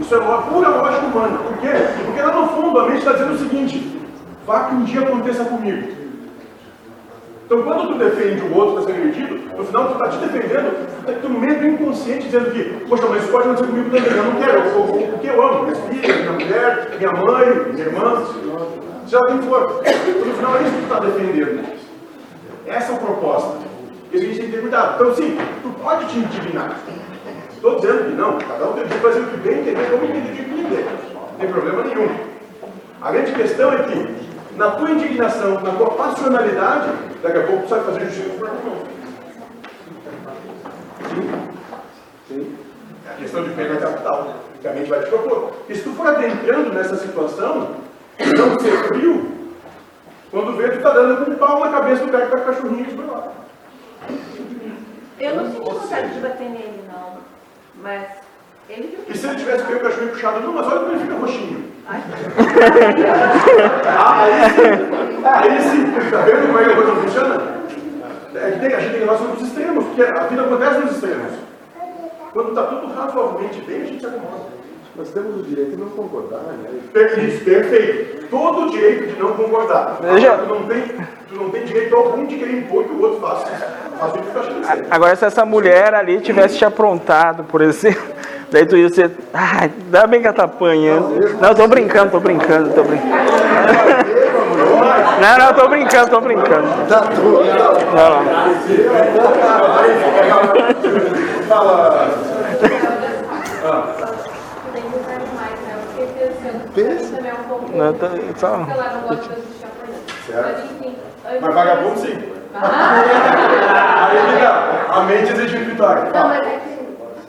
Isso 0.00 0.14
é 0.14 0.18
pura 0.18 0.68
lógica 0.70 1.06
humana. 1.06 1.38
Por 1.38 1.58
quê? 1.58 1.68
Porque 2.06 2.22
lá 2.22 2.32
no 2.32 2.48
fundo 2.48 2.78
a 2.80 2.84
mente 2.86 2.98
está 3.00 3.12
dizendo 3.12 3.34
o 3.34 3.38
seguinte: 3.38 4.00
vá 4.46 4.64
que 4.64 4.74
um 4.74 4.84
dia 4.84 5.00
aconteça 5.02 5.44
comigo. 5.44 6.01
Então 7.52 7.64
quando 7.64 7.88
tu 7.88 7.98
defende 7.98 8.40
o 8.40 8.56
outro 8.56 8.80
está 8.80 8.90
sendo 8.90 9.02
agredido, 9.02 9.58
no 9.58 9.62
final 9.62 9.88
tu 9.88 9.92
está 9.92 10.08
te 10.08 10.16
defendendo, 10.24 10.88
tu 11.04 11.10
está 11.10 11.20
com 11.20 11.28
medo 11.38 11.66
inconsciente 11.66 12.24
dizendo 12.24 12.50
que, 12.50 12.86
poxa, 12.86 13.06
mas 13.10 13.22
isso 13.22 13.30
pode 13.30 13.44
acontecer 13.44 13.66
comigo 13.66 13.90
também, 13.90 14.10
eu 14.10 14.24
não 14.24 14.40
quero, 14.40 14.58
eu, 14.58 15.00
eu, 15.00 15.08
porque 15.08 15.28
eu 15.28 15.46
amo 15.46 15.62
minhas 15.64 15.78
filhas, 15.80 16.16
minha 16.16 16.32
mulher, 16.32 16.88
minha 16.96 17.12
mãe, 17.12 17.72
minha 17.74 17.84
irmã, 17.84 18.24
seja 19.04 19.26
quem 19.26 19.42
for. 19.42 19.82
Então, 19.84 20.26
no 20.26 20.34
final 20.34 20.56
é 20.56 20.62
isso 20.62 20.70
que 20.70 20.78
tu 20.78 20.82
está 20.82 20.98
defendendo. 21.00 21.78
Essa 22.66 22.92
é 22.92 22.94
a 22.94 22.98
proposta. 22.98 23.58
E 24.10 24.16
a 24.16 24.20
gente 24.20 24.36
tem 24.36 24.46
que 24.46 24.52
ter 24.52 24.60
cuidado. 24.62 24.94
Então, 24.94 25.14
sim, 25.14 25.38
tu 25.62 25.68
pode 25.82 26.06
te 26.06 26.18
indignar. 26.20 26.78
Estou 27.52 27.74
dizendo 27.76 28.04
que 28.04 28.16
não, 28.16 28.38
cada 28.38 28.70
um 28.70 28.72
tem 28.72 28.84
que 28.84 28.94
fazer 28.94 29.20
o 29.20 29.26
que 29.26 29.36
bem 29.36 29.60
entender, 29.60 29.90
como 29.90 30.04
entender 30.04 30.32
de 30.32 30.40
entender. 30.40 30.86
Não 31.12 31.38
tem 31.38 31.48
problema 31.50 31.84
nenhum. 31.84 32.08
A 33.02 33.12
grande 33.12 33.32
questão 33.32 33.70
é 33.74 33.76
que, 33.82 34.31
na 34.56 34.70
tua 34.72 34.90
indignação, 34.90 35.60
na 35.60 35.72
tua 35.72 35.90
passionalidade, 35.92 36.92
daqui 37.22 37.38
a 37.38 37.46
pouco 37.46 37.62
tu 37.62 37.68
sabe 37.68 37.84
fazer 37.84 38.04
justiça 38.06 38.28
com 38.38 38.44
irmão. 38.44 38.82
Sim. 42.28 42.56
É 43.06 43.10
a 43.10 43.14
questão 43.14 43.42
de 43.42 43.50
pena 43.50 43.80
capital, 43.80 44.36
que 44.60 44.68
a 44.68 44.72
mente 44.72 44.88
vai 44.88 45.00
te 45.00 45.10
propor. 45.10 45.52
E 45.68 45.74
se 45.74 45.82
tu 45.82 45.92
for 45.92 46.06
adentrando 46.06 46.72
nessa 46.72 46.96
situação, 46.96 47.76
não 48.18 48.60
ser 48.60 48.84
frio, 48.88 49.32
quando 50.30 50.56
vê, 50.56 50.70
tu 50.70 50.82
tá 50.82 50.90
dando 50.90 51.24
com 51.24 51.30
um 51.30 51.34
pau 51.36 51.60
na 51.60 51.70
cabeça 51.70 52.04
do 52.04 52.12
cara 52.12 52.26
que 52.26 52.32
tá 52.32 52.38
com 52.38 52.44
cachorrinho 52.44 52.84
de 52.84 52.96
lá. 53.02 53.32
Eu 55.20 55.36
não 55.36 55.52
senti 55.52 55.60
vontade 55.60 56.14
de 56.14 56.20
bater 56.20 56.48
nele, 56.48 56.84
não. 56.90 57.18
Mas 57.82 58.08
E 58.70 59.16
se 59.16 59.26
ele 59.26 59.36
tivesse 59.36 59.64
pego 59.64 59.78
o 59.78 59.82
cachorrinho 59.82 60.12
puxado, 60.12 60.40
não, 60.40 60.52
mas 60.52 60.66
olha 60.66 60.80
como 60.80 60.92
ele 60.92 61.00
fica 61.00 61.14
roxinho. 61.14 61.64
Ai, 61.86 62.00
Ah, 63.86 64.22
aí 64.22 64.50
sim, 64.50 65.24
aí 65.24 65.60
sim, 65.62 66.10
tá 66.10 66.18
vendo 66.18 66.46
como 66.46 66.58
é 66.58 66.64
que 66.64 66.70
a 66.70 66.74
coisa 66.76 66.92
funciona? 66.94 67.42
É 68.34 68.50
que 68.52 68.58
tem, 68.60 68.74
a 68.74 68.80
gente 68.80 68.90
tem 68.90 69.00
que 69.00 69.06
levar 69.06 69.18
sobre 69.18 69.36
os 69.36 69.42
extremos, 69.48 69.84
porque 69.84 70.02
a 70.02 70.22
vida 70.26 70.42
acontece 70.42 70.78
nos 70.80 70.92
extremos. 70.92 71.32
Quando 72.32 72.48
está 72.50 72.62
tudo 72.64 72.92
razoavelmente 72.94 73.60
bem, 73.66 73.82
a 73.82 73.84
gente 73.84 74.00
se 74.00 74.06
acomoda. 74.06 74.52
Nós 74.96 75.08
temos 75.10 75.40
o 75.40 75.42
direito 75.42 75.70
de 75.72 75.76
não 75.76 75.88
concordar, 75.90 76.38
né? 76.40 76.70
Per- 76.92 77.18
Isso, 77.24 77.44
perfeito. 77.44 78.26
Todo 78.28 78.66
o 78.66 78.70
direito 78.70 79.14
de 79.14 79.20
não 79.20 79.32
concordar. 79.34 79.98
Veja- 80.02 80.38
Tu 80.38 80.46
não 80.54 80.62
tem, 80.64 80.82
tu 81.28 81.34
não 81.34 81.50
tem 81.50 81.64
direito 81.64 81.94
algum 81.96 82.24
de 82.26 82.36
querer 82.36 82.58
impor 82.58 82.84
que 82.84 82.90
o 82.92 83.00
outro 83.02 83.20
faça. 83.20 83.46
Faça 83.98 84.18
o 84.18 84.22
que 84.22 84.30
tu 84.30 84.32
tá. 84.34 84.76
Agora, 84.90 85.16
se 85.16 85.24
essa 85.24 85.44
mulher 85.46 85.94
ali 85.94 86.20
tivesse 86.20 86.58
te 86.58 86.64
aprontado, 86.64 87.44
por 87.44 87.60
exemplo, 87.62 88.02
daí 88.52 88.66
tu 88.66 88.76
ia 88.76 88.88
ser. 88.90 89.10
Ai, 89.32 89.70
dá 89.90 90.06
bem 90.06 90.20
que 90.20 90.26
ela 90.28 90.36
tá 90.36 90.44
apanhando. 90.44 91.38
Não, 91.40 91.54
tô 91.54 91.66
brincando, 91.66 92.10
tô 92.12 92.20
brincando, 92.20 92.70
tô 92.74 92.82
brincando. 92.84 93.12
Não, 95.20 95.38
não, 95.38 95.52
tô 95.54 95.68
brincando, 95.68 96.10
tô 96.10 96.20
brincando. 96.20 96.66
Tá 96.88 97.00
tudo. 97.02 97.44
Não, 97.44 97.72
não. 97.94 98.24
Fala. 101.48 102.08
Tem 104.72 104.82
que 104.82 104.96
usar 104.96 105.20
mais, 105.36 105.60
né? 105.60 105.76
Eu 105.76 105.80
fiquei 105.88 106.06
pensando. 106.28 106.60
Pensa. 106.74 107.16
Também 107.16 107.30
é 107.30 107.34
um 107.34 107.44
pouco. 107.48 107.76
Não, 107.76 107.92
tá- 107.94 108.10
só- 108.36 108.54
a 108.54 108.58
Mas 111.40 111.54
vagabundo 111.54 111.98
sim. 112.00 112.18
Ah! 112.54 114.08
Aí 114.10 114.18
fica 114.34 114.50
a 114.90 115.00
mente 115.04 115.32
exige 115.32 115.56
vitória. 115.58 116.02
Não, 116.12 116.28
mas 116.28 116.40
é 116.40 116.60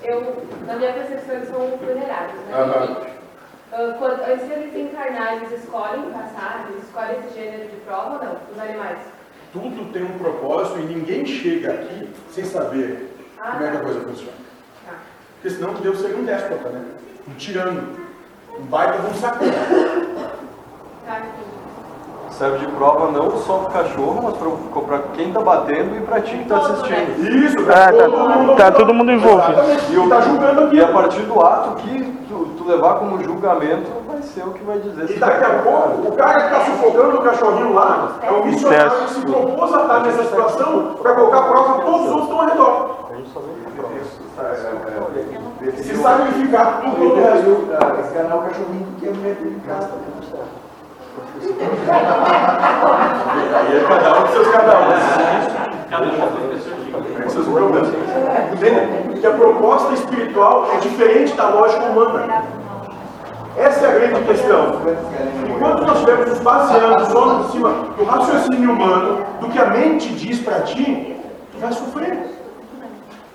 que 0.01 0.09
eu, 0.09 0.17
na 0.65 0.75
minha 0.75 0.93
percepção, 0.93 1.35
eles 1.35 1.49
são 1.49 1.59
vulneráveis, 1.77 2.39
né? 2.47 2.53
Ah, 3.75 3.95
quando, 3.97 4.21
antes 4.21 4.45
de 4.47 4.53
eles 4.53 4.75
encarnar, 4.75 5.37
eles 5.37 5.51
escolhem 5.63 6.11
passar, 6.11 6.67
eles 6.69 6.83
escolhem 6.83 7.19
esse 7.19 7.33
gênero 7.39 7.69
de 7.69 7.75
prova 7.77 8.17
ou 8.17 8.23
não? 8.23 8.37
Os 8.51 8.59
animais? 8.59 8.99
Tudo 9.51 9.91
tem 9.91 10.03
um 10.03 10.17
propósito 10.17 10.79
e 10.79 10.83
ninguém 10.83 11.25
chega 11.25 11.73
aqui 11.73 12.09
sem 12.31 12.43
saber 12.45 13.09
Ah, 13.39 13.51
como 13.51 13.63
é 13.65 13.69
que 13.71 13.75
a 13.77 13.79
tá. 13.79 13.85
coisa 13.85 13.99
funciona. 14.01 14.31
Tá. 14.85 14.93
Porque 15.35 15.49
senão 15.49 15.73
Deus 15.75 15.99
seria 16.01 16.17
um 16.17 16.23
déspota, 16.25 16.69
né? 16.69 16.85
Um 17.27 17.33
tirano. 17.35 17.97
Um 18.59 18.63
baita 18.65 18.99
de 18.99 19.07
um 19.07 19.13
sacão. 19.15 19.47
Tá, 21.05 21.19
enfim. 21.19 21.62
Serve 22.37 22.65
de 22.65 22.67
prova 22.73 23.11
não 23.11 23.37
só 23.37 23.59
pro 23.59 23.71
cachorro, 23.71 24.21
mas 24.23 24.83
para 24.85 24.99
quem 25.13 25.31
tá 25.31 25.39
batendo 25.39 25.95
e 25.95 26.01
pra 26.01 26.19
ti 26.19 26.35
que 26.37 26.45
tá 26.45 26.57
assistindo. 26.57 27.29
Isso, 27.45 27.57
Ah, 27.69 27.91
tá- 27.91 28.05
todo 28.09 28.29
mundo- 28.29 28.55
tá 28.55 28.71
todo 28.71 28.93
mundo 28.93 29.11
envolvido. 29.11 29.51
Exatamente. 29.51 29.93
E 29.93 29.97
o 29.99 30.09
tá 30.09 30.21
julgando 30.21 30.61
aqui. 30.63 30.75
E 30.77 30.83
a 30.83 30.87
partir 30.87 31.21
do 31.21 31.39
ato 31.45 31.75
que 31.75 32.01
tu, 32.27 32.45
tu 32.57 32.67
levar 32.67 32.95
como 32.95 33.23
julgamento, 33.23 33.89
vai 34.07 34.21
ser 34.23 34.41
o 34.47 34.51
que 34.51 34.63
vai 34.63 34.79
dizer 34.79 35.03
E 35.05 35.07
se 35.13 35.19
daqui 35.19 35.43
a 35.45 35.49
pouco, 35.59 36.07
o 36.07 36.11
cara 36.15 36.39
que 36.41 36.45
está 36.55 36.65
sufocando 36.65 37.17
o 37.17 37.21
cachorrinho 37.21 37.73
lá 37.73 38.09
é 38.23 38.31
um 38.31 38.45
missionário 38.45 38.91
que 38.91 39.09
se 39.13 39.21
propôs 39.21 39.73
a 39.73 39.81
estar 39.83 39.99
nessa 40.01 40.23
situação 40.23 40.95
para 41.01 41.13
colocar 41.13 41.37
a 41.37 41.43
prova 41.43 41.73
que 41.79 41.85
todos 41.85 42.01
os 42.01 42.07
outros 42.09 42.23
estão 42.23 42.39
ao 42.41 42.45
redor. 42.47 43.03
Se 45.77 45.95
sacrificar 45.95 46.81
por 46.81 46.91
todo 46.95 47.13
o 47.13 47.15
resto. 47.15 47.67
Enganar 48.11 48.35
o 48.35 48.41
cachorrinho 48.41 48.87
porque 48.91 49.07
é 49.07 49.11
mulher 49.11 49.35
delicada. 49.35 49.89
E 53.69 53.75
é 53.75 53.83
cada 53.87 54.13
um 54.13 54.21
com 54.21 54.27
seus 54.33 54.47
cada 54.47 54.79
um. 54.79 54.89
Seus 57.29 57.45
problemas. 57.47 57.89
Entende? 58.53 59.19
Que 59.19 59.27
a 59.27 59.31
proposta 59.31 59.93
espiritual 59.93 60.69
é 60.73 60.77
diferente 60.77 61.33
da 61.33 61.49
lógica 61.49 61.83
humana. 61.85 62.43
Essa 63.55 63.85
é 63.85 63.89
a 63.89 63.93
grande 63.93 64.23
questão. 64.25 64.81
Enquanto 65.47 65.85
nós 65.85 65.99
estivermos 65.99 66.29
nos 66.29 66.39
baseando 66.39 67.05
só 67.11 67.39
em 67.39 67.51
cima 67.51 67.69
do 67.95 68.03
raciocínio 68.03 68.71
humano, 68.71 69.23
do 69.39 69.49
que 69.49 69.59
a 69.59 69.67
mente 69.67 70.09
diz 70.09 70.39
para 70.39 70.61
ti, 70.61 71.15
tu 71.51 71.59
vai 71.59 71.71
sofrer. 71.71 72.33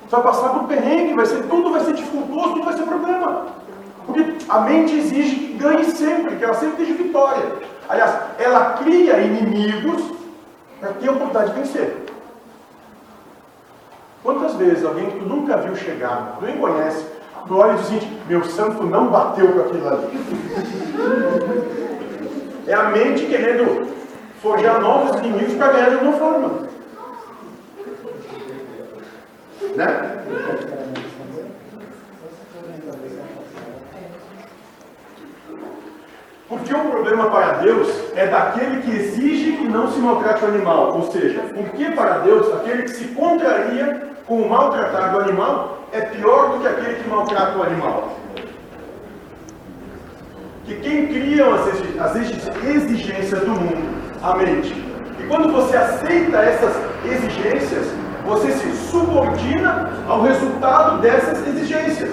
Tu 0.09 0.11
vai 0.11 0.23
passar 0.23 0.49
por 0.49 0.65
perrengue, 0.65 1.15
vai 1.15 1.27
ser, 1.27 1.45
tudo 1.45 1.71
vai 1.71 1.81
ser 1.83 1.93
dificultoso, 1.93 2.55
tudo 2.55 2.65
vai 2.65 2.75
ser 2.75 2.83
problema. 2.83 3.47
Porque 4.09 4.25
a 4.49 4.61
mente 4.61 4.97
exige 4.97 5.37
que 5.37 5.53
ganhe 5.59 5.85
sempre, 5.85 6.37
que 6.37 6.45
ela 6.45 6.55
sempre 6.55 6.83
esteja 6.83 7.03
vitória. 7.03 7.45
Aliás, 7.87 8.19
ela 8.39 8.73
cria 8.83 9.21
inimigos 9.21 10.03
para 10.81 10.95
ter 10.95 11.09
a 11.09 11.13
oportunidade 11.13 11.53
de 11.53 11.61
vencer. 11.61 11.97
Quantas 14.23 14.55
vezes 14.55 14.83
alguém 14.83 15.11
que 15.11 15.19
tu 15.19 15.27
nunca 15.27 15.59
viu 15.59 15.77
chegar, 15.77 16.37
tu 16.39 16.47
nem 16.47 16.57
conhece, 16.57 17.05
tu 17.47 17.55
olha 17.55 17.73
e 17.73 17.77
diz 17.77 17.87
assim, 17.87 18.19
meu 18.27 18.43
santo 18.45 18.83
não 18.83 19.09
bateu 19.09 19.53
com 19.53 19.61
aquilo 19.61 19.89
ali. 19.89 20.25
É 22.67 22.73
a 22.73 22.85
mente 22.85 23.27
querendo 23.27 23.89
forjar 24.41 24.81
novos 24.81 25.19
inimigos 25.19 25.55
para 25.55 25.73
ganhar 25.73 25.91
de 25.91 25.95
alguma 25.97 26.13
forma. 26.15 26.69
Né? 29.77 30.19
Porque 36.49 36.73
o 36.73 36.81
problema 36.81 37.31
para 37.31 37.59
Deus 37.59 37.89
é 38.17 38.27
daquele 38.27 38.81
que 38.81 38.91
exige 38.91 39.53
que 39.53 39.69
não 39.69 39.93
se 39.93 39.99
maltrate 39.99 40.45
o 40.45 40.49
animal. 40.49 40.95
Ou 40.95 41.13
seja, 41.13 41.41
porque 41.55 41.91
para 41.91 42.19
Deus, 42.19 42.51
aquele 42.55 42.85
que 42.85 42.91
se 42.91 43.05
contraria 43.09 44.09
com 44.27 44.41
o 44.41 44.49
maltratar 44.49 45.13
do 45.13 45.21
animal 45.21 45.79
é 45.93 46.01
pior 46.01 46.53
do 46.53 46.61
que 46.61 46.69
aquele 46.69 46.95
que 47.03 47.09
maltrata 47.09 47.59
o 47.59 47.63
animal. 47.63 48.17
Que 50.65 50.77
quem 50.77 51.07
cria 51.09 51.47
as 52.01 52.17
exigências 52.65 53.41
do 53.41 53.51
mundo? 53.51 53.99
A 54.23 54.35
mente. 54.35 54.73
E 55.21 55.27
quando 55.29 55.53
você 55.53 55.77
aceita 55.77 56.39
essas 56.39 56.75
exigências, 57.05 57.89
você 58.25 58.53
se 58.53 58.71
subordina 58.91 59.91
ao 60.09 60.23
resultado 60.23 61.01
dessas 61.03 61.47
exigências. 61.47 62.11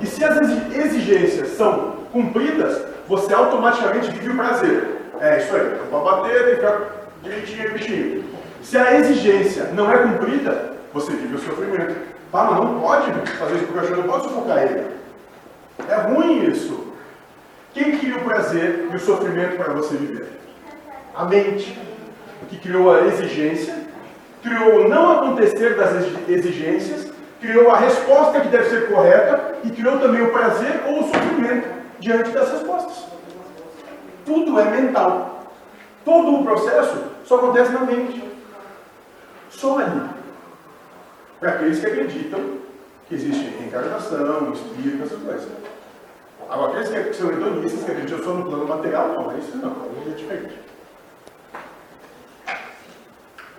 E 0.00 0.06
se 0.06 0.22
as 0.24 0.38
exigências 0.74 1.48
são 1.56 1.94
cumpridas, 2.12 2.82
você 3.08 3.32
automaticamente 3.32 4.10
vive 4.10 4.30
o 4.30 4.36
prazer. 4.36 4.98
É 5.20 5.38
isso 5.38 5.56
aí, 5.56 5.78
não 5.78 5.86
pode 5.86 6.04
bater, 6.04 6.44
tem 6.44 6.50
que 6.50 6.56
ficar 6.56 6.80
direitinho 7.22 7.72
bichinho. 7.72 8.24
Se 8.62 8.76
a 8.76 8.94
exigência 8.96 9.64
não 9.72 9.90
é 9.90 9.98
cumprida, 9.98 10.72
você 10.92 11.12
vive 11.12 11.36
o 11.36 11.38
sofrimento. 11.38 11.96
Ah, 12.32 12.44
mas 12.50 12.60
não 12.60 12.80
pode 12.80 13.10
fazer 13.38 13.54
isso 13.54 13.64
porque 13.64 13.78
o 13.78 13.80
cachorro 13.80 14.02
não 14.02 14.08
pode 14.08 14.24
sufocar 14.24 14.62
ele. 14.62 14.86
É 15.88 15.94
ruim 15.94 16.44
isso. 16.50 16.92
Quem 17.72 17.98
cria 17.98 18.16
o 18.16 18.24
prazer 18.24 18.88
e 18.92 18.94
o 18.94 19.00
sofrimento 19.00 19.56
para 19.56 19.72
você 19.72 19.96
viver? 19.96 20.28
A 21.14 21.24
mente, 21.24 21.78
que 22.48 22.58
criou 22.58 22.94
a 22.94 23.06
exigência, 23.06 23.74
criou 24.42 24.84
o 24.84 24.88
não 24.88 25.18
acontecer 25.18 25.76
das 25.76 25.92
exigências, 26.28 27.08
criou 27.40 27.70
a 27.70 27.78
resposta 27.78 28.40
que 28.40 28.48
deve 28.48 28.68
ser 28.68 28.88
correta 28.88 29.54
e 29.64 29.70
criou 29.70 29.98
também 29.98 30.22
o 30.22 30.30
prazer 30.30 30.82
ou 30.86 31.00
o 31.00 31.04
sofrimento 31.04 31.78
diante 32.00 32.30
das 32.30 32.50
respostas. 32.50 33.06
Tudo 34.24 34.58
é 34.58 34.64
mental. 34.64 35.52
Todo 36.04 36.40
o 36.40 36.44
processo 36.44 37.04
só 37.24 37.36
acontece 37.36 37.72
na 37.72 37.80
mente. 37.80 38.28
Ali. 39.62 40.08
Para 41.40 41.50
aqueles 41.50 41.80
que 41.80 41.86
acreditam 41.86 42.58
que 43.08 43.14
existe 43.14 43.48
reencarnação, 43.58 44.52
espírito, 44.52 45.02
essas 45.02 45.22
coisas. 45.22 45.48
Agora, 46.48 46.80
aqueles 46.80 47.08
que 47.08 47.14
são 47.14 47.30
hedonistas, 47.30 47.84
que 47.84 47.90
acreditam 47.90 48.22
só 48.22 48.34
no 48.34 48.44
plano 48.44 48.66
material, 48.66 49.08
não, 49.08 49.32
é 49.32 49.38
isso 49.38 49.56
não, 49.56 49.72
é 50.06 50.14
diferente. 50.14 50.58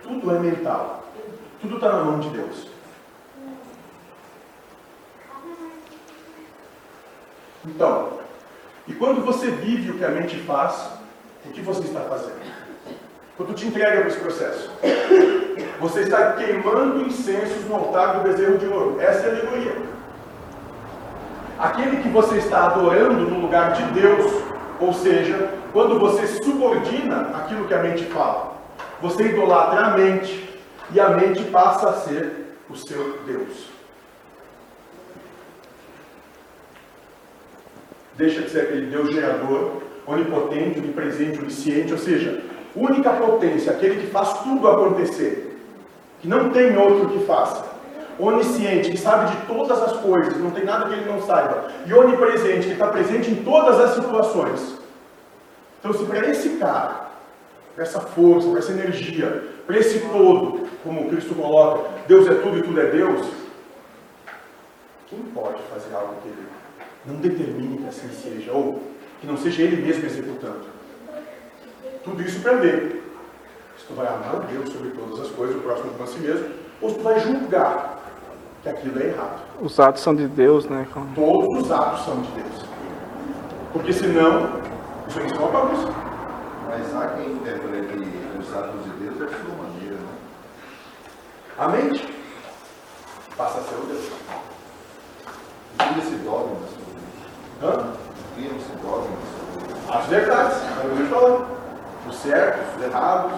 Tudo 0.02 0.34
é 0.34 0.38
mental. 0.38 1.04
Tudo 1.60 1.76
está 1.76 1.92
na 1.92 2.04
mão 2.04 2.20
de 2.20 2.30
Deus. 2.30 2.66
Então, 7.66 8.20
e 8.90 8.92
quando 8.94 9.24
você 9.24 9.52
vive 9.52 9.92
o 9.92 9.98
que 9.98 10.04
a 10.04 10.08
mente 10.08 10.36
faz, 10.40 10.90
o 11.46 11.50
que 11.50 11.60
você 11.60 11.82
está 11.82 12.00
fazendo? 12.00 12.40
Quando 13.36 13.54
te 13.54 13.68
entrega 13.68 14.00
para 14.00 14.08
esse 14.08 14.18
processo, 14.18 14.68
você 15.78 16.00
está 16.00 16.32
queimando 16.32 17.00
incensos 17.06 17.64
no 17.68 17.76
altar 17.76 18.16
do 18.16 18.24
bezerro 18.24 18.58
de 18.58 18.66
ouro. 18.66 19.00
Essa 19.00 19.28
é 19.28 19.30
a 19.30 19.32
alegoria. 19.32 19.76
Aquele 21.56 22.02
que 22.02 22.08
você 22.08 22.38
está 22.38 22.66
adorando 22.66 23.30
no 23.30 23.38
lugar 23.38 23.74
de 23.74 23.84
Deus, 23.92 24.42
ou 24.80 24.92
seja, 24.92 25.54
quando 25.72 25.96
você 26.00 26.26
subordina 26.42 27.30
aquilo 27.36 27.68
que 27.68 27.74
a 27.74 27.84
mente 27.84 28.06
fala, 28.06 28.54
você 29.00 29.22
idolatra 29.22 29.86
a 29.86 29.90
mente 29.96 30.60
e 30.90 30.98
a 30.98 31.10
mente 31.10 31.44
passa 31.44 31.90
a 31.90 31.92
ser 31.92 32.56
o 32.68 32.74
seu 32.74 33.20
Deus. 33.24 33.70
Deixa 38.20 38.42
de 38.42 38.50
ser 38.50 38.60
aquele 38.60 38.86
Deus 38.86 39.12
gerador, 39.12 39.78
onipotente, 40.06 40.78
onipresente, 40.78 41.40
onisciente, 41.40 41.92
ou 41.92 41.98
seja, 41.98 42.42
única 42.76 43.10
potência, 43.14 43.72
aquele 43.72 44.02
que 44.02 44.08
faz 44.08 44.40
tudo 44.40 44.68
acontecer, 44.68 45.58
que 46.20 46.28
não 46.28 46.50
tem 46.50 46.76
outro 46.76 47.08
que 47.08 47.24
faça. 47.24 47.64
Onisciente, 48.18 48.90
que 48.90 48.98
sabe 48.98 49.30
de 49.30 49.46
todas 49.46 49.82
as 49.82 49.96
coisas, 50.02 50.36
não 50.36 50.50
tem 50.50 50.64
nada 50.64 50.86
que 50.86 50.92
ele 50.92 51.10
não 51.10 51.22
saiba. 51.22 51.68
E 51.86 51.94
onipresente, 51.94 52.66
que 52.66 52.74
está 52.74 52.88
presente 52.88 53.30
em 53.30 53.42
todas 53.42 53.80
as 53.80 53.94
situações. 53.94 54.78
Então, 55.78 55.94
se 55.94 56.04
para 56.04 56.28
esse 56.28 56.50
cara, 56.58 57.08
para 57.74 57.84
essa 57.84 58.00
força, 58.00 58.50
para 58.50 58.58
essa 58.58 58.72
energia, 58.72 59.42
para 59.66 59.78
esse 59.78 60.00
todo, 60.00 60.68
como 60.84 61.08
Cristo 61.08 61.34
coloca, 61.34 61.88
Deus 62.06 62.28
é 62.28 62.34
tudo 62.34 62.58
e 62.58 62.62
tudo 62.62 62.78
é 62.78 62.86
Deus, 62.90 63.26
quem 65.08 65.20
pode 65.34 65.62
fazer 65.72 65.94
algo 65.94 66.16
que 66.22 66.28
ele 66.28 66.59
não 67.06 67.16
determine 67.16 67.78
que 67.78 67.88
assim 67.88 68.08
seja, 68.10 68.52
ou 68.52 68.82
que 69.20 69.26
não 69.26 69.36
seja 69.36 69.62
ele 69.62 69.82
mesmo 69.82 70.04
executando. 70.06 70.64
Tudo 72.04 72.22
isso 72.22 72.40
para 72.40 72.54
ver 72.54 73.02
se 73.78 73.86
tu 73.86 73.94
vai 73.94 74.06
amar 74.06 74.36
a 74.36 74.38
Deus 74.40 74.70
sobre 74.70 74.90
todas 74.90 75.20
as 75.20 75.28
coisas, 75.30 75.56
o 75.56 75.60
próximo 75.60 75.90
como 75.92 76.04
a 76.04 76.06
si 76.06 76.18
mesmo, 76.18 76.48
ou 76.80 76.90
se 76.90 76.96
tu 76.96 77.02
vai 77.02 77.20
julgar 77.20 78.00
que 78.62 78.68
aquilo 78.68 79.00
é 79.00 79.06
errado. 79.06 79.40
Os 79.60 79.78
atos 79.80 80.02
são 80.02 80.14
de 80.14 80.26
Deus, 80.26 80.66
né? 80.66 80.86
Todos 81.14 81.64
os 81.64 81.70
atos 81.70 82.04
são 82.04 82.20
de 82.20 82.30
Deus. 82.32 82.64
Porque 83.72 83.92
senão, 83.92 84.60
isso 85.08 85.18
aqui 85.18 85.32
é 85.32 85.38
uma 85.38 85.48
bagunça. 85.48 85.88
Mas 86.68 86.94
há 86.94 87.08
quem 87.16 87.32
interprete 87.32 88.08
os 88.38 88.54
atos 88.54 88.84
de 88.84 88.90
Deus 88.90 89.18
da 89.18 89.28
sua 89.28 89.54
maneira, 89.56 89.96
né? 89.96 90.14
A 91.58 91.68
mente 91.68 92.08
passa 93.36 93.60
a 93.60 93.62
ser 93.62 93.74
o 93.76 93.86
Deus. 93.86 94.10
E 95.78 95.98
esse 95.98 96.14
dogma 96.24 96.56
Hã? 97.62 97.92
Criam-se 98.34 98.72
dogmas. 98.82 99.18
As 99.88 100.06
verdades, 100.06 100.56
é 100.56 100.86
o 100.86 100.96
que 100.96 101.00
eu 101.02 101.06
falando. 101.08 101.46
Os 102.08 102.16
certos, 102.16 102.62
os 102.76 102.82
errados, 102.84 103.32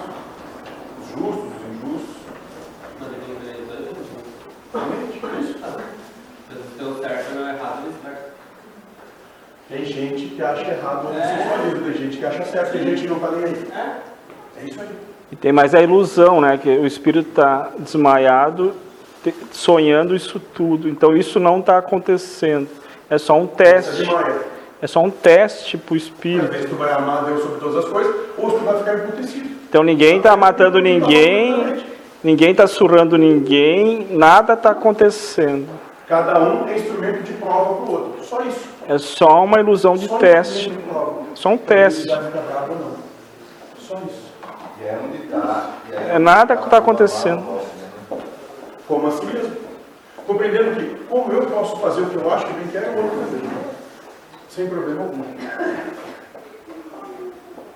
os 1.00 1.08
justos, 1.08 1.44
os 1.44 1.88
injustos. 1.88 2.16
Realmente, 4.72 5.18
por 5.18 5.30
isso. 5.40 5.58
Se 6.76 6.84
o 6.84 6.98
certo 6.98 7.34
não 7.34 7.48
é 7.48 7.54
errado, 7.54 7.82
ele 7.84 7.94
certo. 8.02 8.32
Tem 9.68 9.84
gente 9.84 10.34
que 10.34 10.42
acha 10.42 10.70
errado 10.70 11.04
o 11.04 11.10
homossexualismo, 11.10 11.84
tem 11.84 11.94
gente 11.94 12.18
que 12.18 12.26
acha 12.26 12.44
certo, 12.44 12.72
tem 12.72 12.84
gente 12.84 13.02
que 13.02 13.08
não 13.08 13.16
está 13.16 13.30
nem 13.32 13.44
aí. 13.44 13.68
É 14.58 14.64
isso 14.64 14.80
aí. 14.80 14.88
E 15.32 15.36
tem 15.36 15.52
mais 15.52 15.74
a 15.74 15.80
ilusão, 15.80 16.40
né? 16.40 16.58
Que 16.58 16.68
o 16.68 16.86
espírito 16.86 17.30
está 17.30 17.70
desmaiado, 17.78 18.74
sonhando 19.50 20.14
isso 20.14 20.38
tudo. 20.38 20.88
Então 20.88 21.16
isso 21.16 21.40
não 21.40 21.60
está 21.60 21.78
acontecendo. 21.78 22.68
É 23.12 23.18
só 23.18 23.38
um 23.38 23.46
teste. 23.46 24.08
É 24.80 24.86
só 24.86 25.00
um 25.00 25.10
teste 25.10 25.76
para 25.76 25.92
o 25.92 25.96
Às 25.98 26.02
espírito. 26.04 26.50
vezes 26.50 26.70
tu 26.70 26.76
vai 26.76 26.90
amar 26.92 27.24
Deus 27.26 27.42
sobre 27.42 27.60
todas 27.60 27.84
as 27.84 27.90
coisas, 27.92 28.14
ou 28.38 28.50
tu 28.52 28.64
vai 28.64 28.78
ficar 28.78 28.94
emputecido. 28.94 29.50
Então 29.68 29.82
ninguém 29.82 30.16
está 30.16 30.34
matando 30.34 30.80
ninguém, 30.80 31.84
ninguém 32.24 32.52
está 32.52 32.66
surrando 32.66 33.18
ninguém, 33.18 34.08
nada 34.12 34.54
está 34.54 34.70
acontecendo. 34.70 35.68
Cada 36.08 36.40
um 36.40 36.66
é 36.66 36.78
instrumento 36.78 37.22
de 37.22 37.34
prova 37.34 37.74
para 37.74 37.84
o 37.84 37.92
outro. 37.92 38.24
Só 38.24 38.40
isso. 38.42 38.66
É 38.88 38.96
só 38.96 39.44
uma 39.44 39.60
ilusão 39.60 39.94
de 39.94 40.08
Só 40.08 40.16
teste. 40.16 40.70
de. 40.70 40.78
Só 41.34 41.50
um 41.50 41.58
teste. 41.58 42.08
Só 42.08 43.98
isso. 44.06 44.32
É 44.82 44.98
onde 45.04 45.24
está. 45.24 45.66
É 46.08 46.18
nada 46.18 46.56
que 46.56 46.64
está 46.64 46.78
acontecendo. 46.78 47.44
Como 48.88 49.06
assim 49.06 49.26
mesmo. 49.26 49.56
Compreendendo 50.26 50.76
que, 50.76 51.04
como 51.06 51.32
eu 51.32 51.46
posso 51.46 51.78
fazer 51.78 52.02
o 52.02 52.10
que 52.10 52.16
eu 52.16 52.32
acho 52.32 52.46
que 52.46 52.52
bem 52.52 52.68
quero, 52.68 52.92
o 52.92 53.02
outro 53.02 53.18
fazer. 53.18 53.40
Sem 54.48 54.68
problema 54.68 55.02
algum. 55.02 55.24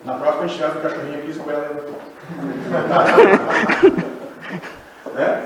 Na 0.05 0.15
próxima 0.15 0.45
a 0.45 0.47
gente 0.47 0.59
traz 0.59 0.77
o 0.77 0.81
cachorrinho 0.81 1.19
aqui 1.19 1.27
e 1.27 1.31
escolhe 1.31 1.57
né? 5.15 5.43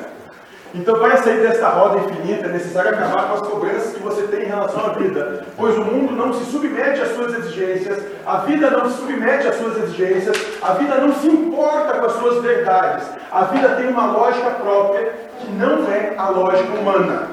Então 0.72 1.00
vai 1.00 1.16
sair 1.16 1.40
desta 1.40 1.68
roda 1.68 1.98
infinita, 1.98 2.46
é 2.46 2.52
necessário 2.52 2.90
acabar 2.90 3.28
com 3.28 3.34
as 3.34 3.42
cobranças 3.42 3.92
que 3.92 4.02
você 4.02 4.22
tem 4.28 4.42
em 4.42 4.46
relação 4.46 4.86
à 4.86 4.90
vida, 4.90 5.44
pois 5.56 5.76
o 5.76 5.84
mundo 5.84 6.14
não 6.14 6.32
se 6.32 6.44
submete 6.44 7.00
às 7.00 7.08
suas 7.08 7.34
exigências, 7.34 8.00
a 8.24 8.36
vida 8.38 8.70
não 8.70 8.88
se 8.88 8.98
submete 8.98 9.48
às 9.48 9.56
suas 9.56 9.76
exigências, 9.78 10.40
a 10.62 10.74
vida 10.74 10.94
não 10.96 11.12
se 11.14 11.26
importa 11.26 11.98
com 11.98 12.06
as 12.06 12.12
suas 12.12 12.42
verdades. 12.42 13.04
A 13.32 13.44
vida 13.44 13.70
tem 13.70 13.88
uma 13.88 14.12
lógica 14.12 14.50
própria 14.50 15.12
que 15.40 15.50
não 15.52 15.90
é 15.90 16.14
a 16.16 16.28
lógica 16.28 16.72
humana. 16.78 17.28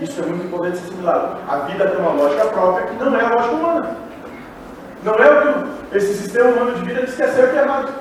Isso 0.00 0.20
é 0.20 0.26
muito 0.26 0.46
importante 0.46 0.78
ser 0.78 0.84
assimilado. 0.84 1.36
A 1.48 1.56
vida 1.60 1.88
tem 1.88 2.00
uma 2.00 2.12
lógica 2.12 2.44
própria 2.46 2.86
que 2.86 2.94
não 3.02 3.16
é 3.16 3.24
a 3.24 3.28
lógica 3.28 3.54
humana. 3.54 3.96
Não 5.02 5.14
é 5.14 5.30
o 5.30 5.42
que 5.42 5.96
esse 5.96 6.14
sistema 6.14 6.50
humano 6.50 6.74
de 6.74 6.84
vida 6.84 7.02
diz 7.02 7.14
que 7.14 7.22
é 7.22 7.26
e 7.26 7.58
errado. 7.58 7.92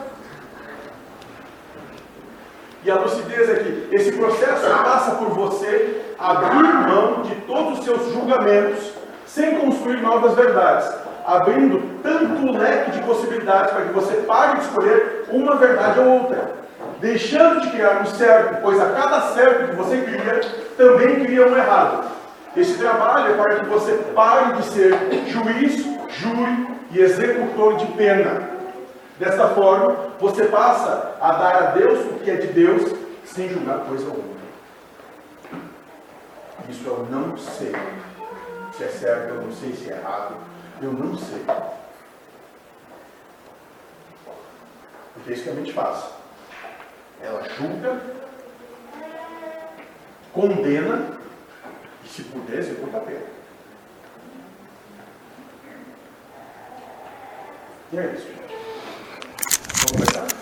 E 2.84 2.92
a 2.92 2.96
lucidez 2.96 3.50
é 3.50 3.56
que 3.56 3.90
esse 3.92 4.12
processo 4.14 4.66
passa 4.84 5.12
por 5.16 5.30
você 5.30 6.02
abrir 6.18 6.64
mão 6.64 7.22
de 7.24 7.36
todos 7.42 7.80
os 7.80 7.86
seus 7.86 8.14
julgamentos 8.14 8.92
sem 9.26 9.60
construir 9.60 10.02
novas 10.02 10.34
verdades, 10.36 10.90
abrindo 11.26 11.82
tanto 12.02 12.52
leque 12.58 12.92
de 12.92 13.04
possibilidades 13.04 13.72
para 13.72 13.86
que 13.86 13.94
você 13.94 14.16
pare 14.22 14.58
de 14.58 14.66
escolher 14.66 15.26
uma 15.30 15.58
verdade 15.58 16.00
ou 16.00 16.22
outra, 16.22 16.52
deixando 17.00 17.62
de 17.62 17.72
criar 17.72 18.02
um 18.02 18.06
certo, 18.06 18.62
pois 18.62 18.80
a 18.80 18.92
cada 18.92 19.22
certo 19.34 19.70
que 19.70 19.76
você 19.76 20.02
cria, 20.02 20.42
também 20.78 21.24
cria 21.24 21.48
um 21.48 21.56
errado. 21.56 22.10
Esse 22.56 22.78
trabalho 22.78 23.34
é 23.34 23.38
para 23.38 23.60
que 23.60 23.66
você 23.66 23.94
pare 24.16 24.54
de 24.54 24.64
ser 24.70 24.94
juiz, 25.28 25.86
júri 26.10 26.68
e 26.92 27.00
executor 27.00 27.78
de 27.78 27.86
pena. 27.94 28.50
Desta 29.20 29.50
forma, 29.50 29.96
você 30.20 30.46
passa 30.46 31.16
a 31.20 31.32
dar 31.34 31.56
a 31.56 31.62
Deus 31.72 32.00
o 32.06 32.20
que 32.20 32.32
é 32.32 32.36
de 32.36 32.48
Deus, 32.48 32.94
sem 33.26 33.50
julgar 33.50 33.80
coisa 33.80 34.06
alguma. 34.06 34.38
Isso 36.70 36.86
eu 36.86 37.08
não 37.10 37.38
sei. 37.38 37.74
Se 38.76 38.84
é 38.84 38.88
certo, 38.90 39.36
eu 39.36 39.42
não 39.42 39.52
sei 39.52 39.74
se 39.74 39.92
é 39.92 39.96
errado. 39.96 40.36
Eu 40.82 40.92
não 40.92 41.18
sei. 41.18 41.44
Porque 45.14 45.30
é 45.30 45.34
isso 45.34 45.44
que 45.44 45.50
a 45.50 45.54
mente 45.54 45.74
faz. 45.74 46.06
Ela 47.22 47.44
julga, 47.50 48.02
condena 50.34 51.18
e, 52.04 52.08
se 52.08 52.24
puder, 52.24 52.60
executa 52.60 52.98
a 52.98 53.02
pena. 53.02 53.26
E 57.92 57.98
é 57.98 58.14
isso. 58.14 58.28
Vamos 59.78 59.92
começar? 59.92 60.37